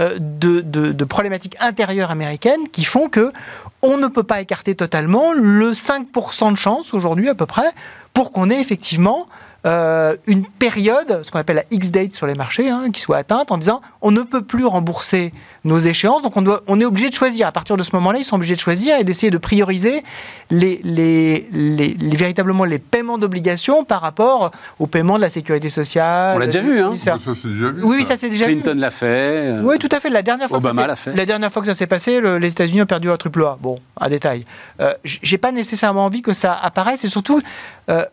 euh, 0.00 0.16
de, 0.20 0.60
de- 0.60 0.92
de 0.92 1.04
problématiques 1.04 1.56
intérieures 1.60 2.10
américaines 2.10 2.68
qui 2.72 2.84
font 2.84 3.08
que 3.08 3.32
on 3.82 3.96
ne 3.96 4.08
peut 4.08 4.22
pas 4.22 4.40
écarter 4.40 4.74
totalement 4.74 5.32
le 5.32 5.72
5% 5.72 6.52
de 6.52 6.56
chance 6.56 6.94
aujourd'hui 6.94 7.28
à 7.28 7.34
peu 7.34 7.46
près 7.46 7.70
pour 8.12 8.32
qu'on 8.32 8.50
ait 8.50 8.60
effectivement 8.60 9.28
euh, 9.66 10.16
une 10.26 10.44
période, 10.46 11.20
ce 11.24 11.30
qu'on 11.30 11.38
appelle 11.40 11.56
la 11.56 11.64
X-date 11.70 12.12
sur 12.14 12.26
les 12.26 12.34
marchés, 12.34 12.70
hein, 12.70 12.90
qui 12.92 13.00
soit 13.00 13.16
atteinte 13.16 13.50
en 13.50 13.58
disant 13.58 13.80
on 14.02 14.10
ne 14.12 14.22
peut 14.22 14.42
plus 14.42 14.64
rembourser 14.64 15.32
nos 15.64 15.78
échéances, 15.78 16.22
donc 16.22 16.36
on, 16.36 16.42
doit, 16.42 16.62
on 16.68 16.80
est 16.80 16.84
obligé 16.84 17.10
de 17.10 17.14
choisir. 17.14 17.46
À 17.48 17.52
partir 17.52 17.76
de 17.76 17.82
ce 17.82 17.90
moment-là, 17.96 18.20
ils 18.20 18.24
sont 18.24 18.36
obligés 18.36 18.54
de 18.54 18.60
choisir 18.60 18.96
et 18.98 19.04
d'essayer 19.04 19.30
de 19.30 19.36
prioriser 19.38 20.02
les, 20.50 20.80
les, 20.84 21.48
les- 21.50 21.94
les- 21.98 22.16
véritablement 22.16 22.64
les 22.64 22.78
paiements 22.78 23.18
d'obligations 23.18 23.84
par 23.84 24.00
rapport 24.00 24.52
au 24.78 24.86
paiement 24.86 25.16
de 25.16 25.22
la 25.22 25.28
sécurité 25.28 25.68
sociale. 25.70 26.36
On 26.36 26.38
l'a 26.38 26.46
déjà 26.46 26.60
hein. 26.60 26.94
Ça, 26.94 27.16
déjà 27.18 27.70
vu. 27.70 27.82
Oui, 27.82 27.96
oui, 27.98 28.02
ça 28.04 28.16
c'est 28.16 28.28
déjà 28.28 28.46
vu. 28.46 28.52
Clinton 28.54 28.74
l'a 28.78 28.90
fait. 28.92 29.06
euh, 29.06 29.62
Oui, 29.64 29.78
tout 29.78 29.88
à 29.90 29.98
fait. 30.00 30.08
La 30.10 30.22
dernière 30.22 30.48
fois, 30.48 30.58
que 30.58 30.62
ça 30.64 30.70
Obama 30.70 30.82
s'est- 30.82 30.88
l'a 30.88 30.96
fait. 30.96 31.12
la 31.14 31.26
dernière 31.26 31.52
fois 31.52 31.62
que 31.62 31.68
ça 31.68 31.74
s'est 31.74 31.86
passé, 31.88 32.20
le- 32.20 32.38
les 32.38 32.48
États-Unis 32.52 32.82
ont 32.82 32.86
perdu 32.86 33.08
leur 33.08 33.18
triple 33.18 33.42
A. 33.44 33.58
Bon, 33.60 33.80
un 34.00 34.08
détail. 34.08 34.44
Euh, 34.80 34.94
J'ai 35.04 35.38
pas 35.38 35.50
nécessairement 35.52 36.04
envie 36.04 36.22
que 36.22 36.32
ça 36.32 36.54
apparaisse 36.54 37.04
et 37.04 37.08
surtout, 37.08 37.42
euh, 37.90 38.04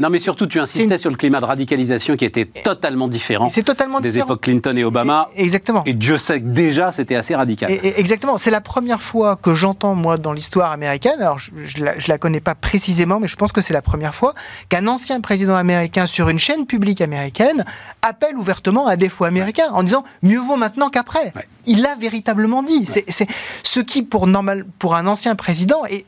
Non, 0.00 0.08
mais 0.10 0.18
surtout, 0.18 0.46
tu 0.46 0.58
insistais 0.60 0.98
sur 0.98 1.10
le 1.10 1.16
climat 1.16 1.40
de 1.40 1.44
radicalisation 1.44 2.16
qui 2.16 2.24
était 2.24 2.44
totalement 2.46 3.06
différent 3.08 3.48
totalement 3.68 4.00
des 4.00 4.10
différent. 4.10 4.26
époques 4.26 4.42
Clinton 4.42 4.74
et 4.76 4.84
Obama. 4.84 5.28
Et- 5.36 5.42
Exactement. 5.42 5.82
Et 5.84 5.92
Dieu 5.92 6.16
sait 6.16 6.40
que 6.40 6.46
déjà, 6.46 6.90
c'était 6.92 7.16
assez 7.16 7.34
radical. 7.34 7.70
Et- 7.70 8.00
exactement. 8.00 8.38
C'est 8.38 8.50
la 8.50 8.60
première 8.62 9.00
fois 9.02 9.36
que 9.36 9.52
j'entends, 9.52 9.94
moi, 9.94 10.16
dans 10.16 10.32
l'histoire 10.32 10.72
américaine, 10.72 11.20
alors 11.20 11.38
je, 11.38 11.50
je, 11.64 12.08
la, 12.08 12.18
connais 12.18 12.40
pas 12.40 12.54
précisément, 12.54 13.20
mais 13.20 13.28
je 13.28 13.36
pense 13.36 13.52
que 13.52 13.60
c'est 13.60 13.74
la 13.74 13.82
première 13.82 14.14
fois 14.14 14.34
qu'un 14.70 14.86
ancien 14.86 15.20
président 15.20 15.54
américain 15.56 16.06
sur 16.06 16.28
une 16.30 16.38
chaîne 16.38 16.64
publique 16.66 17.00
américaine 17.02 17.64
appelle 18.00 18.36
ouvertement 18.38 18.86
à 18.86 18.96
défaut 18.96 19.24
américain 19.24 19.66
en 19.72 19.82
disant 19.82 20.04
mieux 20.22 20.38
vaut 20.40 20.56
maintenant 20.56 20.88
qu'après. 20.88 21.32
Ouais. 21.36 21.46
Il 21.66 21.82
l'a 21.82 21.94
véritablement 21.96 22.62
dit. 22.62 22.86
C'est 22.86 23.26
ce 23.62 23.80
qui, 23.80 24.02
pour, 24.02 24.26
normal, 24.26 24.64
pour 24.78 24.94
un 24.94 25.06
ancien 25.06 25.34
président, 25.34 25.84
est- 25.86 26.06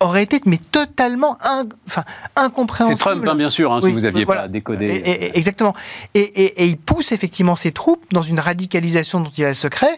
aurait 0.00 0.22
été 0.22 0.40
mais 0.46 0.58
totalement 0.58 1.38
in- 1.42 1.64
enfin, 1.86 2.04
C'est 2.36 2.42
incompréhensible. 2.44 2.98
Trump, 2.98 3.26
hein, 3.28 3.34
bien 3.34 3.48
sûr, 3.48 3.72
hein, 3.72 3.80
si 3.80 3.90
vous 3.92 4.00
n'aviez 4.00 4.24
voilà. 4.24 4.42
pas 4.42 4.48
décodé. 4.48 4.86
Et- 4.86 4.90
et- 5.10 5.24
et- 5.26 5.38
exactement. 5.38 5.74
Et, 6.14 6.66
il 6.66 6.76
pousse 6.76 7.12
effectivement 7.12 7.56
ses 7.56 7.72
troupes 7.72 8.04
dans 8.12 8.22
une 8.22 8.38
radicalisation 8.40 9.20
dont 9.20 9.30
il 9.36 9.44
a 9.44 9.48
le 9.48 9.54
secret 9.54 9.88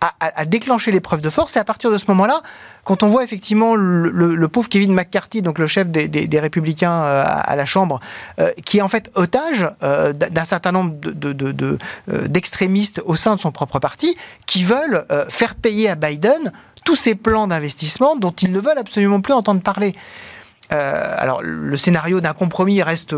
à, 0.00 0.14
à- 0.20 0.40
à 0.40 0.44
déclencher 0.46 0.90
l'épreuve 0.90 1.20
de 1.20 1.30
force. 1.30 1.54
Et 1.56 1.58
à 1.60 1.64
partir 1.64 1.90
de 1.90 1.98
ce 1.98 2.06
moment-là, 2.08 2.40
quand 2.84 3.02
on 3.04 3.06
voit 3.08 3.22
effectivement 3.22 3.76
le, 3.76 4.08
le- 4.10 4.34
le 4.34 4.48
pauvre 4.48 4.68
Kevin 4.68 4.92
McCarthy, 4.94 5.42
donc 5.42 5.58
le 5.58 5.66
chef 5.66 5.88
des, 5.88 6.08
des- 6.08 6.26
des 6.26 6.40
Républicains 6.40 6.90
euh, 6.90 7.22
à, 7.22 7.26
à 7.40 7.54
la 7.54 7.66
Chambre, 7.66 8.00
euh, 8.40 8.50
qui 8.64 8.78
est 8.78 8.82
en 8.82 8.88
fait 8.88 9.10
otage 9.14 9.68
euh, 9.82 10.12
d'un 10.12 10.44
certain 10.44 10.72
nombre 10.72 10.94
de- 10.98 11.10
de- 11.12 11.32
de- 11.32 11.52
de, 11.52 11.78
d'extrémistes 12.26 13.00
au 13.04 13.14
sein 13.16 13.36
de 13.36 13.40
son 13.40 13.52
propre 13.52 13.78
parti, 13.78 14.16
qui 14.46 14.64
veulent 14.64 15.04
euh, 15.12 15.26
faire 15.28 15.54
payer 15.54 15.88
à 15.90 15.94
Biden 15.94 16.52
tous 16.84 16.96
ces 16.96 17.14
plans 17.14 17.46
d'investissement 17.46 18.16
dont 18.16 18.30
ils 18.30 18.52
ne 18.52 18.60
veulent 18.60 18.78
absolument 18.78 19.20
plus 19.20 19.34
entendre 19.34 19.62
parler. 19.62 19.94
Euh, 20.72 21.14
alors, 21.18 21.40
le 21.42 21.76
scénario 21.76 22.20
d'un 22.20 22.32
compromis 22.32 22.82
reste 22.82 23.14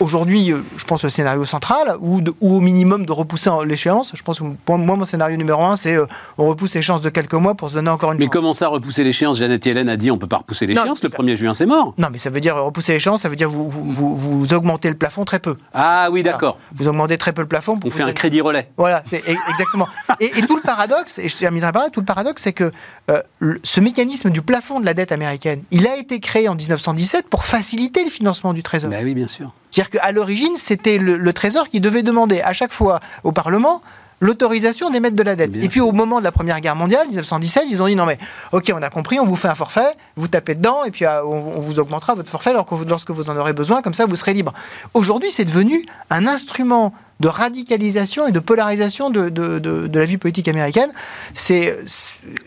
aujourd'hui, 0.00 0.52
euh, 0.52 0.62
je 0.76 0.84
pense, 0.84 1.04
le 1.04 1.10
scénario 1.10 1.44
central, 1.44 1.96
ou, 2.00 2.20
de- 2.20 2.34
ou 2.40 2.56
au 2.56 2.60
minimum 2.60 3.06
de 3.06 3.12
repousser 3.12 3.50
l'échéance. 3.66 4.12
Je 4.14 4.22
pense 4.22 4.38
que 4.40 4.44
pour 4.64 4.78
moi, 4.78 4.96
mon 4.96 5.04
scénario 5.04 5.36
numéro 5.36 5.64
un, 5.64 5.76
c'est 5.76 5.94
euh, 5.96 6.06
on 6.36 6.46
repousse 6.48 6.74
l'échéance 6.74 7.00
de 7.00 7.08
quelques 7.08 7.34
mois 7.34 7.54
pour 7.54 7.70
se 7.70 7.74
donner 7.74 7.90
encore 7.90 8.12
une 8.12 8.18
Mais 8.18 8.26
chance. 8.26 8.32
comment 8.32 8.52
ça, 8.52 8.68
repousser 8.68 9.04
l'échéance 9.04 9.38
Janet 9.38 9.64
Yellen 9.64 9.88
a 9.88 9.96
dit 9.96 10.10
on 10.10 10.18
peut 10.18 10.26
pas 10.26 10.38
repousser 10.38 10.66
l'échéance, 10.66 11.02
le 11.02 11.08
1er 11.08 11.36
juin, 11.36 11.54
c'est 11.54 11.66
mort. 11.66 11.94
Non, 11.98 12.08
mais 12.12 12.18
ça 12.18 12.30
veut 12.30 12.40
dire 12.40 12.56
repousser 12.56 12.92
l'échéance, 12.92 13.22
ça 13.22 13.28
veut 13.28 13.36
dire 13.36 13.48
vous, 13.48 13.68
vous, 13.68 13.90
vous, 13.92 14.16
vous 14.16 14.54
augmentez 14.54 14.88
le 14.88 14.96
plafond 14.96 15.24
très 15.24 15.38
peu. 15.38 15.56
Ah 15.72 16.08
oui, 16.12 16.22
d'accord. 16.22 16.58
Vous 16.74 16.88
augmentez 16.88 17.16
très 17.18 17.32
peu 17.32 17.42
le 17.42 17.48
plafond. 17.48 17.76
Pour 17.76 17.88
On 17.88 17.90
fait 17.90 18.02
un 18.02 18.12
crédit 18.12 18.40
relais. 18.40 18.70
Voilà, 18.76 19.02
c'est 19.08 19.18
e- 19.28 19.36
exactement. 19.48 19.88
Et, 20.20 20.26
et 20.38 20.42
tout 20.46 20.56
le 20.56 20.62
paradoxe, 20.62 21.18
et 21.18 21.28
je 21.28 21.36
terminerai 21.36 21.70
par 21.72 21.82
là, 21.82 21.90
tout 21.90 22.00
le 22.00 22.06
paradoxe, 22.06 22.42
c'est 22.42 22.52
que 22.52 22.72
euh, 23.10 23.22
ce 23.62 23.80
mécanisme 23.80 24.30
du 24.30 24.42
plafond 24.42 24.80
de 24.80 24.84
la 24.84 24.94
dette 24.94 25.12
américaine, 25.12 25.62
il 25.70 25.86
a 25.86 25.96
été 25.96 26.18
créé 26.18 26.48
en 26.48 26.54
1917 26.98 27.28
pour 27.28 27.44
faciliter 27.44 28.04
le 28.04 28.10
financement 28.10 28.52
du 28.52 28.62
Trésor. 28.62 28.90
Bah 28.90 28.98
oui, 29.02 29.14
bien 29.14 29.28
sûr. 29.28 29.52
C'est-à-dire 29.70 30.00
qu'à 30.00 30.12
l'origine, 30.12 30.56
c'était 30.56 30.98
le, 30.98 31.16
le 31.16 31.32
Trésor 31.32 31.68
qui 31.68 31.80
devait 31.80 32.02
demander 32.02 32.40
à 32.40 32.52
chaque 32.52 32.72
fois 32.72 32.98
au 33.24 33.32
Parlement 33.32 33.82
l'autorisation 34.20 34.90
d'émettre 34.90 35.16
de 35.16 35.22
la 35.22 35.36
dette. 35.36 35.52
Bien 35.52 35.62
et 35.62 35.68
puis 35.68 35.80
au 35.80 35.92
moment 35.92 36.18
de 36.18 36.24
la 36.24 36.32
Première 36.32 36.60
Guerre 36.60 36.76
mondiale, 36.76 37.06
1917, 37.06 37.64
ils 37.70 37.82
ont 37.82 37.86
dit 37.86 37.96
non 37.96 38.06
mais 38.06 38.18
ok, 38.52 38.72
on 38.74 38.82
a 38.82 38.90
compris, 38.90 39.20
on 39.20 39.24
vous 39.24 39.36
fait 39.36 39.48
un 39.48 39.54
forfait, 39.54 39.94
vous 40.16 40.28
tapez 40.28 40.54
dedans 40.54 40.84
et 40.84 40.90
puis 40.90 41.04
euh, 41.04 41.24
on, 41.24 41.60
vous 41.60 41.78
augmentera 41.78 42.14
votre 42.14 42.30
forfait 42.30 42.52
lorsque 42.52 43.10
vous 43.10 43.30
en 43.30 43.36
aurez 43.36 43.52
besoin, 43.52 43.82
comme 43.82 43.94
ça 43.94 44.06
vous 44.06 44.16
serez 44.16 44.34
libre. 44.34 44.52
Aujourd'hui, 44.94 45.30
c'est 45.30 45.44
devenu 45.44 45.86
un 46.10 46.26
instrument 46.26 46.92
de 47.20 47.28
radicalisation 47.28 48.26
et 48.28 48.32
de 48.32 48.38
polarisation 48.38 49.10
de, 49.10 49.28
de- 49.28 49.58
de- 49.58 49.86
de 49.86 49.98
la 49.98 50.04
vie 50.04 50.18
politique 50.18 50.48
américaine. 50.48 50.90
C'est 51.34 51.78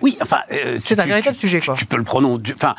Oui, 0.01 0.17
enfin. 0.21 0.39
euh, 0.51 0.75
c'est 0.79 0.99
un 0.99 1.05
véritable 1.05 1.35
tu- 1.35 1.41
sujet. 1.41 1.59
tu- 1.59 1.65
Quoi. 1.67 1.75
Tu 1.75 1.85
peux 1.85 1.97
le 1.97 2.03
prononcer. 2.03 2.53
Enfin, 2.55 2.75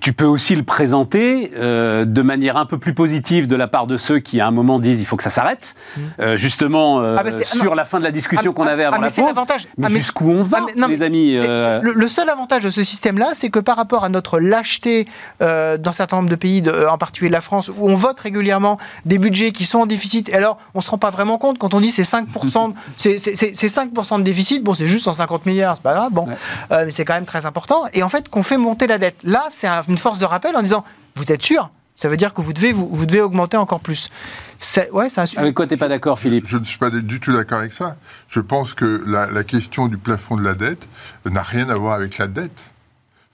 tu 0.00 0.12
peux 0.12 0.24
aussi 0.24 0.56
le 0.56 0.62
présenter 0.62 1.52
euh, 1.56 2.04
de 2.04 2.22
manière 2.22 2.56
un 2.56 2.66
peu 2.66 2.78
plus 2.78 2.94
positive 2.94 3.46
de 3.46 3.56
la 3.56 3.68
part 3.68 3.86
de 3.86 3.96
ceux 3.98 4.18
qui, 4.18 4.40
à 4.40 4.46
un 4.46 4.50
moment, 4.50 4.78
disent 4.78 5.00
il 5.00 5.06
faut 5.06 5.16
que 5.16 5.22
ça 5.22 5.30
s'arrête. 5.30 5.74
Euh, 6.20 6.36
justement, 6.36 7.00
euh, 7.00 7.14
Mm. 7.14 7.18
Ah, 7.18 7.22
bah, 7.22 7.30
ah, 7.40 7.44
sur 7.44 7.64
non. 7.64 7.74
la 7.74 7.84
fin 7.84 7.98
de 7.98 8.04
la 8.04 8.10
discussion 8.10 8.50
Ah, 8.50 8.54
qu'on 8.54 8.66
ah, 8.66 8.72
avait 8.72 8.84
ah, 8.84 8.88
avant 8.88 8.96
mais 8.98 9.04
la 9.04 9.10
c'est 9.10 9.20
pause. 9.22 9.28
l'avantage. 9.30 9.66
Mais 9.78 9.86
Ah, 9.86 9.90
mais- 9.90 9.98
jusqu'où 9.98 10.30
on 10.30 10.42
va, 10.42 10.58
Ah, 10.60 10.64
mais- 10.66 10.80
non, 10.80 10.88
les 10.88 10.96
mais 10.98 11.04
amis 11.06 11.32
le, 11.36 11.92
le 11.92 12.08
seul 12.08 12.28
avantage 12.28 12.64
de 12.64 12.70
ce 12.70 12.82
système-là, 12.82 13.30
c'est 13.34 13.48
que 13.50 13.58
par 13.60 13.76
rapport 13.76 14.04
à 14.04 14.08
notre 14.08 14.38
lâcheté 14.40 15.06
dans 15.40 15.78
un 15.86 15.92
certain 15.92 16.16
nombre 16.16 16.28
de 16.28 16.34
pays, 16.36 16.62
de- 16.62 16.86
en 16.90 16.98
particulier 16.98 17.30
la 17.30 17.40
France, 17.40 17.68
où 17.68 17.88
on 17.88 17.94
vote 17.96 18.18
régulièrement 18.20 18.78
des 19.04 19.18
budgets 19.18 19.52
qui 19.52 19.64
sont 19.64 19.78
en 19.78 19.86
déficit, 19.86 20.28
et 20.28 20.34
alors 20.34 20.58
on 20.74 20.80
se 20.80 20.90
rend 20.90 20.98
pas 20.98 21.10
vraiment 21.10 21.35
compte 21.38 21.58
quand 21.58 21.74
on 21.74 21.80
dit 21.80 21.90
c'est 21.92 22.02
5%, 22.04 22.74
c'est- 22.96 23.18
c'est 23.18 23.36
c'est- 23.36 23.52
c'est 23.56 23.68
5% 23.68 24.18
de 24.18 24.22
déficit, 24.22 24.62
bon 24.64 24.74
c'est 24.74 24.88
juste 24.88 25.04
150 25.04 25.46
milliards, 25.46 25.76
c'est 25.76 25.82
pas 25.82 25.94
grave, 25.94 26.12
bon, 26.12 26.26
Ouais. 26.26 26.36
Euh, 26.72 26.82
mais 26.86 26.90
c'est 26.90 27.04
quand 27.04 27.14
même 27.14 27.24
très 27.26 27.46
important, 27.46 27.84
et 27.92 28.02
en 28.02 28.08
fait 28.08 28.28
qu'on 28.28 28.42
fait 28.42 28.56
monter 28.58 28.86
la 28.86 28.98
dette. 28.98 29.16
Là, 29.24 29.44
c'est 29.50 29.66
un- 29.66 29.82
une 29.88 29.98
force 29.98 30.18
de 30.18 30.24
rappel 30.24 30.56
en 30.56 30.62
disant, 30.62 30.84
vous 31.14 31.30
êtes 31.32 31.42
sûr? 31.42 31.70
Ça 31.98 32.10
veut 32.10 32.18
dire 32.18 32.34
que 32.34 32.42
vous 32.42 32.52
devez, 32.52 32.72
vous, 32.72 32.88
vous 32.92 33.06
devez 33.06 33.22
augmenter 33.22 33.56
encore 33.56 33.80
plus. 33.80 34.10
C'est- 34.58 34.90
Ouais, 34.90 35.08
c'est 35.08 35.20
un 35.22 35.26
sujet. 35.26 35.40
Avec 35.40 35.54
quoi 35.54 35.66
t'es 35.66 35.78
pas 35.78 35.88
d'accord, 35.88 36.18
Philippe? 36.18 36.46
Je 36.46 36.58
ne 36.58 36.64
suis 36.66 36.76
pas 36.78 36.90
du 36.90 37.20
tout 37.20 37.32
d'accord 37.32 37.58
avec 37.60 37.72
ça. 37.72 37.96
Je 38.28 38.40
pense 38.40 38.74
que 38.74 39.02
la, 39.06 39.26
la 39.30 39.44
question 39.44 39.86
du 39.88 39.96
plafond 39.96 40.36
de 40.36 40.42
la 40.42 40.52
dette 40.54 40.86
n'a 41.24 41.42
rien 41.42 41.70
à 41.70 41.74
voir 41.74 41.94
avec 41.94 42.18
la 42.18 42.26
dette. 42.26 42.62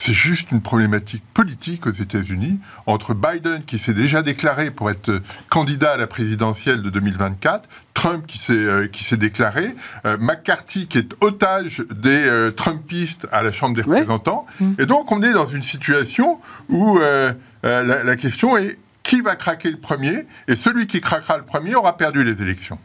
C'est 0.04 0.14
juste 0.14 0.50
une 0.50 0.62
problématique 0.62 1.22
politique 1.32 1.86
aux 1.86 1.92
États-Unis 1.92 2.58
entre 2.86 3.14
Biden 3.14 3.62
qui 3.64 3.78
s'est 3.78 3.94
déjà 3.94 4.22
déclaré 4.22 4.72
pour 4.72 4.90
être 4.90 5.10
euh, 5.10 5.20
candidat 5.48 5.92
à 5.92 5.96
la 5.96 6.08
présidentielle 6.08 6.82
de 6.82 6.90
2024, 6.90 7.68
Trump 7.94 8.26
qui 8.26 8.38
s'est 8.38 8.52
euh, 8.52 8.88
qui 8.88 9.04
s'est 9.04 9.16
déclaré, 9.16 9.76
euh, 10.04 10.16
McCarthy 10.18 10.88
qui 10.88 10.98
est 10.98 11.14
otage 11.22 11.84
des 11.94 12.24
euh, 12.26 12.50
Trumpistes 12.50 13.28
à 13.30 13.44
la 13.44 13.52
Chambre 13.52 13.76
des 13.76 13.82
Ouais. 13.82 14.00
représentants, 14.00 14.44
et 14.80 14.86
donc 14.86 15.12
on 15.12 15.22
est 15.22 15.32
dans 15.32 15.46
une 15.46 15.62
situation 15.62 16.40
où 16.68 16.98
la, 16.98 17.34
la 17.82 18.16
question 18.16 18.56
est 18.56 18.78
qui 19.04 19.20
va 19.20 19.36
craquer 19.36 19.70
le 19.70 19.78
premier, 19.78 20.26
et 20.48 20.56
celui 20.56 20.88
qui 20.88 21.00
craquera 21.00 21.36
le 21.36 21.44
premier 21.44 21.76
aura 21.76 21.96
perdu 21.96 22.24
les 22.24 22.42
élections. 22.42 22.78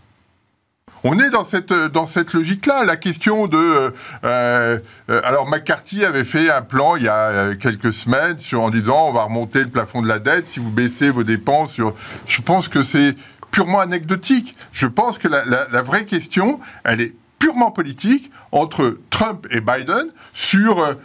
On 1.03 1.19
est 1.19 1.29
dans 1.29 1.45
cette, 1.45 1.71
euh, 1.71 1.89
dans 1.89 2.05
cette 2.05 2.33
logique-là. 2.33 2.83
La 2.83 2.97
question 2.97 3.47
de... 3.47 3.57
euh, 3.57 3.91
euh, 4.23 5.21
alors 5.23 5.47
McCarthy 5.47 6.03
avait 6.03 6.23
fait 6.23 6.49
un 6.49 6.61
plan 6.61 6.95
il 6.95 7.03
y 7.03 7.07
a 7.07 7.55
quelques 7.55 7.93
semaines 7.93 8.39
sur, 8.39 8.61
en 8.61 8.69
disant 8.69 9.07
on 9.09 9.11
va 9.11 9.23
remonter 9.23 9.59
le 9.63 9.69
plafond 9.69 10.01
de 10.01 10.07
la 10.07 10.19
dette 10.19 10.45
si 10.45 10.59
vous 10.59 10.71
baissez 10.71 11.09
vos 11.09 11.23
dépenses. 11.23 11.79
Je 12.27 12.41
pense 12.41 12.67
que 12.67 12.83
c'est 12.83 13.15
purement 13.51 13.79
anecdotique. 13.79 14.55
Je 14.71 14.87
pense 14.87 15.17
que 15.17 15.27
la, 15.27 15.81
vraie 15.81 16.05
question, 16.05 16.59
elle 16.83 17.01
est 17.01 17.13
purement 17.39 17.71
politique 17.71 18.31
entre 18.51 18.97
Trump 19.09 19.47
et 19.51 19.61
Biden 19.61 20.07
sur 20.33 20.97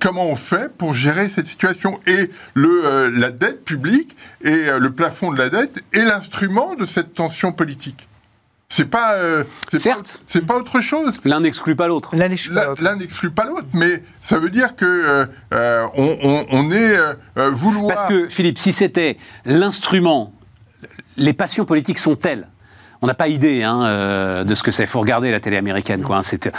comment 0.00 0.26
on 0.26 0.36
fait 0.36 0.72
pour 0.72 0.94
gérer 0.94 1.28
cette 1.28 1.46
situation. 1.46 2.00
Et 2.06 2.30
le, 2.54 3.10
la 3.10 3.30
dette 3.30 3.64
publique 3.64 4.16
et 4.42 4.66
le 4.78 4.90
plafond 4.92 5.32
de 5.32 5.38
la 5.38 5.50
dette 5.50 5.80
est 5.92 6.04
l'instrument 6.04 6.74
de 6.74 6.86
cette 6.86 7.14
tension 7.14 7.52
politique. 7.52 8.08
C'est 8.74 8.86
pas, 8.86 9.16
euh, 9.16 9.44
c'est 9.70 9.78
Certes. 9.78 10.18
pas, 10.18 10.24
c'est 10.26 10.46
pas 10.46 10.56
autre 10.56 10.80
chose. 10.80 11.18
L'un 11.24 11.40
n'exclut 11.40 11.76
pas 11.76 11.88
l'autre. 11.88 12.16
L'un 12.16 12.28
l'autre. 12.28 12.82
l'un 12.82 12.96
n'exclut 12.96 13.30
pas 13.30 13.44
l'autre, 13.44 13.66
mais 13.74 14.02
ça 14.22 14.38
veut 14.38 14.48
dire 14.48 14.76
que 14.76 14.86
euh, 14.86 15.26
euh, 15.52 15.86
on, 15.94 16.16
on- 16.22 16.46
on 16.50 16.70
est 16.70 16.96
euh, 16.96 17.50
vouloir. 17.50 17.94
Parce 17.94 18.08
que, 18.08 18.28
Philippe, 18.28 18.58
si 18.58 18.72
c'était 18.72 19.18
l'instrument, 19.44 20.32
les 21.18 21.34
passions 21.34 21.66
politiques 21.66 21.98
sont 21.98 22.16
telles. 22.16 22.48
On 23.02 23.06
n'a 23.08 23.14
pas 23.14 23.28
idée 23.28 23.62
hein, 23.62 23.84
euh, 23.84 24.44
de 24.44 24.54
ce 24.54 24.62
que 24.62 24.70
c'est. 24.70 24.84
Il 24.84 24.88
faut 24.88 25.00
regarder 25.00 25.30
la 25.30 25.40
télé 25.40 25.58
américaine, 25.58 26.02
quoi. 26.02 26.16
hein, 26.18 26.22
c'est, 26.22 26.50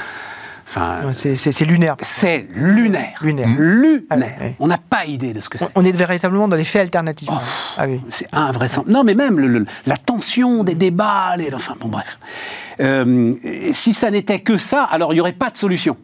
enfin, 0.76 1.02
C'est 1.14 1.66
lunaire. 1.66 1.96
c'est 2.02 2.48
lunaire. 2.54 3.18
Lunaire. 3.22 3.48
Lunaire. 3.58 4.38
Ah. 4.42 4.46
On 4.60 4.68
n'a 4.68 4.78
pas 4.78 5.06
idée 5.06 5.34
de 5.34 5.40
ce 5.42 5.50
que 5.50 5.58
c'est. 5.58 5.66
On, 5.76 5.82
on 5.82 5.86
est 5.86 5.92
véritablement 5.96 6.48
dans 6.48 6.56
les 6.58 6.64
faits 6.64 6.82
alternatifs. 6.82 7.30
Oh. 7.32 7.38
Ah 7.78 7.86
oui. 7.88 8.02
C'est 8.10 8.28
invraisemblable. 8.32 8.92
Non, 8.94 9.04
mais 9.04 9.14
même 9.14 9.40
le- 9.40 9.48
le- 9.48 9.66
la 9.86 9.98
tension 9.98 10.64
des 10.64 10.76
débats, 10.76 11.36
les- 11.38 11.54
enfin 11.54 11.76
bon, 11.80 11.88
bref. 11.90 12.18
Euh, 12.80 13.34
si 13.72 13.94
ça 13.94 14.10
n'était 14.10 14.40
que 14.40 14.58
ça, 14.58 14.84
alors 14.84 15.14
il 15.14 15.18
n'y 15.18 15.22
aurait 15.22 15.32
pas 15.34 15.50
de 15.50 15.58
solution. 15.58 15.96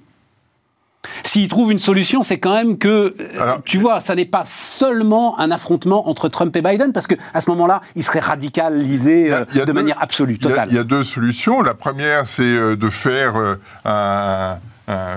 S'ils 1.24 1.48
trouvent 1.48 1.72
une 1.72 1.80
solution, 1.80 2.24
c'est 2.24 2.40
quand 2.40 2.54
même 2.54 2.78
que, 2.78 2.88
euh, 3.20 3.42
Alors- 3.42 3.62
tu 3.64 3.78
vois, 3.78 4.00
ça 4.00 4.16
n'est 4.16 4.26
pas 4.26 4.44
seulement 4.46 5.40
un 5.40 5.50
affrontement 5.52 6.10
entre 6.10 6.28
Trump 6.28 6.56
et 6.56 6.62
Biden, 6.62 6.92
parce 6.94 7.08
que 7.08 7.16
à 7.34 7.42
ce 7.42 7.50
moment-là, 7.52 7.82
il 7.96 8.04
serait 8.04 8.20
radicalisé 8.20 9.22
Il 9.22 9.28
y 9.28 9.32
a- 9.32 9.38
euh, 9.40 9.46
de 9.62 9.64
deux- 9.66 9.74
manière 9.74 9.98
absolue, 10.02 10.38
totale. 10.38 10.70
Il 10.72 10.76
y, 10.76 10.80
a 10.80 10.84
deux 10.84 11.04
solutions. 11.04 11.62
La 11.62 11.74
première, 11.74 12.28
c'est 12.28 12.42
euh, 12.44 12.76
de 12.76 12.90
faire 12.90 13.38
euh, 13.38 13.56
un. 13.86 14.58
Euh, 14.90 15.16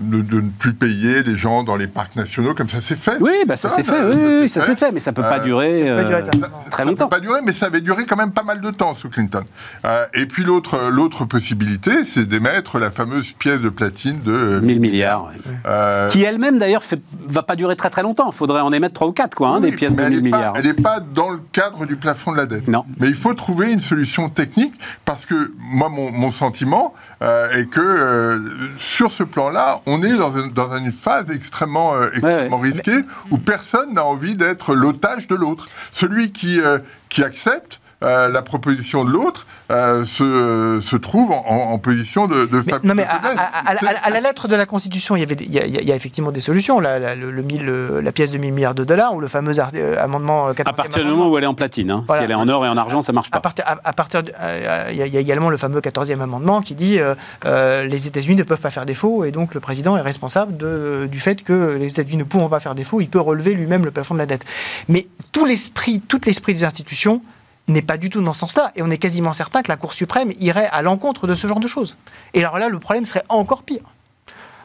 de, 0.00 0.22
de 0.22 0.40
ne 0.40 0.48
plus 0.50 0.72
payer 0.72 1.22
des 1.22 1.36
gens 1.36 1.62
dans 1.62 1.76
les 1.76 1.86
parcs 1.86 2.16
nationaux, 2.16 2.54
comme 2.54 2.68
ça 2.68 2.78
c'est 2.82 2.98
fait. 2.98 3.16
Oui, 3.20 3.32
bah 3.46 3.56
ça 3.56 3.68
s'est 3.70 3.82
fait, 3.82 4.02
oui, 4.04 4.48
ça 4.48 4.60
s'est 4.62 4.76
fait, 4.76 4.92
mais 4.92 5.00
ça 5.00 5.12
peut 5.12 5.22
pas 5.22 5.38
Euh, 5.38 5.44
durer 5.44 5.84
ça 5.86 6.02
peut 6.02 6.10
pas 6.12 6.16
durer 6.18 6.30
euh, 6.44 6.70
très 6.70 6.82
Ça 6.84 6.88
longtemps. 6.90 7.08
peut 7.08 7.16
pas 7.16 7.20
durer, 7.20 7.40
mais 7.44 7.52
ça 7.52 7.66
avait 7.66 7.80
duré 7.80 8.06
quand 8.06 8.16
même 8.16 8.32
pas 8.32 8.42
mal 8.42 8.60
de 8.60 8.70
temps 8.70 8.94
sous 8.94 9.08
Clinton. 9.10 9.44
Euh, 9.84 10.06
et 10.14 10.26
puis 10.26 10.44
l'autre, 10.44 10.88
l'autre 10.90 11.24
possibilité, 11.24 12.04
c'est 12.04 12.26
d'émettre 12.26 12.78
la 12.78 12.90
fameuse 12.90 13.32
pièce 13.32 13.60
de 13.60 13.68
platine 13.68 14.20
de 14.22 14.32
euh, 14.32 14.60
1000 14.60 14.80
milliards. 14.80 15.24
ouais. 15.26 16.08
Qui 16.10 16.22
elle-même, 16.22 16.58
d'ailleurs, 16.58 16.82
fait- 16.82 17.00
va 17.28 17.42
pas 17.42 17.56
durer 17.56 17.76
très 17.76 17.90
très 17.90 18.02
longtemps. 18.02 18.30
Il 18.32 18.36
faudrait 18.36 18.60
en 18.62 18.72
émettre 18.72 18.94
3 18.94 19.08
ou 19.08 19.12
4, 19.12 19.34
quoi, 19.34 19.48
hein, 19.48 19.60
oui, 19.62 19.70
des 19.70 19.76
pièces 19.76 19.92
de 19.92 19.96
mais 19.96 20.02
elle 20.04 20.10
1000 20.22 20.26
est 20.26 20.30
pas- 20.30 20.36
milliards. 20.38 20.52
elle 20.56 20.66
n'est 20.66 20.74
pas 20.74 21.00
dans 21.00 21.30
le 21.30 21.40
cadre 21.52 21.84
du 21.86 21.96
plafond 21.96 22.32
de 22.32 22.36
la 22.38 22.46
dette. 22.46 22.68
Non. 22.68 22.84
Mais 22.98 23.08
il 23.08 23.14
faut 23.14 23.34
trouver 23.34 23.72
une 23.72 23.80
solution 23.80 24.28
technique 24.30 24.74
parce 25.04 25.26
que 25.26 25.52
moi, 25.58 25.88
mon, 25.88 26.10
mon 26.10 26.30
sentiment 26.30 26.94
euh, 27.22 27.50
est 27.50 27.66
que 27.66 27.80
euh, 27.80 28.38
sur 28.78 29.09
ce 29.10 29.22
plan-là, 29.22 29.80
on 29.86 30.02
est 30.02 30.16
dans, 30.16 30.32
une- 30.36 30.52
dans 30.52 30.76
une 30.76 30.92
phase 30.92 31.30
extrêmement, 31.30 31.94
euh, 31.94 32.08
extrêmement 32.12 32.58
risquée 32.60 33.00
où 33.30 33.38
personne 33.38 33.92
n'a 33.94 34.04
envie 34.04 34.36
d'être 34.36 34.74
l'otage 34.74 35.26
de 35.28 35.34
l'autre. 35.34 35.68
Celui 35.92 36.32
qui, 36.32 36.60
euh, 36.60 36.78
qui 37.08 37.22
accepte 37.24 37.79
euh, 38.02 38.28
la 38.28 38.42
proposition 38.42 39.04
de 39.04 39.10
l'autre 39.10 39.46
euh, 39.70 40.04
se, 40.04 40.80
se 40.82 40.96
trouve 40.96 41.30
en, 41.32 41.44
en- 41.46 41.72
en 41.72 41.78
position 41.78 42.26
de, 42.26 42.46
de 42.46 42.62
Mais, 42.66 42.72
non, 42.82 42.94
mais 42.94 43.02
de 43.04 43.08
à, 43.08 43.12
faiblesse. 43.20 43.38
à- 43.38 43.42
à- 43.42 43.72
à- 43.72 44.06
à 44.06 44.10
la 44.10 44.20
lettre 44.20 44.48
de 44.48 44.56
la 44.56 44.66
Constitution, 44.66 45.16
il 45.16 45.20
y, 45.20 45.22
avait 45.22 45.36
il 45.40 45.52
y 45.52 45.58
a, 45.58 45.66
il 45.66 45.88
y 45.88 45.90
effectivement 45.92 46.32
des 46.32 46.40
solutions. 46.40 46.80
La, 46.80 46.98
la- 46.98 47.14
le, 47.14 47.30
le 47.30 47.42
mille, 47.42 47.68
euh, 47.68 48.00
la 48.02 48.12
pièce 48.12 48.30
de 48.32 48.38
1000 48.38 48.52
milliards 48.52 48.74
de 48.74 48.84
dollars 48.84 49.14
ou 49.14 49.20
le 49.20 49.28
fameux 49.28 49.58
ar- 49.60 49.70
euh, 49.74 50.02
amendement 50.02 50.48
euh, 50.48 50.52
14e 50.52 50.68
À 50.68 50.72
partir 50.72 51.04
du 51.04 51.10
moment 51.10 51.28
où 51.30 51.36
elle 51.38 51.44
est 51.44 51.46
en 51.48 51.54
platine. 51.54 51.90
hein. 51.90 52.04
Voilà. 52.06 52.22
Si 52.22 52.24
elle 52.24 52.30
est 52.30 52.34
en 52.34 52.48
or 52.48 52.64
et 52.64 52.68
en 52.68 52.76
argent, 52.76 53.02
ça 53.02 53.12
marche 53.12 53.28
À 53.32 53.40
pas. 53.40 53.52
à, 53.64 53.78
à 53.84 53.92
partir 53.92 54.22
de- 54.22 54.32
euh, 54.40 54.88
il 54.90 54.96
y, 54.96 55.02
a- 55.16 55.20
également 55.20 55.50
le 55.50 55.56
fameux 55.56 55.80
14e 55.80 56.20
amendement 56.20 56.60
qui 56.62 56.74
dit 56.74 56.98
euh, 56.98 57.14
euh, 57.44 57.84
les 57.86 58.06
États-Unis 58.06 58.36
ne 58.36 58.42
peuvent 58.44 58.60
pas 58.60 58.70
faire 58.70 58.86
défaut 58.86 59.24
et 59.24 59.30
donc 59.30 59.54
le 59.54 59.60
président 59.60 59.96
est 59.96 60.00
responsable 60.02 60.56
de- 60.56 61.06
du 61.10 61.20
fait 61.20 61.42
que 61.42 61.76
les 61.78 61.88
États-Unis 61.88 62.16
ne 62.16 62.24
pouvant 62.24 62.48
pas 62.48 62.60
faire 62.60 62.74
défaut, 62.74 63.00
il 63.00 63.08
peut 63.08 63.20
relever 63.20 63.52
lui-même 63.54 63.84
le 63.84 63.90
plafond 63.90 64.14
de 64.14 64.18
la 64.20 64.26
dette. 64.26 64.44
Mais 64.88 65.06
tout 65.32 65.44
l'esprit, 65.44 66.00
tout 66.00 66.20
l'esprit 66.26 66.54
des 66.54 66.64
institutions 66.64 67.22
n'est 67.70 67.82
pas 67.82 67.96
du 67.96 68.10
tout 68.10 68.22
dans 68.22 68.32
ce 68.32 68.40
sens-là 68.40 68.72
et 68.76 68.82
on 68.82 68.90
est 68.90 68.98
quasiment 68.98 69.32
certain 69.32 69.62
que 69.62 69.68
la 69.68 69.76
Cour 69.76 69.92
suprême 69.92 70.30
irait 70.38 70.68
à 70.70 70.82
l'encontre 70.82 71.26
de 71.26 71.34
ce 71.34 71.46
genre 71.46 71.60
de 71.60 71.68
choses. 71.68 71.96
Et 72.34 72.40
alors 72.40 72.58
là, 72.58 72.68
le 72.68 72.78
problème 72.78 73.04
serait 73.04 73.24
encore 73.28 73.62
pire. 73.62 73.82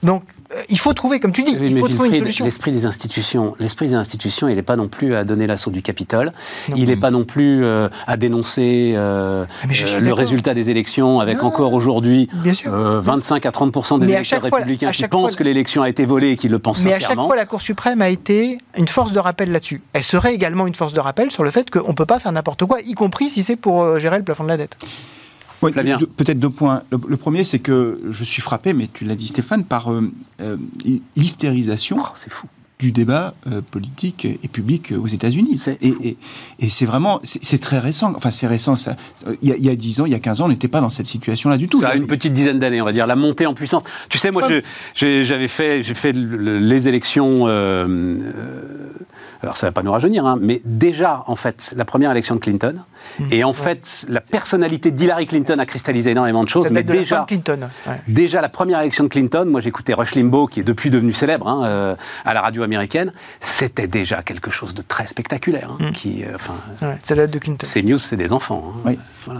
Donc, 0.06 0.24
euh, 0.54 0.62
il 0.70 0.78
faut 0.78 0.94
trouver, 0.94 1.20
comme 1.20 1.32
tu 1.32 1.42
dis, 1.44 1.58
Oui, 1.60 1.68
il 1.70 1.74
mais 1.76 1.82
faut 1.82 1.88
trouver 1.88 2.08
une 2.10 2.14
Wilfried, 2.14 2.24
solution. 2.26 2.46
l'esprit 2.46 2.72
des 2.72 2.86
institutions, 2.86 3.56
l'esprit 3.60 3.88
des 3.88 3.96
institutions, 3.96 4.48
il 4.48 4.56
n'est 4.56 4.62
pas 4.62 4.76
non 4.76 4.88
plus 4.88 5.16
à 5.16 5.24
donner 5.24 5.48
l'assaut 5.48 5.72
du 5.72 5.82
Capitole. 5.82 6.28
Non. 6.70 6.76
Il 6.78 6.86
n'est 6.90 6.96
pas 6.96 7.10
non 7.12 7.24
plus 7.24 7.64
euh, 7.66 7.90
à 8.06 8.16
dénoncer 8.16 8.94
euh, 8.96 9.46
Ah, 9.64 9.66
mais 9.68 9.74
euh, 9.84 10.00
le 10.00 10.14
résultat 10.14 10.54
des 10.54 10.70
élections, 10.70 11.20
avec 11.20 11.40
Non, 11.42 11.46
encore 11.48 11.74
aujourd'hui 11.74 12.30
Bien 12.36 12.54
sûr. 12.54 12.72
euh, 12.74 13.02
25 13.02 13.46
à 13.46 13.50
30% 13.50 13.98
des 14.00 14.06
Mais 14.06 14.12
électeurs 14.14 14.40
fois, 14.42 14.60
républicains 14.60 14.92
qui 14.92 15.08
pensent 15.08 15.32
fois- 15.32 15.38
que 15.40 15.44
l'élection 15.44 15.82
a 15.82 15.90
été 15.90 16.06
volée 16.06 16.30
et 16.32 16.38
qui 16.38 16.48
le 16.50 16.60
pensent 16.60 16.84
Mais 16.86 16.92
à 16.92 16.94
chaque 16.94 17.02
sincèrement. 17.02 17.26
fois, 17.26 17.36
la 17.36 17.46
Cour 17.46 17.62
suprême 17.62 18.02
a 18.04 18.10
été 18.10 18.60
une 18.78 18.88
force 18.88 19.12
de 19.12 19.20
rappel 19.20 19.52
là-dessus. 19.52 19.82
Elle 19.94 20.04
serait 20.04 20.36
également 20.36 20.68
une 20.68 20.76
force 20.76 20.94
de 20.94 21.00
rappel 21.00 21.32
sur 21.32 21.44
le 21.44 21.50
fait 21.50 21.70
qu'on 21.72 21.90
ne 21.90 21.94
peut 21.96 22.06
pas 22.06 22.20
faire 22.20 22.32
n'importe 22.32 22.64
quoi, 22.66 22.80
y 22.82 22.94
compris 22.94 23.30
si 23.32 23.42
c'est 23.42 23.56
pour 23.56 24.00
gérer 24.00 24.18
le 24.20 24.24
plafond 24.24 24.44
de 24.44 24.50
la 24.50 24.58
dette. 24.58 24.78
Deux- 25.98 26.08
Peut-être 26.08 26.40
deux 26.40 26.50
points. 26.50 26.84
Le, 26.92 26.98
le 27.08 27.18
premier, 27.18 27.44
c'est 27.44 27.60
que 27.60 28.02
je 28.10 28.24
suis 28.24 28.42
frappé, 28.42 28.74
mais 28.74 28.88
tu 28.94 29.06
l'as 29.06 29.16
dit 29.16 29.28
Stéphane, 29.28 29.64
par 29.64 29.92
euh, 29.92 30.12
euh, 30.42 30.58
l'hystérisation 31.16 31.98
Oh, 32.00 32.06
c'est 32.16 32.32
fou. 32.32 32.48
Du 32.80 32.92
débat 32.92 33.34
euh, 33.48 33.62
politique 33.62 34.26
et 34.26 34.48
public 34.48 34.94
aux 34.98 35.08
États-Unis. 35.08 35.62
Et, 35.82 35.94
et, 36.04 36.18
et 36.60 36.70
c'est 36.70 36.86
vraiment, 36.86 37.22
c'est 37.24 37.62
très 37.62 37.80
récent. 37.80 38.14
Enfin, 38.16 38.32
c'est 38.32 38.48
récent. 38.48 38.76
Ça, 38.76 38.96
il, 39.42 39.50
y 39.50 39.52
a, 39.52 39.56
il 39.56 39.64
y 39.64 39.70
a 39.70 39.76
10 39.76 40.02
ans, 40.02 40.06
il 40.06 40.12
y 40.12 40.16
a 40.16 40.20
15 40.20 40.42
ans, 40.42 40.46
on 40.46 40.50
n'était 40.50 40.68
pas 40.68 40.82
dans 40.82 40.90
cette 40.90 41.06
situation-là 41.06 41.58
du 41.58 41.68
tout. 41.68 41.80
Ça 41.80 41.90
a 41.90 41.96
une 41.96 42.08
petite 42.08 42.34
dizaine 42.34 42.60
d'années, 42.60 42.82
on 42.82 42.86
va 42.86 42.92
dire, 42.92 43.08
la 43.08 43.16
montée 43.16 43.46
en 43.46 43.54
puissance. 43.54 43.84
Tu 44.10 44.18
sais, 44.18 44.32
moi, 44.32 44.44
j'avais 44.94 45.48
fait, 45.48 45.84
j'ai 45.84 45.94
fait 45.94 46.12
les 46.14 46.88
élections. 46.88 47.48
Euh, 47.48 47.86
euh, 47.88 48.62
alors, 49.42 49.56
ça 49.56 49.68
va 49.68 49.72
pas 49.72 49.84
nous 49.84 49.92
rajeunir, 49.92 50.26
hein, 50.26 50.38
mais 50.42 50.62
déjà, 50.66 51.24
en 51.28 51.36
fait, 51.36 51.74
la 51.78 51.86
première 51.86 52.12
élection 52.12 52.36
de 52.36 52.40
Clinton, 52.40 52.82
Hmm. 53.20 53.28
Et 53.32 53.44
en 53.44 53.54
fait, 53.54 54.06
la 54.10 54.22
personnalité 54.22 54.92
d'Hillary 54.92 55.26
Clinton 55.26 55.58
a 55.60 55.66
cristallisé 55.66 56.12
énormément 56.12 56.44
de 56.44 56.50
choses. 56.50 56.70
mais 56.72 56.84
déjà, 56.84 57.26
Clinton. 57.28 57.70
déjà, 58.08 58.42
la 58.42 58.50
première 58.50 58.82
élection 58.82 59.04
de 59.04 59.10
Clinton, 59.10 59.46
moi 59.48 59.62
j'écoutais 59.62 59.94
Rush 59.94 60.16
Limbaugh, 60.16 60.50
qui 60.50 60.60
est 60.60 60.64
depuis 60.64 60.90
devenu 60.90 61.14
célèbre 61.14 61.48
hein, 61.48 61.64
euh, 61.66 61.96
à 62.26 62.34
la 62.34 62.42
radio 62.42 62.64
américaine, 62.66 63.14
c'était 63.40 63.88
déjà 63.88 64.22
quelque 64.22 64.52
chose 64.52 64.74
de 64.74 64.82
très 64.82 65.08
spectaculaire. 65.08 65.72
Hein, 65.72 65.90
hmm. 65.90 65.92
qui, 65.94 66.24
euh, 66.24 66.36
enfin, 66.36 66.56
c'est 67.04 67.16
la 67.16 67.28
de 67.28 67.40
Clinton. 67.40 67.66
Ces 67.66 67.84
news, 67.84 67.98
c'est 67.98 68.18
des 68.18 68.32
enfants. 68.34 68.74
Hein. 68.86 68.96
Euh, 69.30 69.34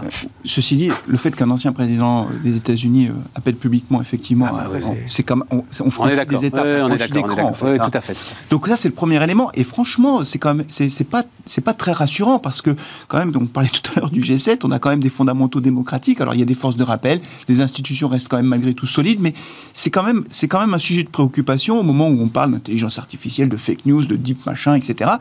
ceci 0.44 0.76
dit, 0.76 0.90
le 1.06 1.16
fait 1.16 1.34
qu'un 1.36 1.50
ancien 1.50 1.72
président 1.72 2.28
des 2.42 2.56
États-Unis 2.56 3.10
appelle 3.34 3.54
publiquement, 3.54 4.00
effectivement, 4.00 4.46
ah 4.48 4.66
bah 4.72 4.78
c'est 5.06 5.22
comme 5.22 5.44
on, 5.50 5.64
on, 5.80 5.90
franchit 5.90 6.16
des 6.26 6.44
étapes, 6.46 6.66
on, 6.66 6.90
est 6.90 7.12
d'écran, 7.12 7.44
en 7.44 7.52
fait, 7.52 7.78
tout 7.78 7.90
à 7.92 8.00
fait. 8.00 8.16
Donc 8.50 8.66
ça, 8.66 8.76
c'est 8.76 8.88
le 8.88 8.94
premier 8.94 9.22
élément. 9.22 9.50
Et 9.54 9.64
franchement, 9.64 10.24
c'est 10.24 10.38
quand 10.38 10.54
même, 10.54 10.66
c'est 10.68 11.08
pas, 11.08 11.22
c'est 11.46 11.62
pas 11.62 11.72
très 11.72 11.92
rassurant 11.92 12.38
parce 12.38 12.60
que 12.60 12.74
quand 13.08 13.18
même, 13.18 13.32
donc 13.32 13.50
parlait 13.50 13.68
tout 13.72 13.90
à 13.96 14.00
l'heure 14.00 14.10
du 14.10 14.20
G7, 14.20 14.60
on 14.64 14.70
a 14.70 14.78
quand 14.78 14.90
même 14.90 15.00
des 15.00 15.10
fondamentaux 15.10 15.60
démocratiques. 15.60 16.20
Alors 16.20 16.34
il 16.34 16.40
y 16.40 16.42
a 16.42 16.46
des 16.46 16.54
forces 16.54 16.76
de 16.76 16.84
rappel, 16.84 17.20
les 17.48 17.60
institutions 17.60 18.08
restent 18.08 18.28
quand 18.28 18.36
même 18.36 18.46
malgré 18.46 18.74
tout 18.74 18.86
solides, 18.86 19.20
mais 19.20 19.34
c'est 19.74 19.90
quand 19.90 20.02
même 20.02 20.24
c'est 20.30 20.48
quand 20.48 20.60
même 20.60 20.74
un 20.74 20.78
sujet 20.78 21.02
de 21.02 21.08
préoccupation 21.08 21.80
au 21.80 21.82
moment 21.82 22.08
où 22.08 22.20
on 22.20 22.28
parle 22.28 22.52
d'intelligence 22.52 22.98
artificielle, 22.98 23.48
de 23.48 23.56
fake 23.56 23.86
news, 23.86 24.04
de 24.04 24.16
deep 24.16 24.44
machin, 24.46 24.74
etc. 24.74 25.12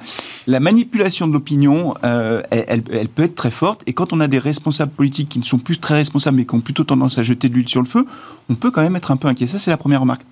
La 0.47 0.59
manipulation 0.59 1.27
de 1.27 1.33
l'opinion, 1.33 1.93
euh, 2.03 2.41
elle, 2.49 2.83
elle, 2.91 3.07
peut 3.07 3.23
être 3.23 3.35
très 3.35 3.51
forte. 3.51 3.83
Et 3.87 3.93
quand 3.93 4.13
on 4.13 4.19
a 4.19 4.27
des 4.27 4.39
responsables 4.39 4.91
politiques 4.91 5.29
qui 5.29 5.39
ne 5.39 5.43
sont 5.43 5.57
plus 5.57 5.77
très 5.77 5.95
responsables, 5.95 6.37
mais 6.37 6.45
qui 6.45 6.55
ont 6.55 6.61
plutôt 6.61 6.83
tendance 6.83 7.17
à 7.17 7.23
jeter 7.23 7.49
de 7.49 7.53
l'huile 7.53 7.69
sur 7.69 7.81
le 7.81 7.87
feu, 7.87 8.05
on 8.49 8.55
peut 8.55 8.71
quand 8.71 8.81
même 8.81 8.95
être 8.95 9.11
un 9.11 9.17
peu 9.17 9.27
inquiet. 9.27 9.47
Ça, 9.47 9.59
c'est 9.59 9.71
la 9.71 9.77
première 9.77 10.01
remarque. 10.01 10.23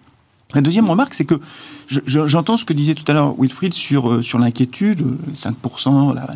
La 0.54 0.62
deuxième 0.62 0.90
remarque, 0.90 1.16
c'est 1.16 1.26
que 1.26 1.40
j'entends 1.88 2.58
ce 2.58 2.66
que 2.66 2.74
disait 2.74 2.94
tout 2.94 3.04
à 3.08 3.14
l'heure 3.14 3.36
Wilfried 3.40 3.74
sur, 3.74 4.12
euh, 4.12 4.22
sur 4.22 4.38
l'inquiétude, 4.38 5.18
5%, 5.34 6.14
la 6.14 6.28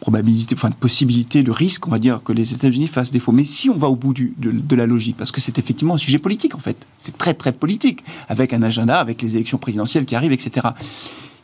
probabilité, 0.00 0.54
enfin, 0.56 0.70
possibilité, 0.72 1.42
de 1.42 1.50
risque, 1.50 1.86
on 1.86 1.90
va 1.90 1.98
dire, 1.98 2.20
que 2.24 2.32
les 2.32 2.52
États-Unis 2.52 2.88
fassent 2.88 3.12
défaut. 3.12 3.32
Mais 3.32 3.44
si 3.44 3.70
on 3.70 3.76
va 3.76 3.88
au 3.88 3.96
bout 3.96 4.12
de, 4.12 4.32
de, 4.38 4.76
la 4.76 4.86
logique, 4.86 5.16
parce 5.16 5.30
que 5.30 5.40
c'est 5.40 5.58
effectivement 5.58 5.94
un 5.94 5.98
sujet 5.98 6.18
politique, 6.18 6.54
en 6.54 6.58
fait, 6.58 6.86
c'est 6.98 7.16
très, 7.16 7.34
très 7.34 7.52
politique, 7.52 8.04
avec 8.28 8.52
un 8.52 8.62
agenda, 8.62 8.98
avec 8.98 9.22
les 9.22 9.36
élections 9.36 9.58
présidentielles 9.58 10.04
qui 10.04 10.16
arrivent, 10.16 10.32
etc. 10.32 10.68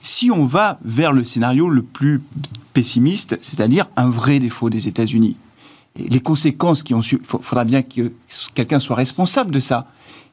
Si 0.00 0.30
on 0.30 0.46
va 0.46 0.80
vers 0.84 1.12
le 1.12 1.22
scénario 1.22 1.68
le 1.68 1.82
plus 1.82 2.22
pessimiste, 2.72 3.38
c'est-à-dire 3.40 3.86
un 3.96 4.08
vrai 4.08 4.40
défaut 4.40 4.68
des 4.68 4.88
États-Unis, 4.88 5.36
les 5.96 6.20
conséquences 6.20 6.82
qui 6.82 6.94
ont 6.94 7.02
su, 7.02 7.20
il 7.20 7.42
faudra 7.42 7.64
bien 7.64 7.82
que 7.82 8.12
quelqu'un 8.54 8.80
soit 8.80 8.96
responsable 8.96 9.50
de 9.50 9.60
ça. 9.60 9.86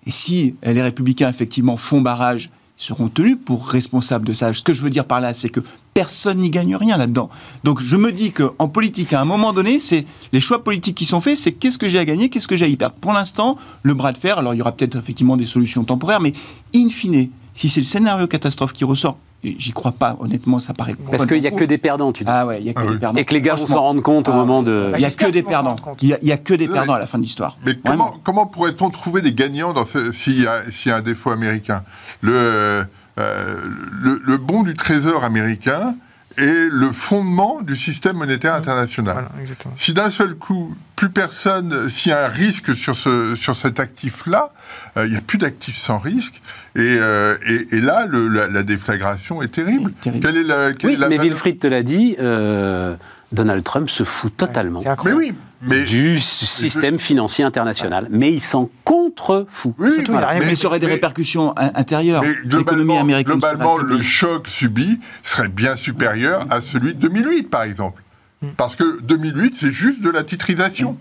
Et 0.08 0.12
si 0.12 0.55
les 0.64 0.82
républicains, 0.82 1.30
effectivement, 1.30 1.76
font 1.76 1.99
barrage, 1.99 2.49
ils 2.80 2.84
seront 2.84 3.10
tenus 3.10 3.38
pour 3.43 3.68
responsables 3.68 4.26
de 4.26 4.34
ça. 4.34 4.53
Ce 4.53 4.62
que 4.62 4.72
je 4.74 4.82
veux 4.82 4.89
dire 4.89 5.03
par 5.03 5.20
là, 5.20 5.34
c'est 5.34 5.49
que 5.49 5.60
personne 5.93 6.38
n'y 6.38 6.49
gagne 6.49 6.76
rien 6.78 6.95
là-dedans. 6.95 7.30
Donc 7.66 7.82
je 7.82 7.97
me 7.97 8.12
dis 8.14 8.32
qu'en 8.32 8.70
politique, 8.70 9.12
à 9.12 9.20
un 9.20 9.26
moment 9.26 9.51
donné, 9.51 9.80
c'est 9.80 10.05
les 10.32 10.39
choix 10.39 10.64
politiques 10.64 10.95
qui 10.95 11.05
sont 11.05 11.20
faits, 11.20 11.38
c'est 11.38 11.51
qu'est-ce 11.51 11.78
que 11.78 11.89
j'ai 11.89 11.99
à 11.99 12.05
gagner, 12.05 12.30
qu'est-ce 12.30 12.47
que 12.47 12.55
j'ai 12.55 12.66
à 12.66 12.68
y 12.70 12.78
perdre. 12.78 12.95
Pour 13.01 13.12
l'instant, 13.12 13.58
le 13.84 13.93
bras 13.95 14.14
de 14.14 14.18
fer, 14.18 14.38
alors 14.38 14.53
il 14.53 14.58
y 14.58 14.62
aura 14.62 14.72
peut-être 14.72 14.95
effectivement 14.95 15.36
des 15.36 15.45
solutions 15.45 15.84
temporaires, 15.84 16.22
mais 16.22 16.34
in 16.74 16.88
fine, 16.89 17.30
si 17.53 17.68
c'est 17.68 17.82
le 17.82 17.86
scénario 17.86 18.28
catastrophe 18.28 18.72
qui 18.72 18.86
ressort, 18.86 19.18
J'y 19.44 19.72
crois 19.72 19.92
pas, 19.92 20.18
honnêtement, 20.20 20.60
ça 20.60 20.74
paraît. 20.74 20.96
Parce 21.12 21.26
qu'il 21.26 21.40
n'y 21.40 21.48
a 21.48 21.52
que 21.52 21.64
des 21.64 21.78
perdants, 21.78 22.12
tu 22.12 22.24
dis. 22.24 22.32
Ah 22.34 22.46
ouais, 22.46 22.60
il 22.60 22.64
n'y 22.64 22.70
a 22.72 22.74
que 22.74 22.82
ah 22.82 22.92
des 22.92 22.98
perdants. 22.98 23.20
Et 23.20 23.24
que 23.24 23.34
les 23.34 23.42
gars 23.42 23.56
vont 23.56 23.68
s'en 23.68 23.82
rendre 23.82 24.02
compte 24.02 24.28
au 24.28 24.32
ah 24.32 24.36
moment 24.36 24.64
de. 24.64 24.92
Il 24.96 25.00
n'y 25.00 25.06
a 25.06 25.12
que 25.12 25.30
des 25.30 25.44
perdants. 25.44 25.76
Il 26.02 26.18
n'y 26.24 26.32
a, 26.32 26.38
que 26.38 26.54
des 26.54 26.68
perdants 26.68 26.94
à 26.94 27.00
la 27.00 27.06
fin 27.06 27.18
de 27.18 27.24
l'histoire. 27.24 27.58
Mais 27.66 27.78
comment, 27.78 28.16
comment 28.24 28.48
pourrait-on 28.48 28.90
trouver 28.90 29.22
des 29.22 29.34
gagnants 29.34 29.74
s'il 30.12 30.42
y, 30.42 30.48
a 30.48 30.96
un 30.96 31.02
défaut 31.02 31.30
américain? 31.30 31.84
Le, 32.22 32.86
euh, 33.20 33.56
le, 34.02 34.22
le, 34.24 34.38
bon 34.38 34.64
du 34.64 34.74
trésor 34.74 35.24
américain 35.24 35.96
est 36.38 36.70
le 36.70 36.92
fondement 36.92 37.62
du 37.62 37.76
système 37.76 38.18
monétaire 38.18 38.54
international. 38.54 39.30
si 39.76 39.94
d'un 39.94 40.12
seul 40.12 40.36
coup, 40.36 40.76
plus 40.96 41.10
personne, 41.10 41.90
s'il 41.90 42.12
y 42.12 42.14
a 42.14 42.26
un 42.26 42.30
risque 42.30 42.76
sur, 42.76 42.96
ce, 42.96 43.36
sur 43.36 43.56
cet 43.56 43.80
actif-là, 43.80 44.52
euh, 44.98 45.06
il 45.06 45.12
n'y 45.12 45.18
a 45.18 45.22
plus 45.22 45.38
d'actifs 45.38 45.78
sans 45.78 45.98
risque. 46.00 46.42
Et, 46.76 46.80
euh, 46.82 47.36
et, 47.72 47.82
là, 47.82 48.06
le, 48.08 48.28
la, 48.28 48.64
déflagration 48.64 49.42
est 49.42 49.48
terrible. 49.48 49.94
Quelle 50.02 50.38
est 50.38 50.44
la, 50.44 50.74
quelle 50.74 50.92
oui, 50.92 50.98
mais 51.10 51.18
Wilfried 51.18 51.60
te 51.60 51.68
l'a 51.68 51.84
dit, 51.84 52.16
euh, 52.20 52.96
Donald 53.32 53.64
Trump 53.64 53.90
se 53.90 54.04
fout 54.04 54.36
totalement. 54.36 54.82
mais 55.04 55.14
oui, 55.14 55.34
mais 55.62 55.84
du 55.84 56.20
système 56.20 57.00
financier 57.00 57.44
international. 57.44 58.08
Mais 58.10 58.32
il 58.32 58.42
s'en 58.42 58.70
contre-fout. 58.84 59.74
Oui, 59.78 60.04
mais, 60.40 60.56
ça 60.56 60.68
aurait 60.68 60.80
des 60.80 60.88
répercussions 60.88 61.54
intérieures. 61.58 62.24
L'économie 62.46 62.98
américaine. 62.98 63.40
Globalement, 63.40 63.78
le 63.78 64.02
choc 64.02 64.48
subi 64.48 65.00
serait 65.24 65.50
bien 65.50 65.76
supérieur 65.76 66.46
à 66.50 66.62
celui 66.62 66.94
de 66.94 67.00
2008, 67.00 67.50
par 67.50 67.64
exemple. 67.64 68.04
Hmm. 68.42 68.50
Parce 68.56 68.76
que 68.76 69.02
2008, 69.02 69.56
c'est 69.60 69.72
juste 69.72 70.02
de 70.02 70.10
la 70.10 70.24
titrisation. 70.24 70.98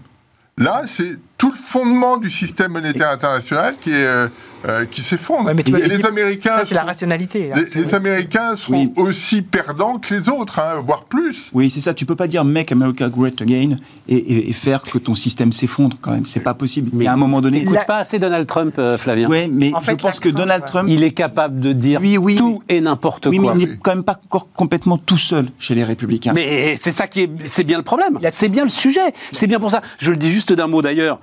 Là, 0.59 0.85
c'est 0.87 1.19
tout 1.37 1.51
le 1.51 1.57
fondement 1.57 2.17
du 2.17 2.31
système 2.31 2.73
monétaire 2.73 3.11
international 3.11 3.75
qui 3.81 3.93
est 3.93 4.31
euh, 4.65 4.85
qui 4.87 5.03
s'effondre. 5.03 5.51
et 5.51 5.89
les 5.89 6.05
Américains, 6.05 6.59
ça 6.59 6.65
c'est 6.65 6.75
la 6.75 6.83
rationalité. 6.83 7.53
Hein, 7.53 7.63
les, 7.75 7.95
Américains 7.95 8.57
seront 8.57 8.93
aussi 8.97 9.43
perdants 9.43 9.99
que 9.99 10.15
les 10.15 10.29
autres, 10.29 10.59
hein, 10.59 10.81
voire 10.85 11.05
plus. 11.05 11.51
Oui, 11.53 11.71
c'est 11.71 11.81
ça. 11.81 11.95
Tu 11.95 12.07
peux 12.07 12.17
pas 12.17 12.27
dire 12.27 12.45
Make 12.45 12.73
America 12.73 13.09
Great 13.09 13.41
Again 13.43 13.77
et, 14.09 14.53
faire 14.53 14.83
que 14.83 14.99
ton 14.99 15.15
système 15.15 15.53
s'effondre 15.53 15.97
quand 16.01 16.13
même. 16.13 16.25
C'est 16.25 16.41
pas 16.41 16.55
possible. 16.55 16.91
Mais 16.93 17.07
à 17.07 17.13
un 17.13 17.17
moment 17.17 17.41
donné, 17.41 17.61
n'écoute 17.61 17.79
pas 17.87 17.99
assez 17.99 18.19
Donald 18.19 18.47
Trump, 18.47 18.75
euh, 18.79 18.97
Flavien. 18.97 19.29
Oui, 19.29 19.49
mais 19.51 19.73
je 19.83 19.93
pense 19.93 20.21
que 20.21 20.29
Donald 20.29 20.65
Trump, 20.65 20.89
il 20.91 21.03
est 21.03 21.13
capable 21.13 21.61
de 21.61 21.73
dire 21.73 22.01
tout 22.37 22.63
et 22.69 22.81
n'importe 22.81 23.25
quoi. 23.25 23.31
Oui, 23.31 23.39
mais 23.39 23.49
il 23.61 23.69
n'est 23.69 23.77
quand 23.77 23.95
même 23.95 24.05
pas 24.05 24.19
encore 24.25 24.51
complètement 24.51 24.99
tout 24.99 25.19
seul 25.19 25.47
chez 25.59 25.75
les 25.75 25.85
Républicains. 25.85 26.33
Mais 26.35 26.77
c'est 26.81 26.91
ça 26.91 27.07
qui 27.07 27.23
est, 27.23 27.31
c'est 27.47 27.65
bien 27.65 27.79
le 27.79 27.85
problème. 27.85 28.19
C'est 28.33 28.49
bien 28.49 28.65
le 28.65 28.71
sujet. 28.71 29.13
C'est 29.33 29.47
bien 29.47 29.61
pour 29.61 29.71
ça. 29.71 29.83
Je 29.99 30.11
le 30.11 30.17
dis 30.17 30.31
juste 30.31 30.53
d'un 30.53 30.67
mot 30.67 30.83
d'ailleurs 30.83 31.21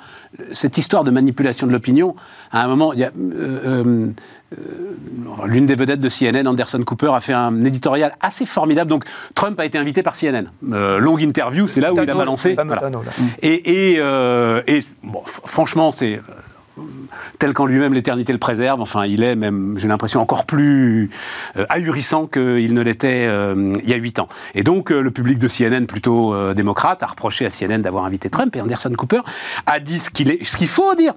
cette 0.52 0.78
histoire 0.78 1.04
de 1.04 1.12
manipulation 1.12 1.68
de 1.68 1.72
l'opinion, 1.72 2.16
à 2.52 2.64
un 2.64 2.68
moment, 2.68 2.94
il 2.94 3.00
y 3.00 3.04
a, 3.04 3.12
euh, 3.32 4.06
euh, 4.54 4.56
l'une 5.46 5.66
des 5.66 5.76
vedettes 5.76 6.00
de 6.00 6.10
CNN, 6.10 6.48
Anderson 6.48 6.82
Cooper, 6.84 7.12
a 7.14 7.22
fait 7.22 7.34
un 7.34 7.64
éditorial 7.64 8.16
assez 8.22 8.46
formidable. 8.46 8.90
Donc, 8.90 9.06
Trump 9.36 9.60
a 9.60 9.66
été 9.66 9.78
invité 9.78 10.04
par 10.04 10.16
CNN. 10.16 10.46
Euh, 10.72 11.00
longue 11.00 11.22
interview, 11.22 11.68
c'est 11.68 11.82
là 11.82 11.94
où 11.94 12.02
il 12.02 12.10
a 12.10 12.16
balancé. 12.16 12.56
Et, 13.42 13.94
et, 13.94 14.00
bon, 15.04 15.22
franchement, 15.26 15.92
c'est 15.92 16.20
tel 17.40 17.54
qu'en 17.54 17.66
lui-même 17.66 17.94
l'éternité 17.94 18.34
le 18.34 18.40
préserve. 18.40 18.82
Enfin, 18.82 19.06
il 19.06 19.24
est 19.24 19.36
même, 19.36 19.76
j'ai 19.78 19.88
l'impression, 19.88 20.22
encore 20.22 20.46
plus 20.46 21.12
euh, 21.58 21.66
ahurissant 21.70 22.28
qu'il 22.28 22.74
ne 22.74 22.82
l'était 22.82 23.26
euh, 23.28 23.76
il 23.84 23.90
y 23.90 23.94
a 23.94 23.98
huit 23.98 24.20
ans. 24.20 24.28
Et 24.56 24.64
donc, 24.64 24.92
euh, 24.92 25.02
le 25.02 25.12
public 25.12 25.40
de 25.40 25.48
CNN, 25.48 25.86
plutôt 25.86 26.34
démocrate, 26.54 27.04
a 27.04 27.08
reproché 27.08 27.46
à 27.46 27.50
CNN 27.50 27.80
d'avoir 27.80 28.06
invité 28.06 28.30
Trump. 28.30 28.56
Et 28.56 28.62
Anderson 28.62 28.94
Cooper 28.98 29.22
a 29.66 29.80
dit 29.80 30.00
ce 30.00 30.10
qu'il 30.10 30.38
qu'il 30.38 30.68
faut 30.68 30.96
dire. 30.96 31.14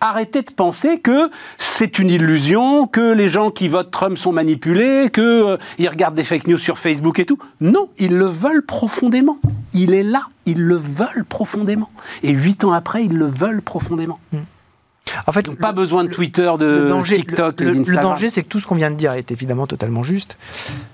Arrêtez 0.00 0.42
de 0.42 0.50
penser 0.50 1.00
que 1.00 1.30
c'est 1.58 1.98
une 1.98 2.10
illusion, 2.10 2.86
que 2.86 3.12
les 3.12 3.28
gens 3.28 3.50
qui 3.50 3.68
votent 3.68 3.90
Trump 3.90 4.18
sont 4.18 4.32
manipulés, 4.32 5.08
qu'ils 5.12 5.88
regardent 5.88 6.14
des 6.14 6.24
fake 6.24 6.46
news 6.46 6.58
sur 6.58 6.78
Facebook 6.78 7.18
et 7.18 7.24
tout. 7.24 7.38
Non, 7.60 7.88
ils 7.98 8.16
le 8.16 8.26
veulent 8.26 8.64
profondément. 8.64 9.38
Il 9.72 9.94
est 9.94 10.02
là, 10.02 10.28
ils 10.46 10.60
le 10.60 10.76
veulent 10.76 11.24
profondément. 11.26 11.90
Et 12.22 12.32
huit 12.32 12.64
ans 12.64 12.72
après, 12.72 13.04
ils 13.04 13.16
le 13.16 13.26
veulent 13.26 13.62
profondément. 13.62 14.18
Mm. 14.32 14.38
En 15.26 15.32
fait, 15.32 15.50
pas 15.50 15.72
besoin 15.72 16.04
de 16.04 16.08
Twitter, 16.08 16.50
de 16.58 17.02
TikTok, 17.04 17.60
le, 17.60 17.72
le, 17.72 17.96
danger, 17.96 18.30
c'est 18.30 18.42
que 18.42 18.48
tout 18.48 18.58
ce 18.58 18.66
qu'on 18.66 18.74
vient 18.74 18.90
de 18.90 18.96
dire 18.96 19.12
est 19.12 19.30
évidemment 19.30 19.66
totalement 19.66 20.02
juste. 20.02 20.38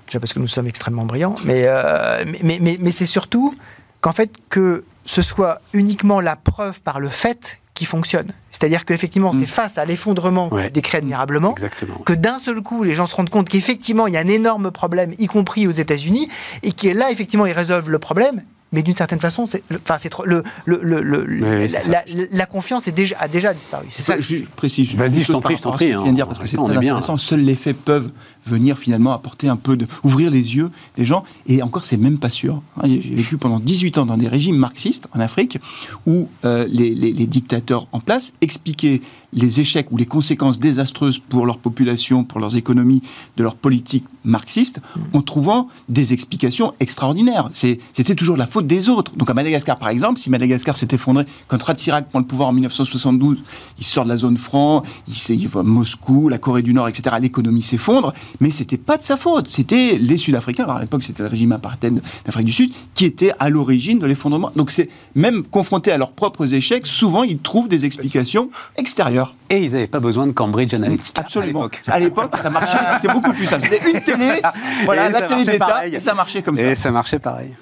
Déjà 0.07 0.19
parce 0.19 0.33
que 0.33 0.39
nous 0.39 0.47
sommes 0.47 0.67
extrêmement 0.67 1.05
brillants, 1.05 1.33
mais, 1.45 1.63
euh, 1.65 2.23
mais, 2.43 2.59
mais, 2.61 2.77
mais 2.79 2.91
c'est 2.91 3.05
surtout 3.05 3.55
qu'en 4.01 4.11
fait 4.11 4.31
que 4.49 4.83
ce 5.05 5.21
soit 5.21 5.61
uniquement 5.73 6.19
la 6.19 6.35
preuve 6.35 6.81
par 6.81 6.99
le 6.99 7.09
fait 7.09 7.60
qui 7.81 7.85
fonctionne. 7.85 8.31
C'est-à-dire 8.51 8.85
qu'effectivement, 8.85 9.31
c'est 9.31 9.39
mm. 9.39 9.47
face 9.47 9.79
à 9.79 9.85
l'effondrement 9.85 10.51
des 10.71 10.81
créés 10.83 10.99
admirablement 10.99 11.55
que 12.05 12.13
d'un 12.13 12.37
seul 12.37 12.61
coup, 12.61 12.83
les 12.83 12.93
gens 12.93 13.07
se 13.07 13.15
rendent 13.15 13.31
compte 13.31 13.49
qu'effectivement, 13.49 14.05
il 14.05 14.13
y 14.13 14.17
a 14.17 14.19
un 14.19 14.27
énorme 14.27 14.69
problème, 14.69 15.13
y 15.17 15.25
compris 15.25 15.65
aux 15.65 15.71
États-Unis, 15.71 16.27
et 16.61 16.73
que 16.73 16.89
là, 16.89 17.09
effectivement, 17.09 17.47
ils 17.47 17.53
résolvent 17.53 17.89
le 17.89 17.97
problème, 17.97 18.43
mais 18.71 18.83
d'une 18.83 18.93
certaine 18.93 19.19
façon, 19.19 19.47
c'est, 19.47 19.63
enfin, 19.73 19.97
c'est 19.97 20.11
le, 20.25 20.43
le, 20.65 20.79
le, 20.81 21.67
la, 22.31 22.45
confiance 22.45 22.87
est 22.87 22.91
déjà, 22.91 23.17
a 23.19 23.27
déjà 23.27 23.53
disparu. 23.53 23.87
C'est 23.89 24.03
ça. 24.03 24.19
Je 24.19 24.37
précise. 24.55 24.95
Vas-y, 24.95 25.23
je 25.23 25.31
t'en 25.31 25.41
prie, 25.41 25.57
je 25.57 25.61
t'en 25.61 25.71
prie. 25.71 25.91
Hein. 25.91 26.11
dire 26.13 26.25
parce 26.25 26.39
que 26.39 26.47
c'est 26.47 26.57
très 26.57 26.77
intéressant. 26.77 27.17
Seuls 27.17 27.41
les 27.41 27.55
faits 27.55 27.77
peuvent 27.77 28.11
venir 28.45 28.77
finalement 28.77 29.11
apporter 29.11 29.49
un 29.49 29.57
peu 29.57 29.75
de, 29.75 29.87
ouvrir 30.03 30.31
les 30.31 30.55
yeux 30.55 30.71
des 30.95 31.05
gens. 31.05 31.23
Et 31.47 31.61
encore, 31.61 31.85
c'est 31.85 31.97
même 31.97 32.17
pas 32.17 32.29
sûr. 32.29 32.61
Hein, 32.77 32.87
j'ai 32.87 33.15
vécu 33.15 33.37
pendant 33.37 33.59
18 33.59 33.97
ans 33.97 34.05
dans 34.05 34.17
des 34.17 34.27
régimes 34.27 34.57
marxistes 34.57 35.07
en 35.13 35.19
Afrique 35.19 35.59
où 36.05 36.29
euh, 36.45 36.65
les, 36.69 36.95
les, 36.95 37.11
les, 37.11 37.27
dictateurs 37.27 37.87
en 37.91 37.99
place 37.99 38.33
expliquaient 38.41 39.01
les 39.33 39.59
échecs 39.59 39.91
ou 39.91 39.97
les 39.97 40.05
conséquences 40.05 40.59
désastreuses 40.59 41.19
pour 41.19 41.45
leur 41.45 41.57
population, 41.57 42.23
pour 42.23 42.39
leurs 42.39 42.57
économies, 42.57 43.01
de 43.37 43.43
leur 43.43 43.55
politique 43.55 44.05
marxiste, 44.23 44.81
en 45.13 45.21
trouvant 45.21 45.67
des 45.89 46.13
explications 46.13 46.73
extraordinaires. 46.79 47.49
C'était 47.53 48.15
toujours 48.15 48.37
la 48.37 48.45
faute 48.45 48.67
des 48.67 48.89
autres. 48.89 49.15
Donc 49.15 49.29
à 49.29 49.33
Madagascar, 49.33 49.77
par 49.77 49.89
exemple, 49.89 50.19
si 50.19 50.29
Madagascar 50.29 50.75
s'est 50.77 50.87
effondré, 50.91 51.25
quand 51.47 51.61
Ratsirac 51.61 52.09
prend 52.09 52.19
le 52.19 52.25
pouvoir 52.25 52.49
en 52.49 52.53
1972, 52.53 53.39
il 53.79 53.83
sort 53.83 54.03
de 54.03 54.09
la 54.09 54.17
zone 54.17 54.37
franc, 54.37 54.83
il, 55.07 55.35
il 55.35 55.47
va 55.47 55.63
Moscou, 55.63 56.29
la 56.29 56.37
Corée 56.37 56.61
du 56.61 56.73
Nord, 56.73 56.87
etc. 56.87 57.15
L'économie 57.19 57.61
s'effondre, 57.61 58.13
mais 58.39 58.51
c'était 58.51 58.77
pas 58.77 58.97
de 58.97 59.03
sa 59.03 59.17
faute. 59.17 59.47
C'était 59.47 59.97
les 59.97 60.17
Sud-Africains, 60.17 60.63
alors 60.63 60.77
à 60.77 60.81
l'époque 60.81 61.03
c'était 61.03 61.23
le 61.23 61.29
régime 61.29 61.51
apartheid 61.51 62.01
d'Afrique 62.25 62.45
du 62.45 62.51
Sud, 62.51 62.71
qui 62.93 63.05
était 63.05 63.31
à 63.39 63.49
l'origine 63.49 63.99
de 63.99 64.05
l'effondrement. 64.05 64.51
Donc 64.55 64.71
c'est 64.71 64.89
même 65.15 65.43
confrontés 65.43 65.91
à 65.91 65.97
leurs 65.97 66.11
propres 66.11 66.53
échecs, 66.53 66.85
souvent 66.85 67.23
ils 67.23 67.39
trouvent 67.39 67.67
des 67.67 67.85
explications 67.85 68.49
extérieures. 68.77 69.20
Et 69.49 69.63
ils 69.63 69.71
n'avaient 69.73 69.87
pas 69.87 69.99
besoin 69.99 70.27
de 70.27 70.31
Cambridge 70.31 70.73
Analytica. 70.73 71.21
Absolument. 71.21 71.69
À 71.87 71.99
l'époque, 71.99 72.35
ça 72.41 72.49
marchait, 72.49 72.77
c'était 72.93 73.13
beaucoup 73.13 73.33
plus 73.33 73.45
simple. 73.45 73.67
C'était 73.69 73.91
une 73.91 74.01
télé, 74.01 74.41
voilà, 74.85 75.09
la 75.09 75.21
télé 75.21 75.45
d'État, 75.45 75.87
et 75.87 75.99
ça 75.99 76.13
marchait 76.13 76.41
comme 76.41 76.57
ça. 76.57 76.67
Et 76.67 76.75
ça 76.75 76.91
marchait 76.91 77.19
pareil. 77.19 77.53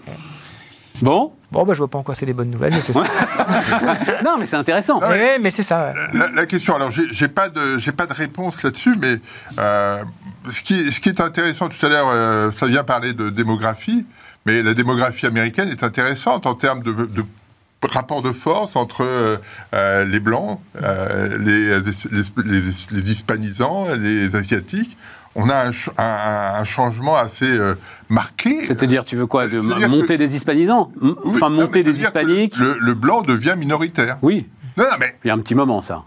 Bon 1.02 1.32
Bon, 1.52 1.64
bah, 1.64 1.74
je 1.74 1.80
vois 1.80 1.88
pas 1.88 1.98
en 1.98 2.04
quoi 2.04 2.14
c'est 2.14 2.28
des 2.28 2.34
bonnes 2.34 2.52
nouvelles, 2.52 2.74
mais 2.74 2.82
c'est 2.82 2.94
ça. 2.94 3.02
non, 4.24 4.38
mais 4.40 4.46
c'est 4.46 4.56
intéressant. 4.56 5.00
Oui, 5.02 5.18
mais 5.42 5.50
c'est 5.50 5.64
ça. 5.64 5.94
La, 6.14 6.30
la, 6.30 6.46
question, 6.46 6.76
alors, 6.76 6.92
j'ai 6.92 7.28
pas 7.28 7.50
de, 7.50 7.80
j'ai 7.80 7.92
pas 7.92 8.06
de 8.06 8.14
réponse 8.14 8.62
là-dessus, 8.62 8.96
mais 9.02 9.16
euh, 9.58 10.04
ce, 10.52 10.62
qui, 10.62 10.92
ce 10.92 11.00
qui 11.00 11.10
est 11.10 11.20
intéressant 11.20 11.68
tout 11.70 11.84
à 11.84 11.90
l'heure, 11.90 12.08
euh, 12.12 12.52
Flavien 12.52 12.84
parlait 12.84 13.14
de 13.14 13.32
démographie, 13.32 14.06
mais 14.46 14.62
la 14.62 14.76
démographie 14.76 15.26
américaine 15.26 15.70
est 15.70 15.84
intéressante 15.84 16.46
en 16.46 16.54
termes 16.54 16.84
de, 16.84 16.92
de 16.92 17.24
rapport 17.88 18.22
de 18.22 18.32
force 18.32 18.76
entre 18.76 19.06
euh, 19.74 20.06
les 20.06 20.20
blancs, 20.20 20.60
euh, 20.82 21.38
les, 21.38 21.80
les, 21.80 22.24
les, 22.46 22.62
les, 22.92 23.12
hispanisants, 23.12 23.86
les 23.96 24.36
asiatiques 24.36 24.98
on 25.36 25.50
a 25.50 25.68
un, 25.68 25.72
un, 25.98 26.60
un 26.62 26.66
changement 26.66 27.16
assez 27.16 27.46
euh, 27.50 27.76
marqué. 28.10 28.64
C'est-à-dire, 28.64 29.06
tu 29.06 29.16
veux 29.16 29.28
quoi 29.28 29.48
de 29.48 29.60
Monter 29.60 30.08
que, 30.08 30.14
des 30.14 30.36
hispanisants? 30.36 30.92
Enfin, 31.26 31.50
monter 31.50 31.84
des 31.84 32.00
hispaniques? 32.00 32.58
le, 32.58 32.78
le, 32.80 32.94
blanc 32.94 33.22
devient 33.22 33.56
minoritaire. 33.58 34.18
Oui. 34.22 34.48
Non, 34.78 34.86
non, 34.86 34.98
mais... 35.00 35.16
Il 35.24 35.28
y 35.28 35.32
a 35.32 35.34
un 35.34 35.40
petit 35.40 35.56
moment, 35.56 35.82
ça. 35.82 36.04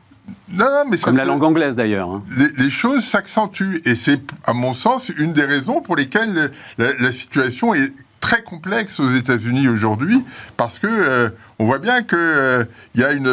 Non, 0.51 0.85
mais 0.89 0.99
Comme 0.99 1.17
la 1.17 1.25
langue 1.25 1.43
anglaise, 1.43 1.75
d'ailleurs. 1.75 2.09
Hein. 2.09 2.23
Les, 2.37 2.49
les, 2.65 2.71
choses 2.71 3.05
s'accentuent. 3.05 3.81
Et 3.85 3.95
c'est, 3.95 4.21
à 4.45 4.53
mon 4.53 4.75
sens, 4.75 5.09
une 5.09 5.33
des 5.33 5.45
raisons 5.45 5.81
pour 5.81 5.97
lesquelles 5.97 6.51
la, 6.79 6.93
la 6.99 7.13
situation 7.13 7.75
est 7.75 7.93
très 8.23 8.43
complexe 8.43 8.99
aux 9.01 9.11
États-Unis 9.11 9.69
aujourd'hui 9.69 10.25
parce 10.57 10.79
que 10.79 10.87
euh, 10.87 11.29
on 11.59 11.67
voit 11.67 11.79
bien 11.79 12.03
que 12.03 12.17
euh, 12.17 12.65
y 12.95 13.03
a 13.03 13.13
une 13.13 13.27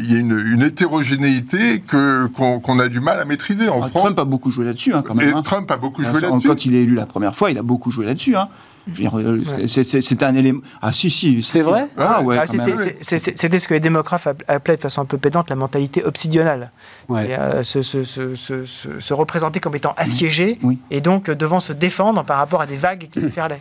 il 0.00 0.12
y 0.12 0.16
a 0.16 0.18
une, 0.18 0.36
une 0.38 0.62
hétérogénéité 0.62 1.80
que 1.80 2.26
qu'on 2.26 2.58
qu 2.58 2.80
a 2.80 2.88
du 2.88 2.98
mal 2.98 3.20
à 3.20 3.24
maîtriser 3.24 3.68
en 3.68 3.82
ah, 3.82 3.88
France. 3.88 4.02
Trump 4.02 4.18
a 4.18 4.24
beaucoup 4.24 4.50
joué 4.50 4.64
là-dessus 4.64 4.92
hein, 4.92 5.04
quand 5.06 5.14
même. 5.14 5.28
Et 5.28 5.32
hein. 5.32 5.42
Trump 5.42 5.70
a 5.70 5.76
beaucoup 5.76 6.02
joué 6.02 6.20
là-dessus. 6.20 6.48
Quand 6.48 6.64
il 6.66 6.74
est 6.74 6.82
élu 6.82 6.94
la 6.94 7.06
première 7.06 7.36
fois, 7.36 7.52
il 7.52 7.58
a 7.58 7.62
beaucoup 7.62 7.92
joué 7.92 8.06
là-dessus. 8.06 8.34
Hein. 8.34 8.48
Ouais. 8.86 9.66
C'est 9.66 10.22
un 10.22 10.34
élément. 10.34 10.60
Ah, 10.82 10.92
si, 10.92 11.10
si. 11.10 11.42
C'est 11.42 11.62
vrai 11.62 11.86
Ah, 11.96 12.22
ouais. 12.22 12.38
Ah, 12.38 12.44
C'était 12.46 13.58
ce 13.58 13.68
que 13.68 13.74
les 13.74 13.80
démocrates 13.80 14.28
appelaient 14.48 14.76
de 14.76 14.82
façon 14.82 15.00
un 15.00 15.06
peu 15.06 15.18
pédante 15.18 15.48
la 15.48 15.56
mentalité 15.56 16.04
obsidionale. 16.04 16.70
Ouais. 17.08 17.30
Et, 17.30 17.38
euh, 17.38 17.64
se, 17.64 17.82
se, 17.82 18.04
se, 18.04 18.34
se, 18.66 19.14
représenter 19.14 19.60
comme 19.60 19.74
étant 19.74 19.94
assiégé 19.96 20.58
oui. 20.62 20.78
et 20.90 21.00
donc 21.00 21.28
euh, 21.28 21.34
devant 21.34 21.60
se 21.60 21.72
défendre 21.72 22.24
par 22.24 22.38
rapport 22.38 22.60
à 22.60 22.66
des 22.66 22.76
vagues 22.76 23.08
qui 23.10 23.20
lui 23.20 23.30
ferlaient. 23.30 23.60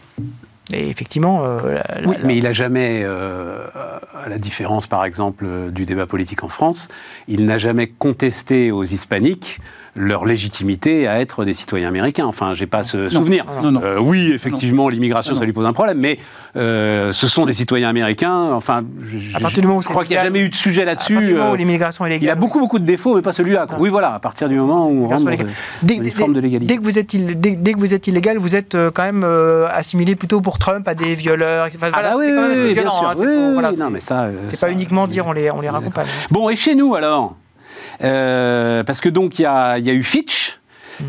Et 0.71 0.87
effectivement. 0.87 1.43
Euh, 1.43 1.75
la, 1.75 2.07
oui, 2.07 2.15
la, 2.19 2.25
mais 2.25 2.37
il 2.37 2.43
n'a 2.43 2.53
jamais, 2.53 3.01
euh, 3.03 3.67
à 4.13 4.29
la 4.29 4.37
différence 4.37 4.87
par 4.87 5.03
exemple 5.03 5.71
du 5.71 5.85
débat 5.85 6.07
politique 6.07 6.43
en 6.43 6.49
France, 6.49 6.89
il 7.27 7.45
n'a 7.45 7.57
jamais 7.57 7.87
contesté 7.87 8.71
aux 8.71 8.83
hispaniques 8.83 9.59
leur 9.95 10.25
légitimité 10.25 11.07
à 11.07 11.19
être 11.19 11.45
des 11.45 11.53
citoyens 11.53 11.87
américains. 11.87 12.25
Enfin, 12.25 12.53
j'ai 12.53 12.65
pas 12.65 12.83
ce 12.83 12.97
non, 12.97 13.09
souvenir. 13.09 13.45
Non, 13.61 13.71
non. 13.71 13.81
Euh, 13.83 13.99
oui, 13.99 14.31
effectivement, 14.33 14.89
l'immigration, 14.89 15.35
ça 15.35 15.45
lui 15.45 15.53
pose 15.53 15.65
un 15.65 15.73
problème, 15.73 15.99
mais 15.99 16.17
euh, 16.55 17.13
ce 17.13 17.27
sont 17.27 17.45
des 17.45 17.53
citoyens 17.53 17.89
américains. 17.89 18.51
Enfin, 18.53 18.83
je, 19.03 19.35
à 19.35 19.39
partir 19.39 19.61
du 19.61 19.67
moment 19.67 19.79
où 19.79 19.83
je 19.83 19.89
crois 19.89 20.03
qu'il 20.03 20.15
n'y 20.15 20.17
a 20.17 20.23
jamais 20.23 20.41
eu 20.41 20.49
de 20.49 20.55
sujet 20.55 20.85
là-dessus. 20.85 21.37
Euh, 21.37 21.55
l'immigration 21.55 22.05
est 22.05 22.09
légale. 22.09 22.23
Il 22.23 22.29
a 22.31 22.35
beaucoup, 22.35 22.59
beaucoup 22.59 22.79
de 22.79 22.85
défauts, 22.85 23.15
mais 23.15 23.21
pas 23.21 23.33
celui-là. 23.33 23.67
Oui, 23.77 23.89
voilà, 23.89 24.15
à 24.15 24.19
partir 24.19 24.49
du 24.49 24.55
moment 24.55 24.87
où 24.87 25.05
on 25.05 25.07
rentre 25.07 25.25
dans, 25.25 25.31
dès, 25.83 25.95
dans 25.95 26.03
une 26.03 26.11
forme 26.11 26.33
de 26.33 26.39
légalité. 26.39 26.73
Dès 26.73 26.79
que 26.79 26.83
vous 26.83 26.97
êtes, 26.97 27.15
dès, 27.15 27.55
dès, 27.55 27.73
que 27.73 27.79
vous 27.79 27.93
êtes 27.93 28.07
illégal, 28.07 28.37
vous 28.37 28.55
êtes 28.55 28.75
quand 28.93 29.03
même 29.03 29.23
euh, 29.23 29.67
assimilé 29.71 30.15
plutôt 30.15 30.41
pour 30.41 30.57
Trump 30.57 30.87
à 30.87 30.95
des 30.95 31.13
violeurs. 31.13 31.67
Enfin, 31.75 31.89
ah 31.93 32.01
bah 32.01 32.13
oui, 32.17 32.25
quand 32.27 32.49
même 32.49 32.67
oui, 32.67 32.73
violent. 32.73 33.03
Hein, 33.05 33.13
oui, 33.17 33.53
voilà, 33.53 33.71
non, 33.71 33.89
mais 33.91 33.99
ça. 33.99 34.29
C'est 34.47 34.59
pas 34.59 34.71
uniquement 34.71 35.07
dire 35.07 35.27
on 35.27 35.33
les, 35.33 35.51
on 35.51 35.61
les 35.61 35.69
raccompagne. 35.69 36.07
Bon, 36.31 36.49
et 36.49 36.55
chez 36.55 36.73
nous 36.73 36.95
alors? 36.95 37.35
Euh, 38.01 38.83
Parce 38.83 39.01
que 39.01 39.09
donc 39.09 39.39
il 39.39 39.43
y 39.43 39.45
a, 39.45 39.77
y 39.77 39.89
a 39.89 39.93
eu 39.93 40.03
Fitch. 40.03 40.59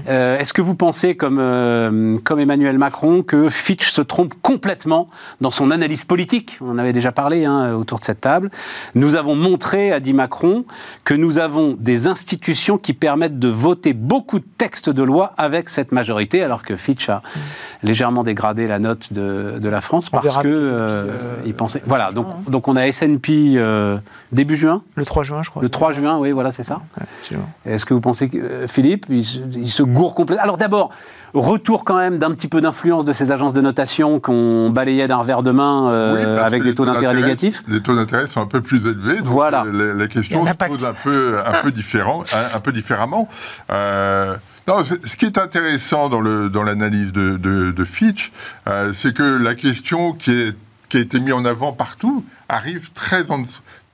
Euh, 0.08 0.38
Est-ce 0.38 0.52
que 0.52 0.62
vous 0.62 0.74
pensez, 0.74 1.16
comme, 1.16 1.38
euh, 1.40 2.16
comme 2.24 2.40
Emmanuel 2.40 2.78
Macron, 2.78 3.22
que 3.22 3.48
Fitch 3.48 3.90
se 3.90 4.00
trompe 4.00 4.34
complètement 4.42 5.08
dans 5.40 5.50
son 5.50 5.70
analyse 5.70 6.04
politique? 6.04 6.58
On 6.60 6.70
en 6.70 6.78
avait 6.78 6.92
déjà 6.92 7.12
parlé 7.12 7.44
hein, 7.44 7.74
autour 7.74 8.00
de 8.00 8.04
cette 8.04 8.20
table. 8.20 8.50
Nous 8.94 9.16
avons 9.16 9.34
montré, 9.34 9.92
a 9.92 10.00
dit 10.00 10.12
Macron, 10.12 10.64
que 11.04 11.14
nous 11.14 11.38
avons 11.38 11.76
des 11.78 12.06
institutions 12.06 12.78
qui 12.78 12.92
permettent 12.92 13.38
de 13.38 13.48
voter 13.48 13.92
beaucoup 13.92 14.38
de 14.38 14.46
textes 14.58 14.90
de 14.90 15.02
loi 15.02 15.32
avec 15.36 15.68
cette 15.68 15.92
majorité, 15.92 16.42
alors 16.42 16.62
que 16.62 16.76
Fitch 16.76 17.08
a 17.08 17.22
légèrement 17.82 18.24
dégradé 18.24 18.66
la 18.66 18.78
note 18.78 19.12
de, 19.12 19.58
de 19.58 19.68
la 19.68 19.80
France 19.80 20.08
On 20.12 20.20
parce 20.20 20.38
que 20.38 20.48
euh, 20.48 21.06
il 21.46 21.54
pensait. 21.54 21.82
Voilà, 21.86 22.12
donc, 22.12 22.26
donc 22.48 22.68
on 22.68 22.76
a 22.76 22.86
S&P 22.86 23.58
début 24.32 24.56
juin? 24.56 24.82
Le 24.94 25.04
3 25.04 25.22
juin, 25.22 25.42
je 25.42 25.50
crois. 25.50 25.62
Le 25.62 25.68
3 25.68 25.92
juin, 25.92 26.18
oui, 26.18 26.32
voilà, 26.32 26.52
c'est 26.52 26.62
ça. 26.62 26.80
Ouais, 26.98 27.38
Est-ce 27.66 27.84
que 27.84 27.94
vous 27.94 28.00
pensez 28.00 28.28
que 28.28 28.66
Philippe, 28.66 29.06
il, 29.08 29.18
il 29.56 29.68
se 29.74 29.82
gourre 29.82 30.14
complètement. 30.14 30.42
Alors 30.42 30.56
d'abord, 30.56 30.90
retour 31.34 31.84
quand 31.84 31.96
même 31.96 32.18
d'un 32.18 32.32
petit 32.32 32.48
peu 32.48 32.60
d'influence 32.60 33.04
de 33.04 33.12
ces 33.12 33.30
agences 33.30 33.52
de 33.52 33.60
notation 33.60 34.20
qu'on 34.20 34.70
balayait 34.70 35.08
d'un 35.08 35.16
revers 35.16 35.42
de 35.42 35.50
main 35.50 35.90
euh, 35.90 36.36
oui, 36.36 36.42
avec 36.42 36.62
des 36.62 36.74
taux 36.74 36.84
d'intérêt 36.84 37.14
négatifs. 37.14 37.62
Les 37.68 37.80
taux 37.80 37.94
d'intérêt 37.94 38.26
sont 38.26 38.40
un 38.40 38.46
peu 38.46 38.60
plus 38.60 38.86
élevés. 38.86 39.18
Donc 39.18 39.26
voilà. 39.26 39.64
La, 39.70 39.94
la 39.94 40.06
question 40.06 40.46
se 40.46 40.52
pose 40.52 40.84
un 40.84 40.94
peu, 40.94 41.38
un 41.44 41.52
peu, 41.62 41.70
différent, 41.70 42.24
un, 42.32 42.56
un 42.56 42.60
peu 42.60 42.72
différemment. 42.72 43.28
Euh, 43.70 44.36
non, 44.66 44.76
ce 44.82 45.16
qui 45.16 45.26
est 45.26 45.36
intéressant 45.36 46.08
dans 46.08 46.20
l'analyse 46.20 47.12
dans 47.12 47.20
de, 47.20 47.36
de, 47.36 47.70
de, 47.72 47.84
Fitch, 47.84 48.32
euh, 48.66 48.92
c'est 48.94 49.14
que 49.14 49.22
la 49.22 49.54
question 49.54 50.14
qui, 50.14 50.30
est, 50.30 50.56
qui 50.88 50.96
a 50.96 51.00
été 51.00 51.20
mise 51.20 51.34
en 51.34 51.44
avant 51.44 51.72
partout 51.72 52.24
arrive 52.48 52.90
très 52.92 53.30
en, 53.30 53.42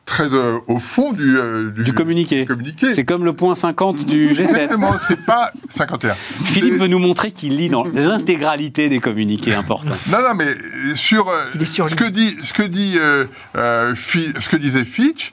très 0.04 0.24
euh, 0.24 0.58
au 0.66 0.78
fond 0.78 1.12
du, 1.12 1.36
euh, 1.36 1.70
du, 1.70 1.84
du 1.84 1.92
communiqué. 1.92 2.44
communiqué. 2.44 2.92
C'est 2.92 3.04
comme 3.04 3.24
le 3.24 3.32
point 3.32 3.54
50 3.54 4.06
du 4.06 4.32
G7. 4.32 4.40
Exactement, 4.40 4.92
c'est 5.06 5.24
pas 5.24 5.52
51. 5.76 6.14
Philippe 6.44 6.74
veut 6.74 6.88
nous 6.88 6.98
montrer 6.98 7.30
qu'il 7.30 7.56
lit 7.56 7.68
dans 7.68 7.84
l'intégralité 7.84 8.88
des 8.88 8.98
communiqués 8.98 9.54
importants. 9.54 9.94
Non, 10.08 10.18
non, 10.18 10.34
mais 10.34 10.54
sur, 10.96 11.28
euh, 11.28 11.64
sur 11.64 11.88
ce, 11.88 11.94
que 11.94 12.04
dit, 12.08 12.36
ce, 12.42 12.52
que 12.52 12.62
dit, 12.62 12.98
euh, 12.98 13.94
fi, 13.94 14.32
ce 14.38 14.48
que 14.48 14.56
disait 14.56 14.84
Fitch, 14.84 15.32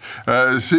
c'est 0.60 0.78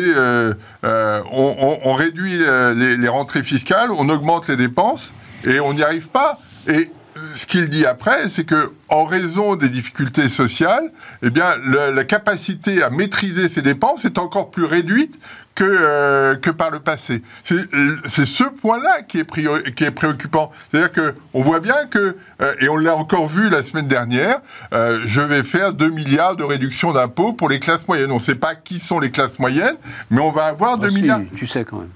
on, 0.85 1.79
on, 1.85 1.95
réduit 1.95 2.39
les, 2.77 2.97
les 2.97 3.09
rentrées 3.09 3.43
fiscales, 3.43 3.91
on 3.91 4.09
augmente 4.09 4.49
les 4.49 4.57
dépenses 4.57 5.13
et 5.45 5.61
on 5.61 5.75
n'y 5.75 5.83
arrive 5.83 6.09
pas. 6.09 6.39
Et 6.69 6.91
ce 7.35 7.47
qu'il 7.47 7.69
dit 7.69 7.87
après, 7.87 8.29
c'est 8.29 8.45
que 8.45 8.73
en 8.89 9.05
raison 9.05 9.57
des 9.57 9.69
difficultés 9.69 10.29
sociales, 10.29 10.91
eh 11.23 11.31
bien, 11.31 11.57
le, 11.65 11.93
la 11.95 12.05
capacité 12.05 12.83
à 12.83 12.91
maîtriser 12.91 13.49
ces 13.49 13.63
dépenses 13.63 14.05
est 14.05 14.19
encore 14.19 14.51
plus 14.51 14.65
réduite 14.65 15.21
que, 15.59 15.65
euh, 15.65 16.37
que 16.37 16.51
par 16.51 16.71
le 16.71 16.79
passé. 16.79 17.23
C'est 17.43 18.27
ce 18.27 18.45
point-là 18.45 19.03
qui, 19.03 19.25
qui, 19.25 19.85
est 19.85 19.91
préoccupant. 19.91 20.53
C'est-à-dire 20.71 20.93
qu'on 20.93 21.43
voit 21.43 21.59
bien 21.59 21.87
que, 21.87 22.17
euh, 22.41 22.55
et 22.61 22.69
on 22.69 22.77
l'a 22.77 22.95
encore 22.95 23.29
vu 23.29 23.51
la 23.51 23.65
semaine 23.65 23.89
dernière, 23.89 24.41
euh, 24.73 25.01
je 25.05 25.21
vais 25.21 25.43
faire 25.43 25.73
2 25.73 25.91
milliards 25.91 26.37
de 26.37 26.45
réduction 26.45 26.93
d'impôts 26.93 27.33
pour 27.33 27.49
les 27.49 27.59
classes 27.59 27.89
moyennes. 27.89 28.13
On 28.13 28.19
ne 28.19 28.23
sait 28.23 28.37
pas 28.37 28.55
qui 28.55 28.79
sont 28.79 29.01
les 29.01 29.11
classes 29.11 29.41
moyennes, 29.41 29.77
mais 30.11 30.21
on 30.21 30.31
va 30.31 30.45
avoir 30.45 30.79
2 30.79 30.89
oh, 30.89 30.95
milliards. 30.95 31.21
Si, 31.33 31.39
tu 31.39 31.47
sais 31.49 31.65
quand 31.65 31.79
même 31.79 31.91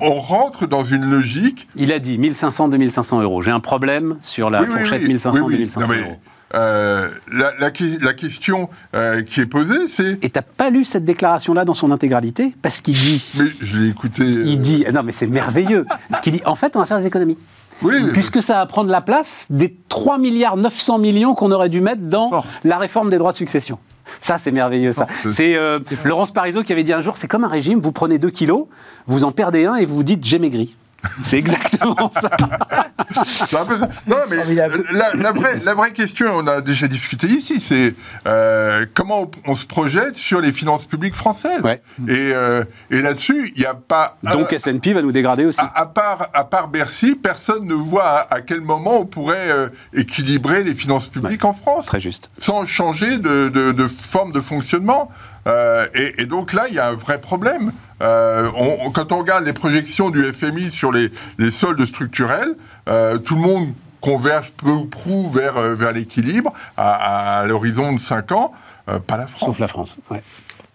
on 0.00 0.14
rentre 0.14 0.66
dans 0.66 0.84
une 0.84 1.08
logique. 1.10 1.68
Il 1.76 1.92
a 1.92 1.98
dit 1.98 2.18
1500, 2.18 2.68
2500 2.68 3.22
euros. 3.22 3.42
J'ai 3.42 3.50
un 3.50 3.60
problème 3.60 4.16
sur 4.22 4.50
la 4.50 4.62
oui, 4.62 4.68
fourchette 4.68 5.02
oui, 5.02 5.08
1500, 5.08 5.30
oui, 5.44 5.58
2500 5.58 5.88
mais, 5.88 6.00
euros. 6.00 6.16
Euh, 6.54 7.10
la, 7.32 7.52
la, 7.58 7.72
la, 8.00 8.14
question 8.14 8.70
euh, 8.94 9.22
qui 9.22 9.40
est 9.40 9.46
posée, 9.46 9.88
c'est. 9.88 10.18
Et 10.22 10.30
t'as 10.30 10.42
pas 10.42 10.70
lu 10.70 10.84
cette 10.84 11.04
déclaration-là 11.04 11.64
dans 11.64 11.74
son 11.74 11.90
intégralité? 11.90 12.54
Parce 12.62 12.80
qu'il 12.80 12.94
dit. 12.94 13.24
Mais 13.34 13.46
je 13.60 13.76
l'ai 13.76 13.88
écouté. 13.88 14.22
Euh... 14.22 14.44
Il 14.46 14.60
dit. 14.60 14.84
Non, 14.94 15.02
mais 15.02 15.10
c'est 15.10 15.26
merveilleux. 15.26 15.86
Ce 16.14 16.20
qu'il 16.20 16.32
dit. 16.32 16.42
En 16.44 16.54
fait, 16.54 16.76
on 16.76 16.78
va 16.78 16.86
faire 16.86 17.00
des 17.00 17.06
économies. 17.06 17.38
Oui, 17.82 17.94
Puisque 18.12 18.42
ça 18.42 18.54
va 18.54 18.66
prendre 18.66 18.90
la 18.90 19.00
place 19.00 19.46
des 19.50 19.76
3 19.88 20.18
milliards 20.18 20.56
900 20.56 20.98
millions 20.98 21.34
qu'on 21.34 21.52
aurait 21.52 21.68
dû 21.68 21.80
mettre 21.80 22.02
dans 22.02 22.30
la 22.64 22.78
réforme 22.78 23.10
des 23.10 23.18
droits 23.18 23.32
de 23.32 23.36
succession. 23.36 23.78
Ça, 24.20 24.38
c'est 24.38 24.52
merveilleux, 24.52 24.92
ça. 24.92 25.06
C'est 25.30 25.56
euh, 25.56 25.80
Laurence 26.04 26.32
Parisot 26.32 26.62
qui 26.62 26.72
avait 26.72 26.84
dit 26.84 26.92
un 26.92 27.02
jour, 27.02 27.16
c'est 27.16 27.28
comme 27.28 27.44
un 27.44 27.48
régime, 27.48 27.80
vous 27.80 27.92
prenez 27.92 28.18
2 28.18 28.30
kilos, 28.30 28.66
vous 29.06 29.24
en 29.24 29.32
perdez 29.32 29.66
un 29.66 29.74
et 29.76 29.84
vous 29.84 29.96
vous 29.96 30.02
dites, 30.02 30.24
j'ai 30.24 30.38
maigri. 30.38 30.76
C'est 31.22 31.38
exactement 31.38 32.10
ça. 32.10 32.30
C'est 33.24 33.56
un 33.56 33.64
peu 33.64 33.76
ça. 33.78 33.88
Non, 34.06 34.16
mais 34.28 34.36
la, 34.54 34.68
la 35.14 35.32
vraie, 35.32 35.60
la 35.64 35.74
vraie 35.74 35.92
question, 35.92 36.26
on 36.36 36.46
a 36.46 36.60
déjà 36.60 36.86
discuté 36.88 37.26
ici, 37.28 37.60
c'est 37.60 37.94
euh, 38.26 38.84
comment 38.94 39.22
on, 39.22 39.30
on 39.52 39.54
se 39.54 39.64
projette 39.66 40.16
sur 40.16 40.40
les 40.40 40.52
finances 40.52 40.86
publiques 40.86 41.14
françaises. 41.14 41.62
Ouais. 41.62 41.80
Et, 42.08 42.32
euh, 42.34 42.64
et 42.90 43.00
là-dessus, 43.02 43.52
il 43.54 43.60
n'y 43.60 43.66
a 43.66 43.74
pas. 43.74 44.16
Donc 44.22 44.52
euh, 44.52 44.56
S&P 44.56 44.92
va 44.92 45.02
nous 45.02 45.12
dégrader 45.12 45.44
aussi. 45.44 45.60
à, 45.60 45.72
à 45.74 45.86
part, 45.86 46.28
à 46.34 46.44
part 46.44 46.68
Bercy, 46.68 47.14
personne 47.14 47.64
ne 47.64 47.74
voit 47.74 48.04
à, 48.08 48.34
à 48.36 48.40
quel 48.40 48.60
moment 48.60 49.00
on 49.00 49.06
pourrait 49.06 49.50
euh, 49.50 49.68
équilibrer 49.94 50.62
les 50.64 50.74
finances 50.74 51.08
publiques 51.08 51.44
en 51.44 51.52
France 51.52 51.86
Très 51.86 52.00
juste. 52.00 52.30
sans 52.38 52.66
changer 52.66 53.18
de, 53.18 53.48
de- 53.48 53.72
de 53.72 53.86
forme 53.86 54.32
de 54.32 54.40
fonctionnement. 54.40 55.10
Euh, 55.46 55.86
et, 55.94 56.22
et 56.22 56.26
donc 56.26 56.52
là, 56.52 56.66
il 56.68 56.74
y 56.74 56.78
a 56.78 56.88
un 56.88 56.94
vrai 56.94 57.20
problème. 57.20 57.72
Euh, 58.02 58.50
on- 58.56 58.90
quand 58.90 59.12
on 59.12 59.18
regarde 59.18 59.44
les 59.44 59.52
projections 59.52 60.10
du 60.10 60.22
FMI 60.32 60.70
sur 60.70 60.92
les, 60.92 61.10
les 61.38 61.50
soldes 61.50 61.84
structurels, 61.86 62.54
euh, 62.88 63.18
tout 63.18 63.34
le 63.36 63.40
monde 63.40 63.68
converge 64.00 64.52
peu 64.56 64.70
ou 64.70 64.84
prou 64.86 65.30
vers, 65.30 65.54
vers 65.60 65.92
l'équilibre 65.92 66.52
à, 66.76 67.40
à 67.40 67.44
l'horizon 67.46 67.92
de 67.92 67.98
5 68.00 68.32
ans, 68.32 68.52
euh, 68.88 68.98
pas 68.98 69.16
la 69.16 69.26
France. 69.26 69.48
Sauf 69.48 69.58
la 69.58 69.68
France. 69.68 69.98
Ouais. 70.10 70.22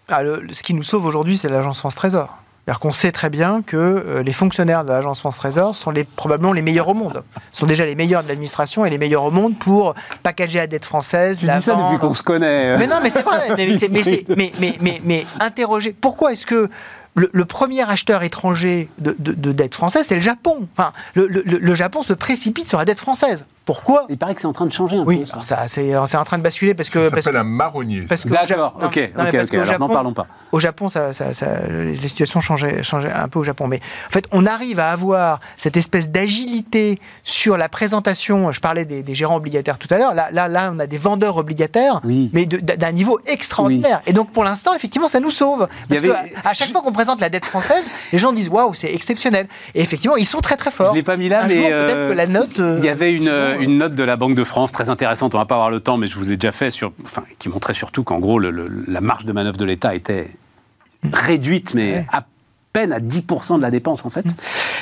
Ah, 0.08 0.22
le- 0.22 0.42
ce 0.52 0.62
qui 0.62 0.74
nous 0.74 0.82
sauve 0.82 1.06
aujourd'hui, 1.06 1.38
c'est 1.38 1.48
l'agence 1.48 1.78
France 1.78 1.94
Trésor. 1.94 2.38
C'est-à-dire 2.64 2.78
qu'on 2.78 2.92
sait 2.92 3.10
très 3.10 3.28
bien 3.28 3.60
que 3.62 3.76
euh, 3.76 4.22
les 4.22 4.32
fonctionnaires 4.32 4.84
de 4.84 4.90
l'agence 4.90 5.18
France 5.18 5.36
Trésor 5.38 5.74
sont 5.74 5.90
les, 5.90 6.04
probablement 6.04 6.52
les 6.52 6.62
meilleurs 6.62 6.88
au 6.88 6.94
monde. 6.94 7.24
sont 7.50 7.66
déjà 7.66 7.84
les 7.84 7.96
meilleurs 7.96 8.22
de 8.22 8.28
l'administration 8.28 8.84
et 8.86 8.90
les 8.90 8.98
meilleurs 8.98 9.24
au 9.24 9.32
monde 9.32 9.58
pour 9.58 9.94
packager 10.22 10.58
la 10.60 10.68
dette 10.68 10.84
française, 10.84 11.38
Tu 11.40 11.46
la 11.46 11.58
dis 11.58 11.64
ça 11.64 11.74
depuis 11.74 11.98
qu'on 11.98 12.14
se 12.14 12.22
connaît. 12.22 12.78
Mais 12.78 12.86
non, 12.86 12.96
mais 13.02 13.10
c'est 13.10 13.22
vrai. 13.22 13.48
Mais, 13.56 13.66
mais, 13.66 13.88
mais, 13.90 14.24
mais, 14.36 14.52
mais, 14.60 14.74
mais, 14.80 15.00
mais 15.04 15.26
interroger. 15.40 15.92
Pourquoi 16.00 16.32
est-ce 16.32 16.46
que 16.46 16.70
le, 17.14 17.28
le 17.32 17.44
premier 17.44 17.82
acheteur 17.82 18.22
étranger 18.22 18.88
de, 18.98 19.14
de- 19.18 19.32
de 19.32 19.52
dette 19.52 19.74
française, 19.74 20.06
c'est 20.08 20.14
le 20.14 20.20
Japon? 20.20 20.68
Enfin, 20.78 20.92
le, 21.14 21.26
le- 21.26 21.42
le 21.44 21.74
Japon 21.74 22.02
se 22.04 22.12
précipite 22.12 22.68
sur 22.68 22.78
la 22.78 22.84
dette 22.84 23.00
française. 23.00 23.44
Pourquoi 23.64 24.06
Il 24.08 24.18
paraît 24.18 24.34
que 24.34 24.40
c'est 24.40 24.46
en 24.46 24.52
train 24.52 24.66
de 24.66 24.72
changer 24.72 24.96
un 24.96 25.04
Oui, 25.04 25.20
peu. 25.20 25.26
ça. 25.26 25.34
alors 25.34 25.44
ça, 25.44 25.58
c'est 25.68 25.92
c'est 26.06 26.16
en 26.16 26.24
train 26.24 26.38
de 26.38 26.42
basculer 26.42 26.74
parce 26.74 26.88
que. 26.88 27.04
Ça 27.04 27.10
parce, 27.10 27.22
s'appelle 27.22 27.40
un 27.40 27.44
marronnier. 27.44 28.02
parce 28.08 28.24
que 28.24 28.28
D'accord, 28.28 28.76
non, 28.80 28.86
ok, 28.88 28.96
non, 29.16 29.24
parce 29.30 29.52
Alors 29.54 29.78
n'en 29.78 29.88
parlons 29.88 30.12
pas. 30.12 30.26
Au 30.50 30.58
Japon, 30.58 30.88
ça, 30.88 31.12
ça- 31.12 31.32
ça- 31.32 31.66
les 31.68 31.96
situations 32.08 32.40
changeaient, 32.40 32.82
changeaient 32.82 33.12
un 33.12 33.28
peu 33.28 33.38
au 33.38 33.44
Japon. 33.44 33.68
Mais 33.68 33.80
en 34.08 34.10
fait, 34.12 34.26
on 34.32 34.46
arrive 34.46 34.80
à 34.80 34.90
avoir 34.90 35.40
cette 35.58 35.76
espèce 35.76 36.10
d'agilité 36.10 36.98
sur 37.24 37.56
la 37.56 37.68
présentation. 37.68 38.50
Je 38.52 38.60
parlais 38.60 38.84
des, 38.84 39.02
des 39.02 39.14
gérants 39.14 39.36
obligataires 39.36 39.78
tout 39.78 39.88
à 39.94 39.98
l'heure. 39.98 40.14
Là, 40.14 40.28
là, 40.32 40.48
là, 40.48 40.72
on 40.74 40.78
a 40.78 40.86
des 40.86 40.98
vendeurs 40.98 41.36
obligataires, 41.36 42.00
Oui. 42.04 42.30
mais 42.32 42.46
de- 42.46 42.58
d'un 42.58 42.92
niveau 42.92 43.20
extraordinaire. 43.26 44.00
Et 44.06 44.12
donc, 44.12 44.32
pour 44.32 44.44
l'instant, 44.44 44.74
effectivement, 44.74 45.08
ça 45.08 45.20
nous 45.20 45.30
sauve. 45.30 45.68
Parce 45.88 46.00
avait- 46.00 46.08
que 46.08 46.14
à 46.48 46.52
chaque 46.54 46.70
fois 46.70 46.80
qu'on 46.82 46.92
présente 46.92 47.20
la 47.20 47.28
dette 47.28 47.44
française, 47.44 47.90
les 48.12 48.18
gens 48.18 48.32
disent 48.32 48.48
waouh, 48.48 48.74
c'est 48.74 48.92
exceptionnel. 48.92 49.46
Et 49.74 49.82
effectivement, 49.82 50.16
ils 50.16 50.24
sont 50.26 50.40
très 50.40 50.56
très 50.56 50.70
Je 50.70 50.76
forts. 50.76 50.90
ne 50.92 50.96
l'ai 50.96 51.02
pas 51.02 51.16
mis 51.16 51.28
là, 51.28 51.42
Un 51.44 51.46
mais 51.48 51.56
jour, 51.58 51.66
euh, 51.70 51.86
peut-être 51.86 52.08
que 52.12 52.16
la 52.16 52.26
note. 52.26 52.58
euh, 52.60 52.76
il 52.80 52.84
y 52.84 52.88
avait 52.88 53.12
une, 53.12 53.28
effectivement, 53.54 53.72
une 53.72 53.78
note 53.78 53.94
de 53.94 54.02
la 54.02 54.16
Banque 54.16 54.34
de 54.34 54.44
France 54.44 54.72
très 54.72 54.88
intéressante. 54.88 55.34
On 55.34 55.38
va 55.38 55.44
pas 55.46 55.54
avoir 55.56 55.70
le 55.70 55.80
temps, 55.80 55.96
mais 55.96 56.06
je 56.06 56.16
vous 56.16 56.30
ai 56.30 56.36
déjà 56.36 56.52
fait 56.52 56.70
sur, 56.70 56.92
enfin, 57.04 57.22
qui 57.38 57.48
montrait 57.48 57.74
surtout 57.74 58.04
qu'en 58.04 58.18
gros 58.18 58.38
le- 58.38 58.50
le- 58.50 58.84
la 58.86 59.00
marge 59.00 59.24
de 59.24 59.32
manœuvre 59.32 59.56
de 59.56 59.64
l'État 59.64 59.94
était 59.94 60.30
réduite, 61.12 61.74
mais 61.74 61.92
Ouais. 61.92 62.06
à 62.12 62.24
peine 62.72 62.92
à 62.92 63.00
10% 63.00 63.56
de 63.58 63.62
la 63.62 63.70
dépense 63.70 64.04
en 64.04 64.08
fait, 64.08 64.24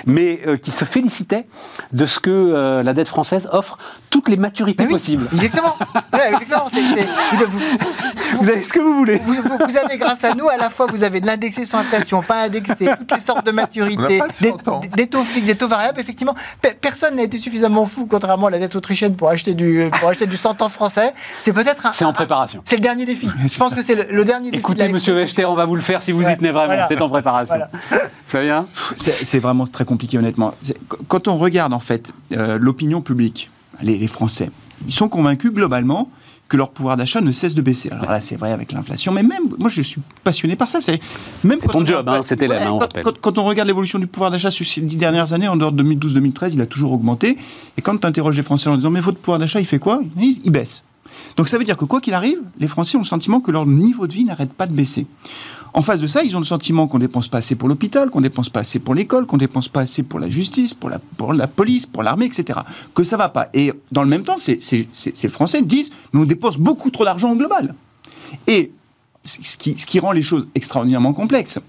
mais 0.07 0.41
euh, 0.47 0.57
qui 0.57 0.71
se 0.71 0.85
félicitait 0.85 1.47
de 1.93 2.07
ce 2.07 2.21
que 2.21 2.31
euh, 2.31 2.83
la 2.83 2.93
dette 2.93 3.09
française 3.09 3.49
offre 3.53 3.79
toutes 4.11 4.29
les 4.29 4.37
maturités 4.37 4.85
oui, 4.85 4.91
possibles. 4.93 5.27
Exactement. 5.33 5.77
Ouais, 6.13 6.29
exactement. 6.33 6.69
c'est- 6.69 6.81
c'est- 6.97 7.45
vous- 7.47 7.59
vous- 7.59 8.39
Vous 8.43 8.49
avez 8.49 8.63
ce 8.63 8.73
que 8.73 8.79
vous 8.81 8.95
voulez. 8.97 9.19
vous, 9.19 9.35
vous- 9.35 9.59
vous 9.69 9.77
avez, 9.77 9.99
grâce 9.99 10.23
à 10.25 10.35
nous, 10.35 10.49
à 10.49 10.57
la 10.57 10.71
fois, 10.71 10.87
vous 10.87 11.03
avez 11.03 11.21
de 11.21 11.27
l'indexé 11.27 11.65
sur 11.65 11.79
inflation, 11.79 12.23
pas 12.23 12.43
indexé, 12.43 12.89
toutes 12.99 13.13
les 13.13 13.21
sortes 13.21 13.45
de 13.45 13.51
On 13.51 13.55
maturité, 13.55 14.19
n'a 14.19 14.25
pas 14.27 14.33
des, 14.41 14.49
100 14.51 14.69
ans. 14.69 14.81
des 14.97 15.07
taux 15.09 15.25
fixes, 15.25 15.47
des 15.49 15.57
taux 15.57 15.69
variables. 15.69 15.99
Effectivement, 16.01 16.35
pe- 16.63 16.75
personne 16.81 17.17
n'a 17.17 17.23
été 17.23 17.39
suffisamment 17.39 17.87
fou, 17.87 18.07
contrairement 18.09 18.47
à 18.47 18.51
la 18.51 18.59
dette 18.59 18.77
autrichienne, 18.77 19.17
pour 19.17 19.29
acheter 19.29 19.55
du, 19.55 19.89
pour 20.01 20.09
acheter 20.09 20.27
du 20.27 20.37
100 20.37 20.63
ans 20.63 20.69
français. 20.69 21.13
C'est 21.41 21.53
peut-être 21.53 21.87
un. 21.87 21.93
C'est 21.93 22.05
en 22.05 22.11
un- 22.11 22.13
préparation. 22.13 22.63
C'est 22.65 22.77
le 22.77 22.83
dernier 22.83 23.05
défi. 23.05 23.29
Je 23.47 23.59
pense 23.59 23.75
que 23.75 23.83
c'est 23.83 23.95
le, 23.97 24.07
le 24.11 24.25
dernier 24.25 24.51
défi. 24.51 24.53
de 24.53 24.59
Écoutez, 24.61 24.89
monsieur 24.89 25.15
Wechter, 25.15 25.45
on 25.47 25.55
va 25.57 25.65
vous 25.65 25.75
le 25.77 25.81
faire 25.83 26.03
si 26.03 26.13
vous 26.13 26.23
Ouais, 26.25 26.33
y 26.33 26.37
tenez 26.37 26.51
vraiment. 26.51 26.67
voilà. 26.69 26.87
C'est 26.87 27.01
en 27.03 27.09
préparation. 27.09 27.55
Voilà. 27.57 27.71
Flavien 28.27 28.67
C'est 28.97 29.39
vraiment 29.41 29.67
très 29.67 29.85
compliqué, 29.85 30.19
honnêtement. 30.19 30.55
Quand 31.09 31.29
on 31.29 31.37
regarde, 31.39 31.73
en 31.73 31.81
fait, 31.81 32.13
euh, 32.33 32.59
l'opinion 32.61 33.01
publique, 33.01 33.51
les, 33.83 33.99
les 33.99 34.07
Français, 34.09 34.51
ils 34.87 34.93
sont 34.95 35.09
convaincus, 35.09 35.53
globalement, 35.53 36.11
que 36.49 36.57
leur 36.57 36.71
pouvoir 36.71 36.97
d'achat 36.97 37.21
ne 37.21 37.31
cesse 37.31 37.55
de 37.55 37.63
baisser. 37.63 37.91
Alors 37.91 38.11
là, 38.11 38.21
c'est 38.21 38.35
vrai 38.37 38.51
avec 38.51 38.73
l'inflation, 38.73 39.13
mais 39.13 39.23
même, 39.23 39.43
moi, 39.59 39.69
je 39.71 39.83
suis 39.83 40.01
passionné 40.25 40.57
par 40.57 40.69
ça. 40.69 40.81
C'est 40.81 40.99
même 41.45 41.59
C'est 41.61 41.67
quand 41.69 41.75
ton 41.75 41.83
on 41.83 41.87
job, 41.87 41.99
regarde- 42.01 42.09
hein, 42.09 42.23
c'était 42.25 42.53
hein, 42.53 42.73
on 42.73 42.79
quand, 42.79 42.89
quand- 43.05 43.21
quand 43.21 43.39
on 43.39 43.45
regarde 43.45 43.69
l'évolution 43.69 43.99
du 44.01 44.09
pouvoir 44.09 44.33
d'achat 44.33 44.51
sur 44.51 44.67
ces 44.67 44.81
dix 44.81 44.97
dernières 44.97 45.33
années, 45.33 45.47
en 45.49 45.57
dehors 45.57 45.71
de 45.71 45.83
2012-2013, 45.85 46.51
il 46.55 46.61
a 46.61 46.67
toujours 46.67 46.91
augmenté. 46.93 47.37
Et 47.77 47.83
quand 47.83 47.97
tu 47.99 48.07
interroges 48.07 48.37
les 48.37 48.43
Français 48.43 48.69
en 48.69 48.77
disant, 48.77 48.91
mais 48.91 49.01
votre 49.01 49.19
pouvoir 49.19 49.39
d'achat, 49.39 49.61
il 49.61 49.67
fait 49.67 49.79
quoi? 49.79 50.01
Ils 50.17 50.21
disent, 50.23 50.41
Il 50.45 50.51
baisse. 50.51 50.83
Donc 51.37 51.49
ça 51.49 51.57
veut 51.59 51.65
dire 51.65 51.77
que 51.77 51.85
quoi 51.85 52.01
qu'il 52.01 52.15
arrive, 52.15 52.39
les 52.59 52.69
Français 52.69 52.97
ont 52.97 53.01
le 53.01 53.07
sentiment 53.07 53.41
que 53.41 53.51
leur 53.51 53.67
niveau 53.67 54.07
de 54.07 54.13
vie 54.13 54.25
n'arrête 54.25 54.53
pas 54.53 54.67
de 54.67 54.73
baisser. 54.73 55.07
En 55.73 55.83
face 55.83 56.01
de 56.01 56.07
ça, 56.07 56.23
ils 56.23 56.35
ont 56.37 56.41
le 56.41 56.45
sentiment 56.45 56.89
qu'on 56.89 56.99
dépense 56.99 57.29
pas 57.29 57.39
assez 57.39 57.55
pour 57.55 57.69
l'hôpital, 57.69 58.11
qu'on 58.11 58.21
dépense 58.21 58.49
pas 58.49 58.61
assez 58.61 58.79
pour 58.79 58.95
l'école, 58.95 59.27
qu'on 59.27 59.37
dépense 59.37 59.69
pas 59.69 59.81
assez 59.81 60.03
pour 60.03 60.19
la 60.19 60.29
justice, 60.29 60.75
pour 60.75 60.91
la, 60.91 61.47
police, 61.47 61.87
pour 61.87 62.03
l'armée, 62.03 62.27
etc. 62.27 62.61
Que 62.95 63.05
ça 63.05 63.17
va 63.17 63.29
pas. 63.29 63.49
Et 63.55 63.73
dans 63.93 64.03
le 64.03 64.09
même 64.09 64.23
temps, 64.23 64.39
ces, 64.39 64.59
Français 65.29 65.63
disent, 65.63 65.91
mais 66.13 66.21
on 66.21 66.25
dépense 66.25 66.59
beaucoup 66.59 66.91
trop 66.91 67.05
d'argent 67.05 67.31
au 67.33 67.37
global. 67.37 67.75
Et 68.47 68.73
ce 69.25 69.57
qui, 69.57 69.79
ce 69.79 69.87
qui 69.87 70.01
rend 70.01 70.13
les 70.13 70.23
choses 70.23 70.47
extraordinairement 70.55 71.13
complexes, 71.13 71.61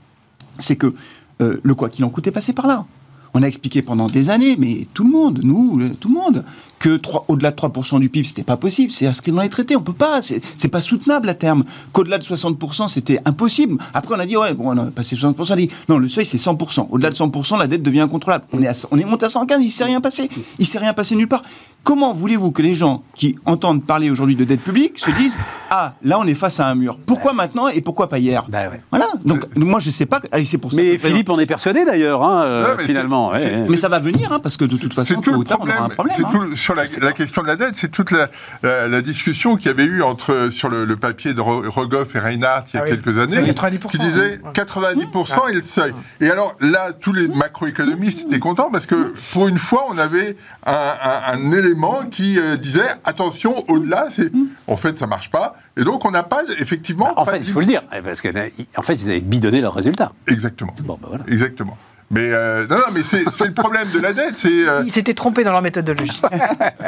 c'est 0.58 0.76
que 0.76 0.94
euh, 1.42 1.60
le 1.62 1.76
quoi 1.76 1.90
qu'il 1.90 2.06
en 2.06 2.10
coûte 2.10 2.28
est 2.28 2.32
passé 2.32 2.54
par 2.54 2.68
là. 2.68 2.86
On 3.34 3.44
a 3.44 3.48
expliqué 3.48 3.82
pendant 3.82 4.08
des 4.08 4.30
années, 4.30 4.56
mais 4.60 4.88
tout 4.94 5.04
le 5.06 5.10
monde, 5.12 5.40
nous, 5.44 5.80
tout 6.00 6.10
le 6.10 6.14
monde, 6.16 6.44
que 6.80 7.00
au-delà 7.28 7.52
de 7.52 7.56
3% 7.56 8.00
du 8.00 8.10
PIB, 8.10 8.28
c'était 8.28 8.44
pas 8.44 8.58
possible. 8.58 8.92
C'est 8.92 9.08
inscrit 9.08 9.32
dans 9.32 9.42
les 9.42 9.50
traités. 9.50 9.76
On 9.78 9.82
peut 9.82 9.94
pas. 9.94 10.20
C'est 10.22 10.68
pas 10.68 10.82
soutenable 10.82 11.30
à 11.30 11.34
terme. 11.34 11.64
Qu'au-delà 11.94 12.18
de 12.18 12.24
60%, 12.24 12.88
c'était 12.90 13.20
impossible. 13.24 13.78
Après, 13.94 14.16
on 14.16 14.20
a 14.20 14.26
dit, 14.26 14.36
ouais, 14.36 14.54
bon, 14.54 14.70
on 14.76 14.78
a 14.78 14.86
passé 14.92 15.16
60%. 15.16 15.34
On 15.38 15.52
a 15.52 15.56
dit, 15.56 15.70
non, 15.88 15.98
le 15.98 16.10
seuil, 16.10 16.26
c'est 16.26 16.38
100%. 16.38 16.88
Au-delà 16.90 17.10
de 17.10 17.16
100%, 17.16 17.58
la 17.58 17.68
dette 17.68 17.84
devient 17.84 18.02
incontrôlable. 18.02 18.46
On 18.52 18.62
est, 18.62 18.68
à- 18.68 19.06
monté 19.06 19.26
à 19.26 19.30
115, 19.30 19.62
il 19.64 19.70
s'est 19.70 19.86
rien 19.86 20.02
passé. 20.02 20.28
Il 20.60 20.66
s'est 20.66 20.80
rien 20.80 20.94
passé 20.94 21.16
nulle 21.16 21.28
part. 21.28 21.44
Comment 21.84 22.14
voulez-vous 22.14 22.52
que 22.52 22.62
les 22.62 22.76
gens 22.76 23.04
qui 23.16 23.36
entendent 23.46 23.84
parler 23.84 24.12
aujourd'hui 24.12 24.36
de 24.36 24.44
dette 24.44 24.62
publique 24.64 25.00
se 25.00 25.10
disent, 25.12 25.38
ah, 25.72 25.96
là, 26.04 26.20
on 26.20 26.26
est 26.26 26.36
face 26.36 26.60
à 26.60 26.68
un 26.68 26.76
mur. 26.76 27.00
Pourquoi 27.06 27.34
maintenant 27.34 27.68
et 27.70 27.82
pourquoi 27.82 28.08
pas 28.08 28.20
hier? 28.20 28.46
Bah 28.50 28.70
ouais. 28.70 28.82
Voilà. 28.92 29.08
Donc, 29.26 29.46
moi, 29.56 29.80
je 29.80 29.90
sais 29.90 30.06
pas. 30.06 30.20
Allez, 30.32 30.46
c'est 30.46 30.60
pour 30.60 30.72
ça. 30.72 30.78
Mais 30.78 30.98
Philippe 31.00 31.30
en 31.30 31.40
est 31.40 31.46
persuadé 31.48 31.84
d'ailleurs, 31.84 32.24
hein, 32.24 32.44
euh, 32.44 32.76
mais 32.78 32.84
finalement. 32.86 33.30
ouais, 33.32 33.44
ouais. 33.44 33.66
Mais 33.68 33.78
ça 33.78 33.90
va 33.90 33.98
venir, 33.98 34.32
hein, 34.32 34.40
parce 34.40 34.58
que 34.58 34.66
de 34.66 34.78
toute 34.78 34.94
façon, 34.94 35.16
tout 35.16 35.32
tôt 35.32 35.38
ou 35.38 35.40
le 35.40 35.46
tard, 35.46 35.58
on 35.62 35.68
aura 35.68 35.80
un 35.86 35.90
problème. 35.90 36.18
hein. 36.24 36.30
tout 36.32 36.56
sur 36.56 36.76
la, 36.76 36.84
la 37.02 37.14
question 37.14 37.42
de 37.42 37.48
la 37.48 37.56
dette, 37.56 37.74
c'est 37.76 37.90
toute 37.92 38.12
la, 38.12 38.30
la- 38.62 38.88
la 38.88 39.02
discussion 39.02 39.56
qu'il 39.56 39.68
y 39.68 39.70
avait 39.70 39.86
eu 39.86 40.04
entre 40.04 40.50
sur 40.52 40.70
le, 40.70 40.86
le 40.86 40.96
papier 40.98 41.34
de 41.34 41.42
Ro- 41.42 41.64
Rogoff 41.68 42.16
et 42.16 42.20
Reinhardt 42.20 42.66
il 42.74 42.76
y 42.76 42.80
a 42.80 42.84
Ah 42.84 42.90
oui. 42.90 42.92
quelques 43.02 43.18
années, 43.18 43.44
Sur 43.44 43.54
90%, 43.56 43.88
qui 43.90 43.98
disait 43.98 44.40
hein. 44.46 44.52
90% 44.54 45.50
et 45.50 45.54
le 45.54 45.62
seuil. 45.62 45.94
Et 46.20 46.30
alors 46.30 46.56
là, 46.60 46.92
tous 46.94 47.12
les 47.14 47.28
macroéconomistes 47.28 48.28
étaient 48.28 48.40
contents 48.40 48.70
parce 48.72 48.86
que 48.86 49.14
pour 49.34 49.48
une 49.48 49.58
fois, 49.58 49.86
on 49.90 49.98
avait 49.98 50.38
un, 50.68 50.72
un- 50.74 51.34
un 51.34 51.52
élément 51.52 51.71
qui 52.12 52.40
euh, 52.40 52.56
disait 52.56 52.88
attention, 53.06 53.64
au-delà, 53.70 54.08
c'est 54.16 54.32
en 54.68 54.78
fait 54.78 55.00
ça 55.00 55.08
marche 55.08 55.30
pas. 55.30 55.56
Et 55.78 55.84
donc 55.84 56.06
on 56.06 56.12
n'a 56.12 56.24
pas 56.24 56.42
effectivement. 56.60 57.06
Bah, 57.06 57.14
en 57.18 57.26
pas 57.26 57.32
fait, 57.34 57.40
dit- 57.40 57.48
il 57.50 57.54
faut 57.54 57.60
le 57.60 57.66
dire, 57.66 57.82
eh, 57.96 58.02
parce 58.02 58.22
que 58.22 58.28
ils- 58.28 58.66
en 58.78 58.82
fait, 58.82 58.96
ils 58.96 59.10
avaient 59.10 59.22
bidonné 59.22 59.62
leurs 59.62 59.74
résultats. 59.74 60.12
Exactement. 60.28 60.74
Bon, 60.84 60.98
bah 61.02 61.08
voilà. 61.10 61.24
Exactement. 61.28 61.78
Mais 62.14 62.30
euh, 62.34 62.68
non, 62.68 62.76
non, 62.76 62.84
mais 62.94 63.04
c'est 63.04 63.24
c'est 63.34 63.48
le 63.48 63.54
problème 63.54 63.90
de 63.94 64.00
la 64.00 64.12
dette. 64.12 64.36
C'est 64.36 64.68
euh, 64.68 64.84
Ils 64.86 64.92
s'étaient 64.92 65.14
trompés 65.14 65.44
dans 65.46 65.52
leur 65.54 65.62
méthodologie. 65.62 66.22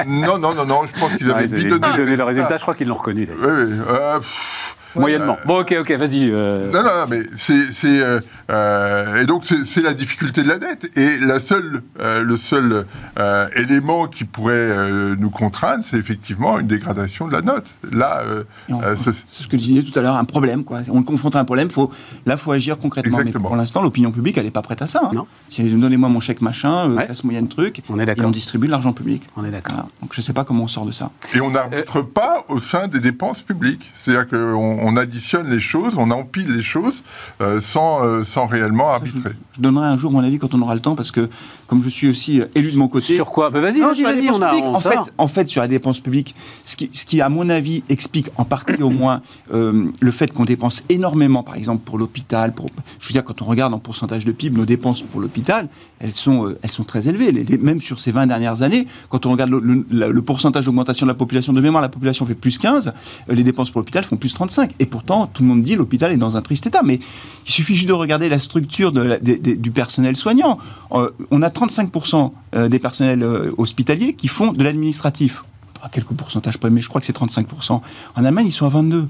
non, 0.05 0.37
non, 0.37 0.53
non, 0.53 0.65
non. 0.65 0.81
Je 0.85 0.99
pense 0.99 1.13
qu'ils 1.15 1.31
avaient 1.31 1.45
ils 1.45 1.53
avaient 1.53 1.63
bidonné. 1.63 1.87
bidonné 1.91 2.09
les 2.11 2.15
leurs 2.17 2.27
résultats, 2.27 2.47
résultats. 2.47 2.57
je 2.57 2.61
crois 2.63 2.75
qu'ils 2.75 2.87
l'ont 2.89 2.95
reconnu. 2.95 3.29
euh, 3.41 4.17
pff, 4.19 4.75
Moyennement. 4.95 5.37
Bon, 5.45 5.59
ok, 5.61 5.75
ok, 5.81 5.91
vas-y. 5.93 6.29
euh, 6.31 6.71
Non, 6.71 6.83
non, 6.83 6.89
non, 6.89 7.05
mais 7.09 7.21
c'est. 7.37 7.71
c'est, 7.73 8.01
euh, 8.01 8.19
euh, 8.51 9.21
et 9.21 9.25
donc, 9.25 9.43
c'est 9.45 9.63
c'est 9.65 9.81
la 9.81 9.93
difficulté 9.93 10.43
de 10.43 10.47
la 10.49 10.59
dette. 10.59 10.89
Et 10.97 11.17
la 11.19 11.39
seule, 11.39 11.81
euh, 11.99 12.21
le 12.23 12.37
seul 12.37 12.85
euh, 13.19 13.47
élément 13.55 14.07
qui 14.07 14.23
pourrait 14.25 14.53
euh, 14.55 15.15
nous 15.17 15.29
contraindre, 15.29 15.83
c'est 15.83 15.97
effectivement 15.97 16.59
une 16.59 16.67
dégradation 16.67 17.27
de 17.27 17.33
la 17.33 17.41
note. 17.41 17.65
Là, 17.91 18.21
euh, 18.25 18.43
Et 18.69 18.73
euh, 18.73 18.95
ce- 18.97 19.11
C'est 19.27 19.43
ce 19.43 19.47
que 19.47 19.57
je 19.57 19.63
disais 19.63 19.83
tout 19.83 19.97
à 19.97 20.01
l'heure, 20.01 20.15
un 20.15 20.25
problème. 20.25 20.63
Quoi. 20.63 20.79
On 20.91 21.01
est 21.01 21.05
confronté 21.05 21.37
à 21.37 21.41
un 21.41 21.45
problème, 21.45 21.69
faut, 21.69 21.89
là, 22.25 22.35
il 22.35 22.39
faut 22.39 22.51
agir 22.51 22.77
concrètement. 22.77 23.17
Exactement. 23.19 23.43
Mais 23.43 23.47
pour 23.49 23.55
l'instant, 23.55 23.81
l'opinion 23.81 24.11
publique, 24.11 24.37
elle 24.37 24.45
n'est 24.45 24.51
pas 24.51 24.61
prête 24.61 24.81
à 24.81 24.87
ça. 24.87 25.01
hein. 25.05 25.11
Non. 25.13 25.27
Si 25.49 25.63
donnez-moi 25.63 26.09
mon 26.09 26.19
chèque 26.19 26.41
machin, 26.41 26.89
euh, 26.89 26.95
Ouais. 26.95 27.05
classe 27.05 27.23
moyenne 27.23 27.47
truc, 27.47 27.81
On 27.89 27.99
est 27.99 28.03
et 28.03 28.05
d'accord. 28.05 28.25
on 28.27 28.31
distribue 28.31 28.67
de 28.67 28.71
l'argent 28.71 28.93
public. 28.93 29.23
On 29.35 29.43
est 29.45 29.51
d'accord. 29.51 29.73
Voilà. 29.75 29.89
Donc 30.01 30.13
je 30.13 30.19
ne 30.21 30.23
sais 30.23 30.33
pas 30.33 30.43
comment 30.43 30.63
on 30.65 30.67
sort 30.67 30.85
de 30.85 30.91
ça. 30.91 31.11
et 31.33 31.41
on 31.41 31.49
n'arbitre 31.51 32.01
pas 32.01 32.45
au 32.49 32.59
sein 32.59 32.87
des 32.87 32.99
dépenses 32.99 33.41
publiques. 33.43 33.91
C'est-à-dire 33.97 34.27
qu'on 34.27 34.82
on 34.83 34.97
additionne 34.97 35.49
les 35.49 35.59
choses, 35.59 35.93
on 35.97 36.11
empile 36.11 36.53
les 36.55 36.63
choses 36.63 37.01
euh, 37.41 37.61
sans, 37.61 38.03
euh, 38.03 38.23
sans 38.23 38.45
réellement 38.47 38.89
arbitrer. 38.91 39.31
Je, 39.51 39.57
je 39.57 39.61
donnerai 39.61 39.87
un 39.87 39.97
jour 39.97 40.11
mon 40.11 40.19
avis 40.23 40.39
quand 40.39 40.53
on 40.53 40.61
aura 40.61 40.75
le 40.75 40.81
temps, 40.81 40.95
parce 40.95 41.11
que 41.11 41.29
comme 41.67 41.83
je 41.83 41.89
suis 41.89 42.09
aussi 42.09 42.41
euh, 42.41 42.45
élu 42.55 42.71
de 42.71 42.77
mon 42.77 42.87
côté. 42.87 43.15
Sur 43.15 43.31
quoi? 43.31 43.49
Bah 43.49 43.61
Vas-y, 43.61 43.75
dépense 43.75 44.37
on 44.37 44.41
a. 44.41 44.53
on 44.55 44.75
en, 44.75 44.79
fait, 44.79 44.99
en 45.17 45.27
fait, 45.27 45.47
sur 45.47 45.61
la 45.61 45.67
dépense 45.67 45.99
publique, 45.99 46.35
ce 46.63 46.75
qui, 46.75 46.89
ce 46.93 47.05
qui 47.05 47.21
à 47.21 47.29
mon 47.29 47.49
avis, 47.49 47.83
explique 47.89 48.29
en 48.37 48.45
partie 48.45 48.81
au 48.83 48.89
moins 48.89 49.21
euh, 49.53 49.85
le 49.99 50.11
fait 50.11 50.31
qu'on 50.33 50.45
dépense 50.45 50.83
énormément, 50.89 51.43
par 51.43 51.55
exemple, 51.55 51.81
pour 51.83 51.97
l'hôpital. 51.97 52.53
Pour, 52.53 52.69
je 52.99 53.07
veux 53.07 53.13
dire, 53.13 53.23
quand 53.23 53.41
on 53.41 53.45
regarde 53.45 53.73
en 53.73 53.79
pourcentage 53.79 54.25
de 54.25 54.31
PIB, 54.31 54.57
nos 54.57 54.65
dépenses 54.65 55.01
pour 55.01 55.21
l'hôpital, 55.21 55.67
elles 55.99 56.11
sont, 56.11 56.53
elles 56.61 56.71
sont 56.71 56.83
très 56.83 57.07
élevées. 57.07 57.31
Les- 57.31 57.43
les- 57.43 57.57
même 57.57 57.81
sur 57.81 57.99
ces 57.99 58.11
20 58.11 58.27
dernières 58.27 58.61
années, 58.61 58.87
quand 59.09 59.25
on 59.25 59.31
regarde 59.31 59.49
le, 59.51 59.85
le- 59.89 60.21
pourcentage 60.21 60.65
d'augmentation 60.65 61.05
de 61.05 61.11
la 61.11 61.15
population, 61.15 61.53
de 61.53 61.61
mémoire, 61.61 61.81
la 61.81 61.89
population 61.89 62.25
fait 62.25 62.35
plus 62.35 62.57
15, 62.57 62.93
euh, 63.29 63.33
les 63.33 63.43
dépenses 63.43 63.71
pour 63.71 63.79
l'hôpital 63.81 64.03
font 64.03 64.17
plus 64.17 64.33
35. 64.33 64.72
Et 64.79 64.85
pourtant, 64.85 65.27
tout 65.27 65.43
le 65.43 65.49
monde 65.49 65.61
dit 65.63 65.75
l'hôpital 65.75 66.11
est 66.11 66.17
dans 66.17 66.37
un 66.37 66.41
triste 66.41 66.65
état. 66.65 66.81
Mais 66.83 66.99
il 67.45 67.51
suffit 67.51 67.75
juste 67.75 67.87
de 67.87 67.93
regarder 67.93 68.29
la 68.29 68.39
structure 68.39 68.91
de 68.91 69.01
la- 69.01 69.17
du 69.19 69.71
personnel 69.71 70.15
soignant. 70.15 70.57
Euh, 70.91 71.09
on 71.31 71.41
a 71.41 71.49
35% 71.49 72.33
euh, 72.55 72.69
des 72.69 72.79
personnels 72.79 73.23
euh, 73.23 73.51
hospitaliers 73.57 74.13
qui 74.13 74.27
font 74.27 74.51
de 74.51 74.63
l'administratif. 74.63 75.43
À 75.81 75.89
quelques 75.89 76.13
pourcentages 76.13 76.57
près, 76.57 76.69
mais 76.69 76.79
je 76.81 76.87
crois 76.87 77.01
que 77.01 77.05
c'est 77.05 77.17
35%. 77.17 77.81
En 78.15 78.25
Allemagne, 78.25 78.47
ils 78.47 78.51
sont 78.51 78.65
à 78.65 78.69
22. 78.69 79.07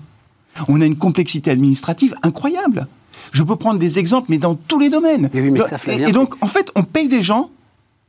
On 0.68 0.82
a 0.82 0.86
une 0.86 0.97
complexité 0.97 1.51
administrative 1.51 2.16
incroyable. 2.24 2.88
Je 3.32 3.43
peux 3.43 3.55
prendre 3.55 3.80
des 3.80 3.99
exemples, 3.99 4.28
mais 4.30 4.38
dans 4.39 4.55
tous 4.55 4.80
les 4.80 4.89
domaines. 4.89 5.30
Mais 5.34 5.41
oui, 5.41 5.51
mais 5.51 5.59
ça, 5.68 5.78
et, 6.09 6.11
donc, 6.11 6.34
en 6.41 6.47
fait, 6.47 6.72
on 6.76 6.84
paye 6.84 7.09
des 7.09 7.22
gens 7.22 7.49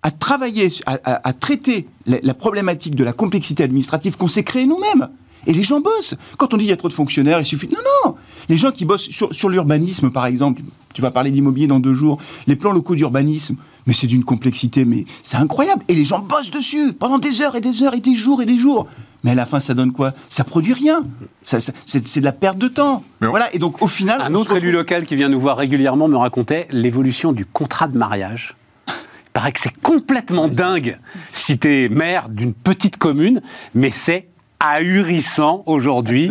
à 0.02 0.10
travailler, 0.10 0.68
à, 0.86 0.98
à- 1.04 1.28
à 1.28 1.32
traiter 1.34 1.86
la, 2.06 2.18
la 2.22 2.34
problématique 2.34 2.94
de 2.94 3.04
la 3.04 3.12
complexité 3.12 3.62
administrative 3.62 4.16
qu'on 4.16 4.28
s'est 4.28 4.42
créée 4.44 4.66
nous-mêmes. 4.66 5.08
Et 5.46 5.52
les 5.52 5.62
gens 5.62 5.80
bossent. 5.80 6.14
Quand 6.38 6.54
on 6.54 6.56
dit 6.56 6.64
il 6.64 6.68
y 6.70 6.72
a 6.72 6.76
trop 6.76 6.88
de 6.88 6.92
fonctionnaires, 6.92 7.38
il 7.40 7.44
suffit. 7.44 7.68
Non, 7.68 7.78
non 8.04 8.14
Les 8.48 8.56
gens 8.56 8.70
qui 8.70 8.84
bossent 8.84 9.08
sur, 9.10 9.34
sur 9.34 9.48
l'urbanisme, 9.48 10.10
par 10.10 10.26
exemple, 10.26 10.62
tu, 10.62 10.68
tu 10.94 11.02
vas 11.02 11.10
parler 11.10 11.30
d'immobilier 11.30 11.66
dans 11.66 11.80
deux 11.80 11.94
jours, 11.94 12.18
les 12.46 12.56
plans 12.56 12.72
locaux 12.72 12.94
d'urbanisme, 12.94 13.56
mais 13.86 13.92
c'est 13.94 14.06
d'une 14.06 14.24
complexité, 14.24 14.84
mais 14.84 15.04
c'est 15.22 15.36
incroyable. 15.36 15.82
Et 15.88 15.94
les 15.94 16.04
gens 16.04 16.20
bossent 16.20 16.50
dessus 16.50 16.92
pendant 16.92 17.18
des 17.18 17.40
heures 17.42 17.56
et 17.56 17.60
des 17.60 17.82
heures 17.82 17.94
et 17.94 18.00
des 18.00 18.14
jours 18.14 18.40
et 18.42 18.46
des 18.46 18.56
jours. 18.58 18.86
Mais 19.24 19.30
à 19.30 19.34
la 19.34 19.46
fin, 19.46 19.58
ça 19.58 19.72
donne 19.72 19.90
quoi? 19.92 20.12
Ça 20.28 20.44
produit 20.44 20.74
rien. 20.74 21.02
Ça, 21.44 21.58
ça- 21.58 21.72
c'est 21.86 22.06
c'est 22.06 22.20
de 22.20 22.26
la 22.26 22.32
perte 22.32 22.58
de 22.58 22.68
temps. 22.68 23.02
Mais 23.22 23.26
Voilà. 23.28 23.48
Et 23.54 23.58
donc, 23.58 23.80
au 23.82 23.88
final. 23.88 24.20
Un 24.20 24.34
autre 24.34 24.54
élu 24.56 24.70
local 24.70 25.06
qui 25.06 25.16
vient 25.16 25.30
nous 25.30 25.40
voir 25.40 25.56
régulièrement 25.56 26.08
me 26.08 26.16
racontait 26.18 26.68
l'évolution 26.70 27.32
du 27.32 27.46
contrat 27.46 27.88
de 27.88 27.96
mariage. 27.96 28.54
Il 28.88 28.92
paraît 29.32 29.52
que 29.52 29.60
c'est 29.60 29.74
complètement 29.82 30.46
dingue 30.46 30.98
si 31.28 31.58
t'es 31.58 31.88
maire 31.90 32.28
d'une 32.28 32.52
petite 32.52 32.98
commune, 32.98 33.40
mais 33.74 33.90
c'est 33.90 34.28
ahurissant 34.64 35.62
aujourd'hui 35.66 36.30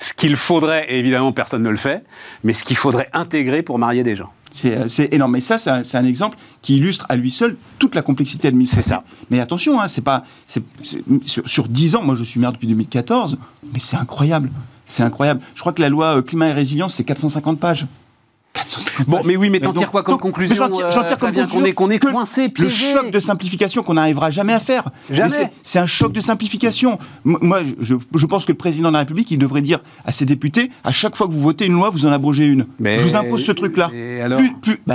ce 0.00 0.12
qu'il 0.12 0.36
faudrait, 0.36 0.86
et 0.88 0.98
évidemment 0.98 1.32
personne 1.32 1.62
ne 1.62 1.70
le 1.70 1.76
fait, 1.76 2.04
mais 2.44 2.52
ce 2.52 2.64
qu'il 2.64 2.76
faudrait 2.76 3.08
intégrer 3.12 3.62
pour 3.62 3.78
marier 3.78 4.02
des 4.02 4.16
gens. 4.16 4.32
C'est 4.52 4.76
euh, 4.76 5.08
énorme. 5.12 5.32
Mais 5.32 5.40
ça, 5.40 5.58
c'est 5.58 5.96
un, 5.96 6.04
exemple 6.04 6.38
qui 6.62 6.76
illustre 6.76 7.04
à 7.08 7.16
lui 7.16 7.30
seul 7.30 7.56
toute 7.78 7.94
la 7.94 8.02
complexité 8.02 8.48
administrative. 8.48 8.84
C'est 8.84 8.88
ça. 8.88 9.04
Mais 9.30 9.40
attention, 9.40 9.80
hein, 9.80 9.88
c'est 9.88 10.04
pas 10.04 10.22
sur, 10.46 10.62
sur 11.44 11.68
10 11.68 11.96
ans, 11.96 12.02
moi 12.02 12.14
je 12.16 12.24
suis 12.24 12.40
maire 12.40 12.52
depuis 12.52 12.66
2014, 12.68 13.38
mais 13.72 13.80
c'est 13.80 13.96
incroyable. 13.96 14.50
C'est 14.86 15.02
incroyable. 15.02 15.40
Je 15.54 15.60
crois 15.60 15.72
que 15.72 15.82
la 15.82 15.88
loi 15.88 16.18
euh, 16.18 16.22
climat 16.22 16.48
et 16.48 16.52
résilience, 16.52 16.94
c'est 16.94 17.04
450 17.04 17.58
pages. 17.58 17.86
450 18.66 19.06
Bon, 19.08 19.20
mais 19.24 19.36
oui, 19.36 19.50
mais 19.50 19.60
t'en 19.60 19.72
tires 19.72 19.90
quoi 19.90 20.02
comme 20.02 20.14
donc- 20.14 20.20
conclusion, 20.22 20.54
J'en 20.54 20.68
tire, 20.68 20.86
euh, 20.86 21.16
comme 21.18 21.32
conclusion 21.32 21.46
qu'on 21.60 21.64
est- 21.64 21.72
qu'on 21.72 21.90
est 21.90 21.98
que 21.98 22.08
coincé, 22.10 22.52
Le 22.58 22.68
choc 22.68 23.10
de 23.10 23.20
simplification 23.20 23.82
qu'on 23.82 23.94
n'arrivera 23.94 24.30
jamais 24.30 24.52
à 24.52 24.58
faire. 24.60 24.90
Jamais. 25.10 25.30
Mais 25.38 25.50
c'est- 25.62 25.78
un 25.78 25.86
choc 25.86 26.12
de 26.12 26.20
simplification. 26.20 26.98
Moi, 27.24 27.60
je, 27.80 27.94
je 28.14 28.26
pense 28.26 28.44
que 28.44 28.52
le 28.52 28.58
président 28.58 28.88
de 28.88 28.94
la 28.94 29.00
République, 29.00 29.30
il 29.30 29.38
devrait 29.38 29.60
dire 29.60 29.80
à 30.04 30.12
ses 30.12 30.24
députés, 30.26 30.70
à 30.84 30.92
chaque 30.92 31.16
fois 31.16 31.26
que 31.26 31.32
vous 31.32 31.40
votez 31.40 31.66
une 31.66 31.74
loi, 31.74 31.90
vous 31.90 32.06
en 32.06 32.12
abrogez 32.12 32.46
une. 32.46 32.66
Mais- 32.80 32.98
Je 32.98 33.04
vous 33.04 33.16
impose 33.16 33.44
ce 33.44 33.52
truc-là. 33.52 33.90
et 33.94 34.20
alors 34.22 34.38
plus, 34.38 34.52
plus, 34.60 34.80
on- 34.88 34.92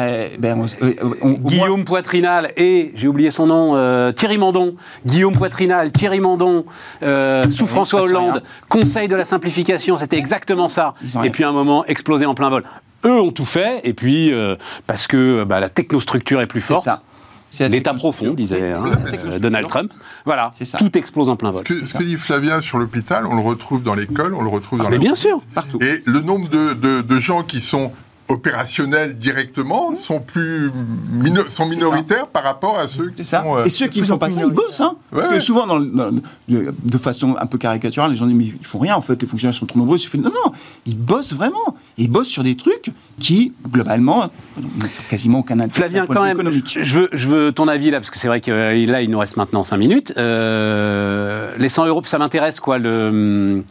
on- 1.22 1.32
au 1.34 1.38
moins- 1.38 1.39
Guillaume 1.45 1.86
Poitrinal 1.86 2.51
et, 2.57 2.91
j'ai 2.95 3.07
oublié 3.07 3.32
son 3.32 3.47
nom, 3.47 3.76
euh, 3.76 4.11
Thierry 4.11 4.38
Mandon. 4.38 4.76
Guillaume 5.05 5.34
Poitrinal, 5.36 5.91
Thierry 5.91 6.19
Mandon, 6.19 6.65
euh, 7.03 7.49
sous 7.49 7.67
François 7.67 8.01
Hollande. 8.03 8.43
Conseil 8.69 9.07
de 9.07 9.15
la 9.15 9.26
simplification, 9.26 9.97
c'était 9.97 10.17
exactement 10.17 10.69
ça. 10.69 10.95
Et 11.24 11.30
puis 11.30 11.43
à 11.43 11.49
un 11.49 11.53
moment, 11.53 11.86
explosé 11.86 12.26
en 12.26 12.34
plein 12.34 12.49
vol. 12.49 12.63
Eux 13.06 13.20
ont 13.22 13.32
tout 13.32 13.45
fait, 13.45 13.82
et 13.84 13.93
puis 13.93 14.32
euh, 14.34 14.56
parce 14.88 15.08
que 15.08 15.43
bah, 15.43 15.60
la 15.60 15.70
technostructure 15.70 16.41
est 16.41 16.47
plus 16.47 16.62
C'est 16.62 16.68
forte. 16.74 16.86
ça. 16.86 17.02
C'est 17.49 17.68
L'état 17.68 17.93
profond, 17.93 18.34
disait 18.34 18.72
hein, 18.72 18.84
euh, 19.26 19.38
Donald 19.39 19.68
Trump. 19.68 19.91
Voilà, 20.24 20.52
C'est 20.54 20.64
ça. 20.64 20.78
tout 20.78 20.97
explose 20.97 21.28
en 21.28 21.36
plein 21.36 21.52
vol. 21.52 21.64
Ce 21.68 21.74
que, 21.74 21.86
ce 21.86 21.93
que 21.95 22.04
dit 22.04 22.16
Flavien 22.16 22.62
sur 22.62 22.78
l'hôpital, 22.78 23.26
on 23.26 23.36
le 23.36 23.41
retrouve 23.41 23.84
dans 23.84 23.93
l'école, 23.93 24.34
on 24.36 24.41
le 24.41 24.47
retrouve 24.49 24.80
dans 24.80 24.86
Mais 24.86 24.91
la 24.95 25.02
bien 25.02 25.16
sûr. 25.16 25.41
Partout. 25.54 25.78
Et 25.82 26.02
le 26.06 26.22
nombre 26.22 26.47
de, 26.47 26.74
de- 26.76 27.02
de 27.02 27.20
gens 27.20 27.43
qui 27.43 27.60
sont 27.60 27.91
opérationnels 28.32 29.15
directement 29.15 29.95
sont 29.95 30.19
plus 30.19 30.71
mino- 31.11 31.47
sont 31.49 31.65
minoritaires 31.65 32.27
par 32.27 32.43
rapport 32.43 32.79
à 32.79 32.88
ceux 32.88 33.09
qui 33.09 33.23
ça. 33.25 33.41
sont. 33.43 33.57
euh, 33.57 33.65
Et 33.65 33.69
ceux 33.69 33.88
qui 33.88 34.01
ne 34.01 34.05
font 34.05 34.17
pas 34.17 34.29
ça, 34.29 34.41
ils 34.45 34.53
bossent. 34.53 34.82
Hein 34.82 34.95
Parce 35.11 35.27
Ouais. 35.27 35.36
que 35.36 35.39
souvent, 35.39 35.67
dans, 35.67 35.79
dans 35.79 36.09
de 36.47 36.97
façon 36.97 37.36
un 37.39 37.45
peu 37.45 37.57
caricaturale, 37.57 38.11
les 38.11 38.17
gens 38.17 38.25
disent 38.25 38.36
Mais 38.36 38.45
ils 38.45 38.65
font 38.65 38.79
rien, 38.79 38.95
en 38.95 39.01
fait, 39.01 39.21
les 39.21 39.27
fonctionnaires 39.27 39.55
sont 39.55 39.65
trop 39.65 39.79
nombreux. 39.79 39.97
il 39.97 40.19
de- 40.21 40.23
Non, 40.25 40.32
non, 40.45 40.51
ils 40.86 40.97
bossent 40.97 41.34
vraiment. 41.34 41.75
Ils 41.97 42.09
bossent 42.09 42.27
sur 42.29 42.43
des 42.43 42.55
trucs 42.55 42.91
qui, 43.19 43.53
globalement, 43.69 44.32
n'ont 44.57 44.69
quasiment 45.09 45.39
aucun 45.39 45.59
intérêt 45.59 45.89
Flavien, 45.89 46.05
quand 46.07 46.23
même, 46.23 46.38
économique. 46.39 46.77
je 46.82 46.99
veux, 46.99 47.09
je 47.11 47.27
veux 47.27 47.51
ton 47.51 47.67
avis 47.67 47.91
là, 47.91 47.99
parce 47.99 48.09
que 48.09 48.17
c'est 48.17 48.27
vrai 48.27 48.41
que 48.41 48.51
euh, 48.51 48.86
là, 48.86 49.01
il 49.01 49.09
nous 49.09 49.19
reste 49.19 49.38
maintenant 49.38 49.63
5 49.63 49.77
minutes. 49.77 50.13
Euh, 50.17 51.53
les 51.57 51.69
100 51.69 51.86
euros, 51.86 52.01
ça 52.05 52.17
m'intéresse, 52.17 52.59
quoi, 52.59 52.77
le, 52.79 53.63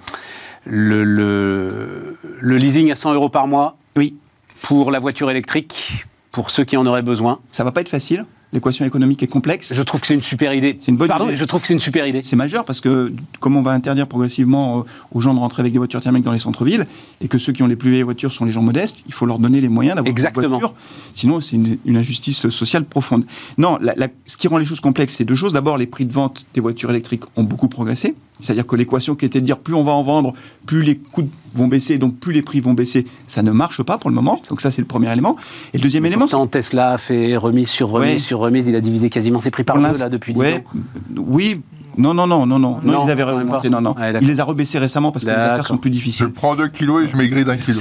le, 0.66 1.04
le, 1.04 2.16
le 2.40 2.56
leasing 2.56 2.90
à 2.92 2.94
100 2.94 3.14
euros 3.14 3.28
par 3.30 3.46
mois 3.46 3.76
Oui, 3.96 4.14
pour 4.62 4.90
la 4.90 4.98
voiture 4.98 5.30
électrique, 5.30 6.06
pour 6.32 6.50
ceux 6.50 6.64
qui 6.64 6.76
en 6.76 6.86
auraient 6.86 7.02
besoin. 7.02 7.40
ça 7.50 7.64
va 7.64 7.72
pas 7.72 7.80
être 7.80 7.88
facile. 7.88 8.24
L'équation 8.52 8.84
économique 8.84 9.22
est 9.22 9.28
complexe. 9.28 9.72
Je 9.72 9.82
trouve 9.82 10.00
que 10.00 10.08
c'est 10.08 10.14
une 10.14 10.22
super 10.22 10.52
idée. 10.52 10.76
C'est 10.80 10.90
une 10.90 10.96
bonne 10.96 11.06
Pardon, 11.06 11.28
idée. 11.28 11.36
je 11.36 11.44
trouve 11.44 11.60
que 11.60 11.68
c'est 11.68 11.72
une 11.74 11.78
super 11.78 12.04
idée. 12.08 12.20
C'est 12.20 12.34
majeur 12.34 12.64
parce 12.64 12.80
que 12.80 13.12
comme 13.38 13.54
on 13.56 13.62
va 13.62 13.70
interdire 13.70 14.08
progressivement 14.08 14.80
euh, 14.80 14.82
aux 15.12 15.20
gens 15.20 15.34
de 15.34 15.38
rentrer 15.38 15.60
avec 15.60 15.72
des 15.72 15.78
voitures 15.78 16.00
thermiques 16.00 16.24
dans 16.24 16.32
les 16.32 16.40
centres-villes 16.40 16.84
et 17.20 17.28
que 17.28 17.38
ceux 17.38 17.52
qui 17.52 17.62
ont 17.62 17.68
les 17.68 17.76
plus 17.76 17.90
vieilles 17.92 18.02
voitures 18.02 18.32
sont 18.32 18.44
les 18.44 18.50
gens 18.50 18.62
modestes, 18.62 19.04
il 19.06 19.12
faut 19.12 19.24
leur 19.24 19.38
donner 19.38 19.60
les 19.60 19.68
moyens 19.68 19.94
d'avoir 19.94 20.08
une 20.10 20.18
Exactement. 20.18 20.48
voiture. 20.58 20.74
Sinon, 21.12 21.40
c'est 21.40 21.54
une, 21.54 21.78
une 21.84 21.96
injustice 21.96 22.48
sociale 22.48 22.84
profonde. 22.86 23.24
Non, 23.56 23.78
la- 23.80 23.94
la- 23.96 24.08
ce 24.26 24.36
qui 24.36 24.48
rend 24.48 24.58
les 24.58 24.66
choses 24.66 24.80
complexes, 24.80 25.14
c'est 25.14 25.24
deux 25.24 25.36
choses. 25.36 25.52
D'abord, 25.52 25.78
les 25.78 25.86
prix 25.86 26.04
de 26.04 26.12
vente 26.12 26.46
des 26.52 26.60
voitures 26.60 26.90
électriques 26.90 27.22
ont 27.36 27.44
beaucoup 27.44 27.68
progressé. 27.68 28.16
C'est-à-dire 28.40 28.66
que 28.66 28.76
l'équation 28.76 29.14
qui 29.14 29.24
était 29.24 29.40
de 29.40 29.46
dire 29.46 29.58
plus 29.58 29.74
on 29.74 29.84
va 29.84 29.92
en 29.92 30.02
vendre, 30.02 30.32
plus 30.66 30.82
les 30.82 30.96
coûts 30.96 31.28
vont 31.54 31.66
baisser, 31.68 31.98
donc 31.98 32.16
plus 32.18 32.32
les 32.32 32.42
prix 32.42 32.60
vont 32.60 32.74
baisser, 32.74 33.06
ça 33.26 33.42
ne 33.42 33.50
marche 33.50 33.82
pas 33.82 33.98
pour 33.98 34.10
le 34.10 34.14
moment. 34.14 34.40
Donc 34.48 34.60
ça, 34.60 34.70
c'est 34.70 34.82
le 34.82 34.86
premier 34.86 35.12
élément. 35.12 35.36
Et 35.74 35.78
le 35.78 35.82
deuxième 35.82 36.06
élément, 36.06 36.26
c'est 36.28 36.32
Pourtant, 36.36 36.46
Tesla 36.46 36.92
a 36.92 36.98
fait 36.98 37.36
remise 37.36 37.68
sur 37.68 37.88
remise 37.90 38.12
Ouais. 38.12 38.18
sur 38.18 38.38
remise. 38.38 38.68
Il 38.68 38.76
a 38.76 38.80
divisé 38.80 39.10
quasiment 39.10 39.40
ses 39.40 39.50
prix 39.50 39.64
par 39.64 39.76
deux 39.76 39.98
là 39.98 40.08
depuis 40.08 40.32
10 40.34 40.40
ouais, 40.40 40.54
ans. 40.58 40.80
Oui, 41.26 41.60
non, 41.98 42.14
non, 42.14 42.26
non, 42.26 42.46
non, 42.46 42.58
non, 42.58 42.80
non, 42.82 42.92
Non, 42.92 43.04
ils 43.06 43.10
avaient 43.10 43.24
pas. 43.24 43.68
non, 43.68 43.80
non. 43.80 43.90
Ouais, 43.94 44.12
d'accord. 44.12 44.22
ils 44.22 44.28
les 44.28 44.40
a 44.40 44.44
rebaissés 44.44 44.78
récemment 44.78 45.10
parce 45.12 45.24
que 45.24 45.30
les 45.30 45.36
affaires 45.36 45.66
sont 45.66 45.76
plus 45.76 45.88
Je 45.90 45.92
difficiles. 45.92 46.30
prends 46.30 46.54
2 46.56 46.68
kilos 46.68 47.04
et 47.04 47.08
je 47.08 47.16
maigris 47.16 47.44
d'un 47.44 47.56
kilo. 47.56 47.78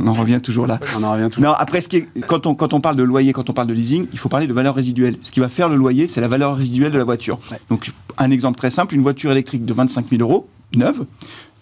On 0.00 0.06
en 0.06 0.12
revient 0.14 0.40
toujours 0.40 0.66
là. 0.66 0.78
On 0.98 1.02
en 1.02 1.12
revient 1.12 1.28
toujours. 1.30 1.50
Non, 1.50 1.54
après, 1.58 1.80
ce 1.80 1.88
qui 1.88 1.96
est- 1.98 2.08
quand, 2.26 2.46
on, 2.46 2.54
quand 2.54 2.72
on 2.72 2.80
parle 2.80 2.96
de 2.96 3.02
loyer, 3.02 3.32
quand 3.32 3.48
on 3.50 3.52
parle 3.52 3.68
de 3.68 3.74
leasing, 3.74 4.06
il 4.12 4.18
faut 4.18 4.28
parler 4.28 4.46
de 4.46 4.52
valeur 4.52 4.74
résiduelle. 4.74 5.16
Ce 5.20 5.30
qui 5.30 5.40
va 5.40 5.48
faire 5.48 5.68
le 5.68 5.76
loyer, 5.76 6.06
c'est 6.06 6.20
la 6.20 6.28
valeur 6.28 6.56
résiduelle 6.56 6.92
de 6.92 6.98
la 6.98 7.04
voiture. 7.04 7.38
Ouais. 7.50 7.58
Donc, 7.68 7.90
un 8.18 8.30
exemple 8.30 8.56
très 8.58 8.70
simple, 8.70 8.94
une 8.94 9.02
voiture 9.02 9.30
électrique 9.30 9.64
de 9.64 9.72
25 9.72 10.08
000 10.08 10.22
euros, 10.22 10.48
neuve, 10.74 11.04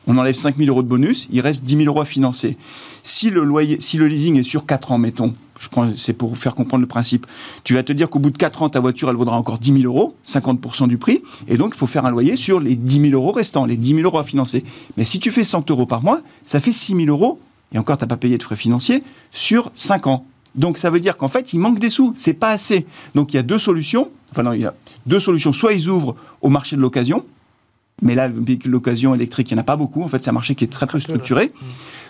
on 0.06 0.16
enlève 0.16 0.34
5 0.34 0.56
000 0.56 0.68
euros 0.68 0.82
de 0.82 0.88
bonus, 0.88 1.28
il 1.30 1.40
reste 1.40 1.64
10 1.64 1.76
000 1.76 1.86
euros 1.86 2.00
à 2.00 2.04
financer. 2.04 2.56
Si 3.02 3.30
le, 3.30 3.44
loyer, 3.44 3.78
si 3.80 3.96
le 3.96 4.06
leasing 4.06 4.38
est 4.38 4.42
sur 4.42 4.66
4 4.66 4.92
ans, 4.92 4.98
mettons, 4.98 5.34
je 5.58 5.68
prends, 5.68 5.90
c'est 5.96 6.12
pour 6.12 6.36
faire 6.38 6.54
comprendre 6.54 6.82
le 6.82 6.86
principe, 6.86 7.26
tu 7.64 7.74
vas 7.74 7.82
te 7.82 7.92
dire 7.92 8.08
qu'au 8.08 8.18
bout 8.18 8.30
de 8.30 8.38
4 8.38 8.62
ans, 8.62 8.68
ta 8.68 8.80
voiture, 8.80 9.10
elle 9.10 9.16
vaudra 9.16 9.36
encore 9.36 9.58
10 9.58 9.80
000 9.82 9.84
euros, 9.84 10.14
50% 10.26 10.88
du 10.88 10.98
prix, 10.98 11.22
et 11.46 11.56
donc 11.56 11.72
il 11.74 11.78
faut 11.78 11.86
faire 11.86 12.06
un 12.06 12.10
loyer 12.10 12.36
sur 12.36 12.60
les 12.60 12.76
10 12.76 13.10
000 13.10 13.12
euros 13.12 13.32
restants, 13.32 13.64
les 13.66 13.76
10 13.76 13.96
000 13.96 14.00
euros 14.02 14.18
à 14.18 14.24
financer. 14.24 14.64
Mais 14.96 15.04
si 15.04 15.20
tu 15.20 15.30
fais 15.30 15.44
100 15.44 15.70
euros 15.70 15.86
par 15.86 16.02
mois, 16.02 16.20
ça 16.44 16.60
fait 16.60 16.72
6 16.72 16.94
000 16.94 17.08
euros, 17.08 17.40
et 17.72 17.78
encore, 17.78 17.98
tu 17.98 18.04
n'as 18.04 18.08
pas 18.08 18.16
payé 18.16 18.38
de 18.38 18.42
frais 18.42 18.56
financiers, 18.56 19.02
sur 19.30 19.70
5 19.74 20.06
ans. 20.06 20.26
Donc 20.54 20.78
ça 20.78 20.90
veut 20.90 21.00
dire 21.00 21.16
qu'en 21.16 21.28
fait, 21.28 21.52
il 21.52 21.60
manque 21.60 21.78
des 21.78 21.90
sous, 21.90 22.12
c'est 22.16 22.34
pas 22.34 22.48
assez. 22.48 22.86
Donc 23.14 23.32
il 23.32 23.36
y 23.36 23.38
a 23.38 23.42
deux 23.42 23.58
solutions, 23.58 24.10
enfin 24.32 24.42
non, 24.42 24.52
il 24.52 24.62
y 24.62 24.66
a 24.66 24.74
deux 25.06 25.20
solutions, 25.20 25.52
soit 25.52 25.72
ils 25.72 25.88
ouvrent 25.88 26.16
au 26.40 26.48
marché 26.48 26.76
de 26.76 26.80
l'occasion, 26.80 27.24
mais 28.02 28.14
là, 28.14 28.28
le 28.28 28.40
véhicule 28.40 28.70
d'occasion 28.72 29.14
électrique, 29.14 29.50
il 29.50 29.54
n'y 29.54 29.58
en 29.58 29.62
a 29.62 29.64
pas 29.64 29.76
beaucoup. 29.76 30.02
En 30.02 30.08
fait, 30.08 30.22
c'est 30.22 30.30
un 30.30 30.34
marché 30.34 30.54
qui 30.54 30.64
est 30.64 30.68
très 30.68 30.86
peu 30.86 31.00
structuré. 31.00 31.52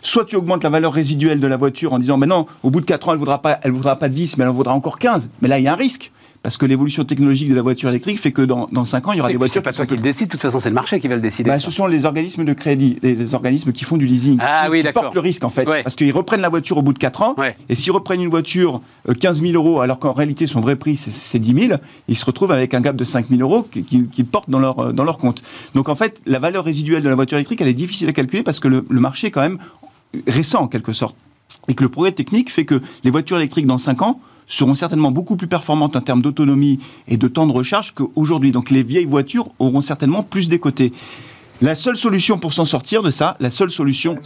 Soit 0.03 0.25
tu 0.27 0.37
augmentes 0.37 0.63
la 0.65 0.71
valeur 0.71 0.93
résiduelle 0.93 1.41
de 1.41 1.47
la 1.47 1.57
voiture 1.57 1.93
en 1.93 1.99
disant, 1.99 2.19
mais 2.19 2.27
non, 2.27 2.47
au 2.63 2.71
bout 2.71 2.81
de 2.81 2.87
4 2.87 3.09
ans, 3.09 3.13
elle 3.13 3.17
ne 3.17 3.21
vaudra, 3.21 3.41
pas- 3.43 3.59
elle 3.63 3.73
vaudra 3.73 3.97
pas 3.97 4.09
10, 4.09 4.37
mais 4.37 4.45
elle 4.45 4.51
en 4.51 4.55
vaudra 4.55 4.75
encore 4.75 4.99
15. 4.99 5.31
Mais 5.43 5.49
là, 5.49 5.59
il 5.59 5.65
y 5.65 5.69
a 5.69 5.73
un 5.73 5.77
risque. 5.77 6.13
Parce 6.43 6.57
que 6.57 6.67
l'évolution 6.67 7.05
technologique 7.05 7.49
de 7.51 7.55
la 7.55 7.63
voiture 7.63 7.89
électrique 7.89 8.21
fait 8.21 8.31
que 8.33 8.43
dans, 8.43 8.69
dans 8.73 8.85
5 8.85 9.09
ans, 9.09 9.13
il 9.13 9.19
y 9.19 9.21
aura 9.21 9.31
Et 9.31 9.33
des 9.35 9.39
voitures 9.39 9.55
C'est 9.55 9.63
pas 9.63 9.71
qui 9.73 9.77
toi 9.77 9.87
qui 9.87 9.97
le 9.97 10.01
décide, 10.03 10.27
de 10.29 10.31
toute 10.33 10.41
façon, 10.43 10.61
c'est 10.61 10.69
le 10.69 10.75
marché 10.75 11.01
qui 11.01 11.09
va 11.09 11.17
le 11.17 11.21
décider. 11.21 11.51
bah, 11.51 11.59
ce 11.59 11.71
sont 11.71 11.87
les 11.87 12.05
organismes 12.05 12.45
de 12.45 12.53
crédit, 12.53 12.99
les, 13.03 13.15
les 13.15 13.35
organismes 13.35 13.73
qui 13.73 13.85
font 13.85 13.97
du 13.97 14.07
leasing, 14.07 14.39
Ah 14.41 14.63
qui, 14.67 14.71
oui, 14.71 14.83
qui 14.85 14.93
portent 14.93 15.15
le 15.15 15.21
risque 15.21 15.43
en 15.45 15.51
fait, 15.51 15.69
Ouais. 15.69 15.83
parce 15.83 15.97
qu'ils 15.97 16.13
reprennent 16.13 16.41
la 16.41 16.49
voiture 16.49 16.79
au 16.79 16.83
bout 16.83 16.93
de 16.93 16.99
4 16.99 17.23
ans, 17.23 17.35
Ouais. 17.37 17.57
et 17.69 17.75
s'ils 17.75 17.93
reprennent 17.93 18.23
une 18.23 18.31
voiture 18.31 18.81
euh, 19.09 19.15
15 19.15 19.43
000 19.43 19.53
euros, 19.55 19.81
alors 19.81 19.99
qu'en 19.99 20.13
réalité 20.13 20.47
son 20.47 20.61
vrai 20.61 20.77
prix 20.77 20.97
c'est- 20.97 21.11
c'est 21.11 21.39
10 21.39 21.67
000, 21.69 21.79
ils 22.09 22.17
se 22.17 22.25
retrouvent 22.25 22.53
avec 22.53 22.73
un 22.75 22.81
gap 22.81 22.95
de 22.97 23.05
5 23.05 23.27
000 23.29 23.41
euros 23.43 23.63
qui- 23.65 23.83
qu'ils 23.83 24.09
qu'ils 24.09 24.25
portent 24.27 24.51
dans 24.51 24.61
leur, 24.61 24.79
euh, 24.79 24.93
dans 24.93 25.05
leur 25.05 25.19
compte. 25.19 25.43
Donc 25.75 25.89
en 25.89 25.97
fait, 25.97 26.21
la 26.27 26.39
valeur 26.39 26.65
résiduelle 26.65 27.03
de 27.03 27.09
la 27.09 27.15
voiture 27.17 27.37
électrique, 27.37 27.61
elle 27.61 27.69
est 27.69 27.75
difficile 27.75 28.09
à 28.09 28.13
calculer 28.13 28.43
parce 28.43 28.61
que 28.61 28.69
le, 28.69 28.87
le 28.89 29.01
marché 29.01 29.27
est 29.27 29.31
quand 29.31 29.41
même 29.43 29.59
récent 30.27 30.61
en 30.63 30.69
quelque 30.69 30.93
sorte. 30.93 31.17
Et 31.69 31.75
que 31.75 31.83
le 31.83 31.89
progrès 31.91 32.13
technique 32.13 32.51
fait 32.51 32.65
que 32.65 32.81
les 33.05 33.11
voitures 33.11 33.37
électriques 33.39 33.67
dans 33.67 33.79
5 33.79 34.03
ans 34.03 34.21
seront 34.49 34.75
certainement 34.75 35.13
beaucoup 35.13 35.37
plus 35.37 35.47
performantes 35.47 35.95
en 35.95 36.01
termes 36.01 36.23
d'autonomie 36.23 36.79
et 37.07 37.17
de 37.17 37.29
temps 37.29 37.47
de 37.47 37.53
recharge 37.53 37.93
qu'aujourd'hui. 37.95 38.51
Donc 38.51 38.71
les 38.71 38.83
vieilles 38.83 39.07
voitures 39.07 39.49
auront 39.59 39.83
certainement 39.83 40.23
plus 40.23 40.49
décoté. 40.49 40.93
La 41.61 41.75
seule 41.75 41.97
solution 41.97 42.39
pour 42.39 42.53
s'en 42.53 42.65
sortir 42.65 43.03
de 43.03 43.11
ça, 43.11 43.37
la 43.41 43.51
seule 43.51 43.71
solution, 43.71 44.17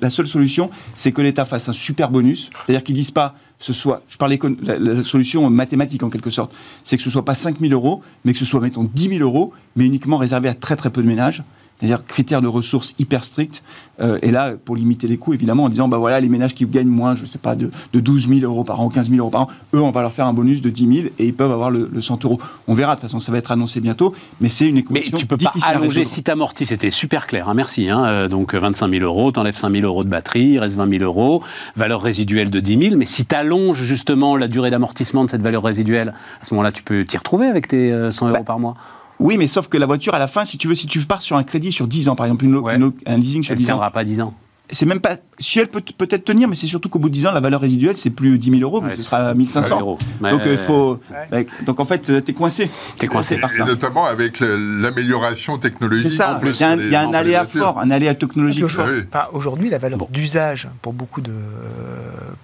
la 0.00 0.10
seule 0.10 0.26
solution, 0.26 0.68
c'est 0.96 1.12
que 1.12 1.22
l'État 1.22 1.44
fasse 1.44 1.68
un 1.68 1.72
super 1.72 2.10
bonus. 2.10 2.50
C'est-à-dire 2.66 2.82
qu'ils 2.82 2.96
disent 2.96 3.12
pas, 3.12 3.36
ce 3.60 3.72
soit, 3.72 4.02
je 4.08 4.16
parlais 4.16 4.36
la, 4.64 4.78
la 4.80 5.04
solution 5.04 5.48
mathématique 5.48 6.02
en 6.02 6.10
quelque 6.10 6.30
sorte, 6.30 6.52
c'est 6.82 6.96
que 6.96 7.02
ce 7.04 7.10
soit 7.10 7.24
pas 7.24 7.36
5 7.36 7.60
000 7.60 7.72
euros, 7.72 8.02
mais 8.24 8.32
que 8.32 8.38
ce 8.40 8.44
soit 8.44 8.60
mettons 8.60 8.82
10 8.82 9.10
000 9.10 9.20
euros, 9.20 9.52
mais 9.76 9.86
uniquement 9.86 10.16
réservé 10.16 10.48
à 10.48 10.54
très 10.54 10.74
très 10.74 10.90
peu 10.90 11.02
de 11.02 11.06
ménages. 11.06 11.44
C'est-à-dire 11.82 12.04
critères 12.04 12.40
de 12.40 12.46
ressources 12.46 12.94
hyper 13.00 13.24
stricts. 13.24 13.64
Euh, 14.00 14.16
et 14.22 14.30
là, 14.30 14.52
pour 14.64 14.76
limiter 14.76 15.08
les 15.08 15.16
coûts, 15.16 15.34
évidemment, 15.34 15.64
en 15.64 15.68
disant, 15.68 15.88
bah 15.88 15.98
voilà, 15.98 16.20
les 16.20 16.28
ménages 16.28 16.54
qui 16.54 16.64
gagnent 16.64 16.86
moins, 16.86 17.16
je 17.16 17.26
sais 17.26 17.38
pas, 17.38 17.56
de, 17.56 17.72
de 17.92 18.00
12 18.00 18.28
000 18.28 18.40
euros 18.42 18.62
par 18.62 18.80
an, 18.80 18.88
15 18.88 19.10
000 19.10 19.18
euros 19.18 19.30
par 19.30 19.42
an, 19.42 19.48
eux, 19.74 19.80
on 19.80 19.90
va 19.90 20.02
leur 20.02 20.12
faire 20.12 20.26
un 20.26 20.32
bonus 20.32 20.62
de 20.62 20.70
10 20.70 20.96
000 20.96 21.08
et 21.18 21.26
ils 21.26 21.34
peuvent 21.34 21.50
avoir 21.50 21.72
le, 21.72 21.90
le 21.92 22.00
100 22.00 22.24
euros. 22.24 22.38
On 22.68 22.74
verra, 22.74 22.94
de 22.94 23.00
toute 23.00 23.08
façon, 23.08 23.18
ça 23.18 23.32
va 23.32 23.38
être 23.38 23.50
annoncé 23.50 23.80
bientôt, 23.80 24.14
mais 24.40 24.48
c'est 24.48 24.68
une 24.68 24.76
Mais 24.90 25.00
équation 25.00 25.18
tu 25.18 25.26
peux 25.26 25.36
pas 25.36 25.52
allonger 25.66 26.04
si 26.04 26.22
t'amortis, 26.22 26.66
c'était 26.66 26.90
super 26.90 27.26
clair, 27.26 27.48
hein, 27.48 27.54
merci. 27.54 27.88
Hein, 27.88 28.04
euh, 28.04 28.28
donc 28.28 28.54
25 28.54 28.88
000 28.88 29.04
euros, 29.04 29.32
t'enlèves 29.32 29.56
5 29.56 29.72
000 29.72 29.84
euros 29.84 30.04
de 30.04 30.08
batterie, 30.08 30.50
il 30.52 30.58
reste 30.60 30.76
20 30.76 30.98
000 30.98 31.02
euros, 31.02 31.42
valeur 31.74 32.00
résiduelle 32.00 32.50
de 32.50 32.60
10 32.60 32.78
000. 32.78 32.96
Mais 32.96 33.06
si 33.06 33.24
t'allonges 33.24 33.82
justement 33.82 34.36
la 34.36 34.46
durée 34.46 34.70
d'amortissement 34.70 35.24
de 35.24 35.30
cette 35.30 35.42
valeur 35.42 35.64
résiduelle, 35.64 36.14
à 36.40 36.44
ce 36.44 36.54
moment-là, 36.54 36.70
tu 36.70 36.84
peux 36.84 37.04
t'y 37.04 37.16
retrouver 37.16 37.46
avec 37.46 37.66
tes 37.66 37.90
euh, 37.92 38.12
100 38.12 38.28
euros 38.28 38.36
Bah, 38.38 38.44
par 38.44 38.60
mois. 38.60 38.74
Oui, 39.20 39.38
mais 39.38 39.46
sauf 39.46 39.68
que 39.68 39.78
la 39.78 39.86
voiture, 39.86 40.14
à 40.14 40.18
la 40.18 40.26
fin, 40.26 40.44
si 40.44 40.58
tu 40.58 40.68
veux, 40.68 40.74
si 40.74 40.86
tu 40.86 40.98
pars 41.00 41.22
sur 41.22 41.36
un 41.36 41.44
crédit 41.44 41.70
sur 41.72 41.86
10 41.86 42.08
ans, 42.08 42.16
par 42.16 42.26
exemple, 42.26 42.44
une, 42.44 42.52
lo- 42.52 42.62
Ouais. 42.62 42.74
une 42.74 42.80
lo- 42.82 42.94
un 43.06 43.16
leasing 43.16 43.44
sur 43.44 43.52
Elle 43.52 43.58
10 43.58 43.64
ans, 43.64 43.66
tiendra 43.74 43.90
pas 43.90 44.02
10 44.04 44.20
ans. 44.20 44.34
c'est 44.70 44.86
même 44.86 45.00
pas. 45.00 45.16
Si 45.38 45.58
elle 45.58 45.68
peut 45.68 45.82
peut-être 45.98 46.24
tenir, 46.24 46.48
mais 46.48 46.56
c'est 46.56 46.66
surtout 46.66 46.88
qu'au 46.88 46.98
bout 46.98 47.08
de 47.08 47.14
10 47.14 47.26
ans, 47.26 47.32
la 47.32 47.40
valeur 47.40 47.60
résiduelle, 47.60 47.94
c'est 47.96 48.10
plus 48.10 48.38
10 48.38 48.50
000 48.58 48.62
euros, 48.62 48.80
mais 48.80 48.90
Ouais, 48.90 48.96
ce 48.96 49.02
sera 49.02 49.32
1500. 49.34 49.78
euros. 49.80 49.98
Donc, 50.20 50.40
Ouais, 50.44 50.52
il 50.54 50.58
faut. 50.58 50.98
ouais. 51.30 51.46
Donc, 51.66 51.78
en 51.78 51.84
fait, 51.84 52.08
euh, 52.10 52.20
t'es 52.20 52.32
coincé. 52.32 52.70
T'es 52.98 53.06
coincé. 53.06 53.36
par 53.36 53.52
Et 53.52 53.56
ça. 53.56 53.64
notamment 53.64 54.06
avec 54.06 54.40
l'amélioration 54.40 55.58
technologique. 55.58 56.10
C'est 56.10 56.16
ça. 56.16 56.40
Il 56.42 56.56
y 56.56 56.62
a 56.64 56.70
un, 56.70 56.78
y 56.80 56.94
a 56.94 57.08
aléa 57.18 57.46
fort, 57.46 57.78
un 57.78 57.90
aléa 57.90 58.14
technologique 58.14 58.66
fort. 58.66 58.86
Aujourd'hui, 59.34 59.68
la 59.70 59.78
valeur 59.78 59.98
Bon. 59.98 60.08
d'usage 60.10 60.68
pour 60.80 60.92
beaucoup 60.94 61.20
de, 61.20 61.32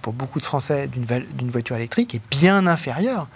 pour 0.01 0.13
beaucoup 0.13 0.39
de 0.39 0.45
Français 0.45 0.87
d'une 0.89 1.49
voiture 1.49 1.75
électrique 1.75 2.15
est 2.15 2.21
bien 2.31 2.67
inférieure 2.67 3.27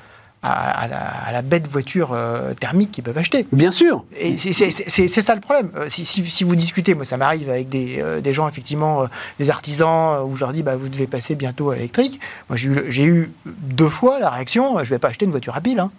à, 0.43 0.81
à 0.81 0.87
la, 0.87 0.99
à 0.99 1.31
la 1.31 1.41
bête 1.41 1.67
voiture 1.67 2.11
euh, 2.13 2.53
thermique 2.53 2.91
qu'ils 2.91 3.03
peuvent 3.03 3.17
acheter. 3.17 3.47
Bien 3.51 3.71
sûr. 3.71 4.03
Et 4.19 4.37
c'est- 4.37 5.21
ça 5.21 5.35
le 5.35 5.41
problème. 5.41 5.69
Euh, 5.75 5.87
Si, 5.89 6.05
si- 6.05 6.29
si 6.29 6.43
vous 6.43 6.55
discutez, 6.55 6.93
moi 6.95 7.05
ça 7.05 7.17
m'arrive 7.17 7.49
avec 7.49 7.69
des, 7.69 7.99
euh, 8.01 8.19
des 8.21 8.33
gens, 8.33 8.47
effectivement, 8.47 9.05
des 9.39 9.49
artisans, 9.49 10.21
où 10.25 10.35
je 10.35 10.41
leur 10.41 10.51
dis, 10.53 10.61
bah, 10.63 10.75
vous 10.75 10.89
devez 10.89 11.07
passer 11.07 11.35
bientôt 11.35 11.71
à 11.71 11.75
l'électrique. 11.75 12.19
Moi 12.49 12.57
j'ai 12.57 13.05
eu, 13.05 13.31
deux 13.45 13.89
fois 13.89 14.19
la 14.19 14.29
réaction, 14.29 14.83
je 14.83 14.89
vais 14.89 14.99
pas 14.99 15.07
acheter 15.07 15.25
une 15.25 15.31
voiture 15.31 15.55
à 15.55 15.61
pile. 15.61 15.79
hein. 15.79 15.91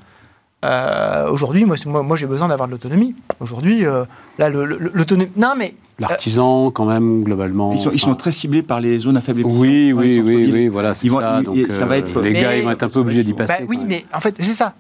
Euh, 0.65 1.29
Aujourd'hui, 1.31 1.65
moi, 1.67 1.77
c'est- 1.77 1.87
moi, 1.89 2.03
moi, 2.03 2.17
j'ai 2.17 2.27
besoin 2.27 2.49
d'avoir 2.49 2.69
de 2.69 2.73
l'autonomie. 2.73 3.15
Aujourd'hui, 3.41 3.85
euh, 3.87 4.05
là, 4.39 4.49
l'autonomie... 4.49 5.31
Non 5.37 5.55
mais... 5.59 5.75
L'artisan, 5.99 6.71
quand 6.73 6.87
même, 6.87 7.23
globalement. 7.23 7.73
Ils 7.73 7.79
sont, 7.79 7.91
ils 7.93 8.01
sont 8.01 8.09
enfin, 8.09 8.17
très 8.17 8.33
ciblés 8.33 8.63
par 8.63 8.81
les 8.81 8.99
zones 8.99 9.17
à 9.17 9.21
faible 9.21 9.41
émission. 9.43 9.61
Oui, 9.61 9.93
oui, 9.93 10.21
oui, 10.21 10.69
voilà, 10.69 10.95
c'est 10.95 11.09
ça. 11.09 11.39
ils- 11.41 11.45
donc, 11.45 11.57
et 11.57 11.71
ça 11.71 11.87
va 11.87 11.95
euh, 11.95 11.99
être- 11.99 12.21
les 12.21 12.33
gars, 12.33 12.49
Mais- 12.51 12.59
ils 12.59 12.65
vont 12.65 12.71
être 12.73 12.83
un 12.83 12.89
peu 12.89 12.99
obligés 13.01 13.23
d'y 13.23 13.33
passer. 13.33 13.55
Bah 13.61 13.65
oui, 13.69 13.79
même. 13.79 13.87
mais 13.89 14.05
en 14.13 14.19
fait, 14.21 14.35
c'est 14.39 14.45
ça. 14.55 14.75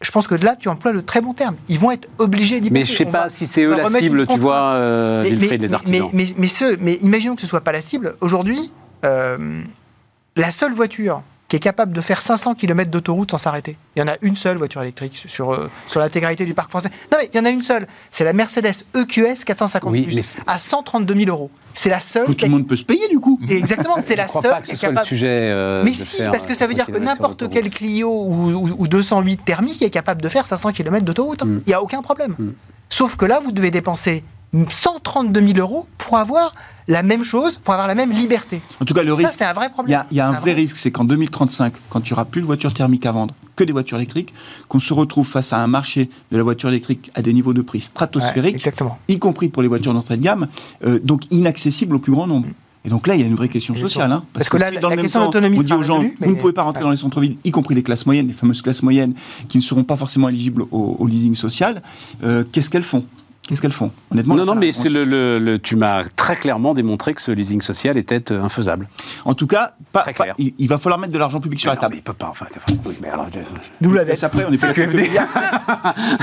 Je 0.00 0.10
pense 0.10 0.26
que 0.26 0.34
là, 0.34 0.56
tu 0.58 0.68
emploies 0.68 0.92
le 0.92 1.02
très 1.02 1.20
bon 1.20 1.32
terme. 1.34 1.56
Ils 1.68 1.78
vont 1.78 1.90
être 1.90 2.08
obligés 2.18 2.60
d'y 2.60 2.70
Mais 2.70 2.80
passer. 2.80 2.92
je 2.92 2.98
sais 2.98 3.06
On 3.06 3.10
pas 3.12 3.24
va- 3.24 3.30
si 3.30 3.46
c'est 3.46 3.64
eux 3.64 3.76
la 3.76 3.88
cible, 3.90 4.26
tu 4.26 4.38
vois, 4.38 4.72
euh, 4.74 5.22
Mais- 5.22 5.30
Wilfried, 5.30 5.50
mais, 5.60 5.66
les 5.66 5.74
artisans. 5.74 6.08
Mais, 6.12 6.24
mais, 6.24 6.34
mais 6.38 6.48
ce- 6.48 6.76
mais 6.80 6.94
imaginons 7.02 7.34
que 7.34 7.40
ce 7.42 7.46
soit 7.46 7.60
pas 7.62 7.72
la 7.72 7.80
cible. 7.82 8.14
Aujourd'hui, 8.20 8.70
euh, 9.04 9.60
la 10.36 10.50
seule 10.50 10.72
voiture 10.72 11.22
qui 11.48 11.54
est 11.56 11.60
capable 11.60 11.94
de 11.94 12.00
faire 12.00 12.20
500 12.22 12.54
km 12.56 12.90
d'autoroute 12.90 13.30
sans 13.30 13.38
s'arrêter. 13.38 13.76
Il 13.94 14.00
y 14.00 14.02
en 14.02 14.08
a 14.08 14.16
une 14.22 14.34
seule 14.34 14.56
voiture 14.56 14.82
électrique 14.82 15.24
sur, 15.28 15.52
euh, 15.54 15.70
sur 15.86 16.00
l'intégralité 16.00 16.44
du 16.44 16.54
parc 16.54 16.70
français. 16.70 16.88
Non, 17.12 17.18
mais 17.20 17.30
il 17.32 17.36
y 17.36 17.40
en 17.40 17.44
a 17.44 17.50
une 17.50 17.62
seule. 17.62 17.86
C'est 18.10 18.24
la 18.24 18.32
Mercedes 18.32 18.82
EQS 18.94 19.44
450 19.44 19.92
Oui, 19.92 20.02
plus, 20.02 20.16
mais 20.16 20.22
c'est- 20.22 20.38
à 20.46 20.58
132 20.58 21.14
000 21.14 21.30
euros. 21.30 21.50
C'est 21.74 21.90
la 21.90 22.00
seule. 22.00 22.26
Que 22.26 22.32
tout 22.32 22.46
le 22.46 22.50
monde 22.50 22.66
peut 22.66 22.76
se 22.76 22.84
payer 22.84 23.06
du 23.08 23.20
coup. 23.20 23.38
Et 23.48 23.56
Exactement, 23.58 23.96
c'est 24.04 24.16
la 24.16 24.24
crois 24.24 24.42
seule 24.42 24.50
pas 24.50 24.60
que 24.60 24.66
ce 24.68 24.72
le 24.72 24.78
capable. 24.78 25.06
sujet. 25.06 25.26
euh, 25.28 25.84
Mais 25.84 25.92
de 25.92 25.96
si, 25.96 26.16
faire, 26.16 26.32
parce 26.32 26.46
que 26.46 26.54
ça 26.54 26.66
veut 26.66 26.72
500 26.74 26.84
dire 26.90 26.94
que 26.96 27.00
n'importe 27.04 27.48
quel 27.48 27.70
Clio 27.70 28.08
ou, 28.10 28.50
ou- 28.50 28.76
ou 28.78 28.88
208 28.88 29.44
thermique 29.44 29.82
est 29.82 29.90
capable 29.90 30.22
de 30.22 30.28
faire 30.28 30.46
500 30.46 30.72
km 30.72 31.04
d'autoroute. 31.04 31.42
hein. 31.42 31.46
Il 31.48 31.50
Mm. 31.52 31.62
n'y 31.68 31.74
a 31.74 31.82
aucun 31.82 32.02
problème. 32.02 32.34
Mm. 32.38 32.48
Sauf 32.88 33.14
que 33.16 33.24
là, 33.24 33.38
vous 33.38 33.52
devez 33.52 33.70
dépenser 33.70 34.24
132 34.70 35.40
000 35.46 35.58
euros 35.58 35.86
pour 35.98 36.16
avoir 36.18 36.52
la 36.88 37.02
même 37.02 37.24
chose, 37.24 37.60
pour 37.64 37.74
avoir 37.74 37.88
la 37.88 37.94
même 37.94 38.10
liberté. 38.12 38.60
En 38.80 38.84
tout 38.84 38.94
cas, 38.94 39.02
le 39.02 39.08
Ça, 39.10 39.14
risque. 39.16 39.34
c'est 39.38 39.44
un 39.44 39.52
vrai 39.52 39.66
Il 39.66 39.70
y 39.70 39.72
problème. 39.72 39.98
a, 40.00 40.06
il 40.10 40.16
y 40.16 40.20
a 40.20 40.28
un 40.28 40.32
vrai 40.32 40.52
risque, 40.52 40.76
c'est 40.76 40.90
qu'en 40.90 41.04
2035, 41.04 41.72
quand 41.90 42.00
tu 42.00 42.12
auras 42.12 42.24
plus 42.24 42.40
de 42.40 42.46
voitures 42.46 42.72
thermiques 42.72 43.06
à 43.06 43.12
vendre, 43.12 43.34
que 43.56 43.64
des 43.64 43.72
voitures 43.72 43.96
électriques, 43.96 44.32
qu'on 44.68 44.80
se 44.80 44.92
retrouve 44.92 45.26
face 45.26 45.52
à 45.52 45.58
un 45.58 45.66
marché 45.66 46.08
de 46.30 46.36
la 46.36 46.42
voiture 46.42 46.68
électrique 46.68 47.10
à 47.14 47.22
des 47.22 47.32
niveaux 47.32 47.54
de 47.54 47.62
prix 47.62 47.78
Ouais, 47.78 47.84
stratosphériques, 47.84 48.54
exactement. 48.54 48.98
y 49.08 49.18
compris 49.18 49.48
pour 49.48 49.62
les 49.62 49.68
voitures 49.68 49.94
d'entrée 49.94 50.16
de 50.16 50.22
gamme, 50.22 50.46
euh, 50.84 50.98
donc 51.02 51.22
inaccessible 51.32 51.96
au 51.96 51.98
plus 51.98 52.12
grand 52.12 52.26
nombre. 52.26 52.48
Et 52.84 52.88
donc 52.88 53.08
là, 53.08 53.16
il 53.16 53.20
y 53.20 53.24
a 53.24 53.26
une 53.26 53.34
vraie 53.34 53.48
question 53.48 53.74
sociale. 53.74 54.12
hein, 54.12 54.22
Parce 54.32 54.48
que 54.48 54.58
là, 54.58 54.70
si 54.70 54.78
dans 54.78 54.90
la 54.90 54.94
le 54.94 55.02
même 55.02 55.06
question 55.06 55.28
temps, 55.28 55.40
on 55.42 55.50
dit 55.50 55.72
aux 55.72 55.82
gens, 55.82 55.98
résolue, 55.98 56.16
vous 56.20 56.30
ne 56.30 56.36
pouvez 56.36 56.52
pas 56.52 56.62
rentrer 56.62 56.84
dans 56.84 56.90
les 56.90 56.96
centres-villes, 56.96 57.36
y 57.42 57.50
compris 57.50 57.74
les 57.74 57.82
classes 57.82 58.06
moyennes, 58.06 58.28
les 58.28 58.32
fameuses 58.32 58.62
classes 58.62 58.84
moyennes, 58.84 59.14
qui 59.48 59.58
ne 59.58 59.62
seront 59.64 59.82
pas 59.82 59.96
forcément 59.96 60.28
éligibles 60.28 60.62
au, 60.70 60.94
au 61.00 61.06
leasing 61.08 61.34
social. 61.34 61.82
euh, 62.22 62.44
Qu'est-ce 62.52 62.70
qu'elles 62.70 62.84
font? 62.84 63.04
Qu'est-ce 63.48 63.62
qu'elles 63.62 63.70
font? 63.72 63.92
Honnêtement, 64.10 64.34
Non, 64.34 64.44
non, 64.44 64.54
mais 64.56 64.72
c'est 64.72 64.88
le, 64.88 65.04
le- 65.04 65.38
le- 65.38 65.58
tu 65.60 65.76
m'as 65.76 66.02
très 66.16 66.34
clairement 66.34 66.74
démontré 66.74 67.14
que 67.14 67.22
ce 67.22 67.30
leasing 67.30 67.62
social 67.62 67.96
était 67.96 68.32
euh, 68.32 68.42
infaisable. 68.42 68.88
En 69.24 69.34
tout 69.34 69.46
cas, 69.46 69.72
pas, 69.92 70.02
Très 70.02 70.14
pas- 70.14 70.24
clair. 70.24 70.34
il, 70.38 70.52
il 70.58 70.68
va 70.68 70.78
falloir 70.78 70.98
mettre 70.98 71.12
de 71.12 71.18
l'argent 71.18 71.38
public 71.38 71.60
sur 71.60 71.70
la 71.70 71.76
Non, 71.76 71.80
table. 71.82 71.94
mais 71.94 72.00
il 72.00 72.02
peut 72.02 72.12
pas, 72.12 72.26
enfin. 72.28 72.46
enfin, 72.50 72.60
oui, 72.84 72.94
mais 73.00 73.08
alors, 73.08 73.26
je- 73.32 73.38
D'où 73.80 73.92
la 73.92 74.02
Et 74.02 74.06
dette. 74.06 74.24
après, 74.24 74.44
on 74.48 74.52
est 74.52 74.74
quelques 74.74 74.92
milliards. 74.94 75.28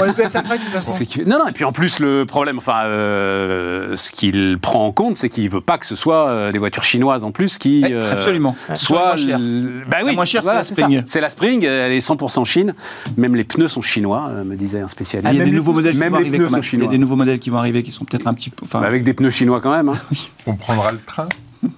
On 0.01 0.05
est 0.05 0.13
PS 0.13 0.35
après, 0.35 0.57
de 0.57 0.63
toute 0.63 0.73
façon. 0.73 0.91
C'est 0.91 1.05
que- 1.05 1.21
Non, 1.21 1.39
non, 1.39 1.47
et 1.47 1.53
puis 1.53 1.63
en 1.63 1.71
plus, 1.71 1.99
le 1.99 2.25
problème, 2.25 2.57
enfin, 2.57 2.83
euh, 2.85 3.95
ce 3.95 4.11
qu'il 4.11 4.57
prend 4.61 4.85
en 4.85 4.91
compte, 4.91 5.15
c'est 5.17 5.29
qu'il 5.29 5.49
veut 5.49 5.61
pas 5.61 5.77
que 5.77 5.85
ce 5.85 5.95
soit 5.95 6.27
euh, 6.27 6.51
des 6.51 6.59
voitures 6.59 6.83
chinoises 6.83 7.23
en 7.23 7.31
plus 7.31 7.57
qui. 7.57 7.83
Ouais, 7.83 7.93
absolument. 8.11 8.55
Soit. 8.73 9.15
Soit 9.17 9.27
la 9.27 9.37
moins 9.37 9.81
Bah 9.89 9.97
La 9.99 10.05
oui, 10.05 10.15
moins 10.15 10.25
chère, 10.25 10.41
c'est 10.41 10.45
voilà, 10.45 10.59
la 10.59 10.63
ça. 10.65 10.73
Spring. 10.73 11.03
C'est 11.07 11.21
la 11.21 11.29
Spring, 11.29 11.63
elle 11.63 11.91
est 11.93 11.99
100% 12.05 12.45
Chine. 12.45 12.73
Même 13.17 13.35
les 13.35 13.43
pneus 13.45 13.69
sont 13.69 13.81
chinois, 13.81 14.27
euh, 14.31 14.43
me 14.43 14.55
disait 14.55 14.81
un 14.81 14.85
Ah, 14.85 14.89
spécialiste. 14.89 15.33
il 15.33 15.37
y 15.37 15.41
a 15.41 15.45
des 15.45 15.51
les 15.51 15.57
nouveaux 15.57 15.73
modèles 15.73 15.93
qui 15.93 15.97
même 15.99 16.11
vont 16.11 16.19
les 16.19 16.25
arriver 16.27 16.37
nouveaux 17.13 17.21
modèles 17.23 17.39
qui 17.39 17.49
vont 17.49 17.57
arriver 17.57 17.83
qui 17.83 17.91
sont 17.91 18.05
peut-être 18.05 18.27
un 18.27 18.33
petit 18.33 18.49
peu. 18.49 18.65
Enfin, 18.65 18.81
Bah, 18.81 18.87
avec 18.87 19.03
des 19.03 19.13
pneus 19.13 19.29
chinois 19.29 19.61
quand 19.61 19.75
même. 19.75 19.89
hein. 19.89 19.97
On 20.47 20.55
prendra 20.55 20.91
le 20.91 20.99
train. 20.99 21.29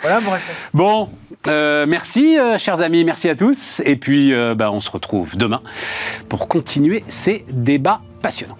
Voilà, 0.00 0.20
bon. 0.20 0.32
Bon, 0.74 1.08
euh, 1.46 1.86
merci, 1.88 2.36
euh, 2.36 2.58
chers 2.58 2.80
amis, 2.80 3.04
merci 3.04 3.28
à 3.28 3.36
tous. 3.36 3.80
Et 3.84 3.94
puis, 3.94 4.34
euh, 4.34 4.56
bah, 4.56 4.72
on 4.72 4.80
se 4.80 4.90
retrouve 4.90 5.36
demain 5.36 5.62
pour 6.28 6.48
continuer 6.48 7.04
ces 7.06 7.44
débats 7.52 8.00
passionnants. 8.20 8.58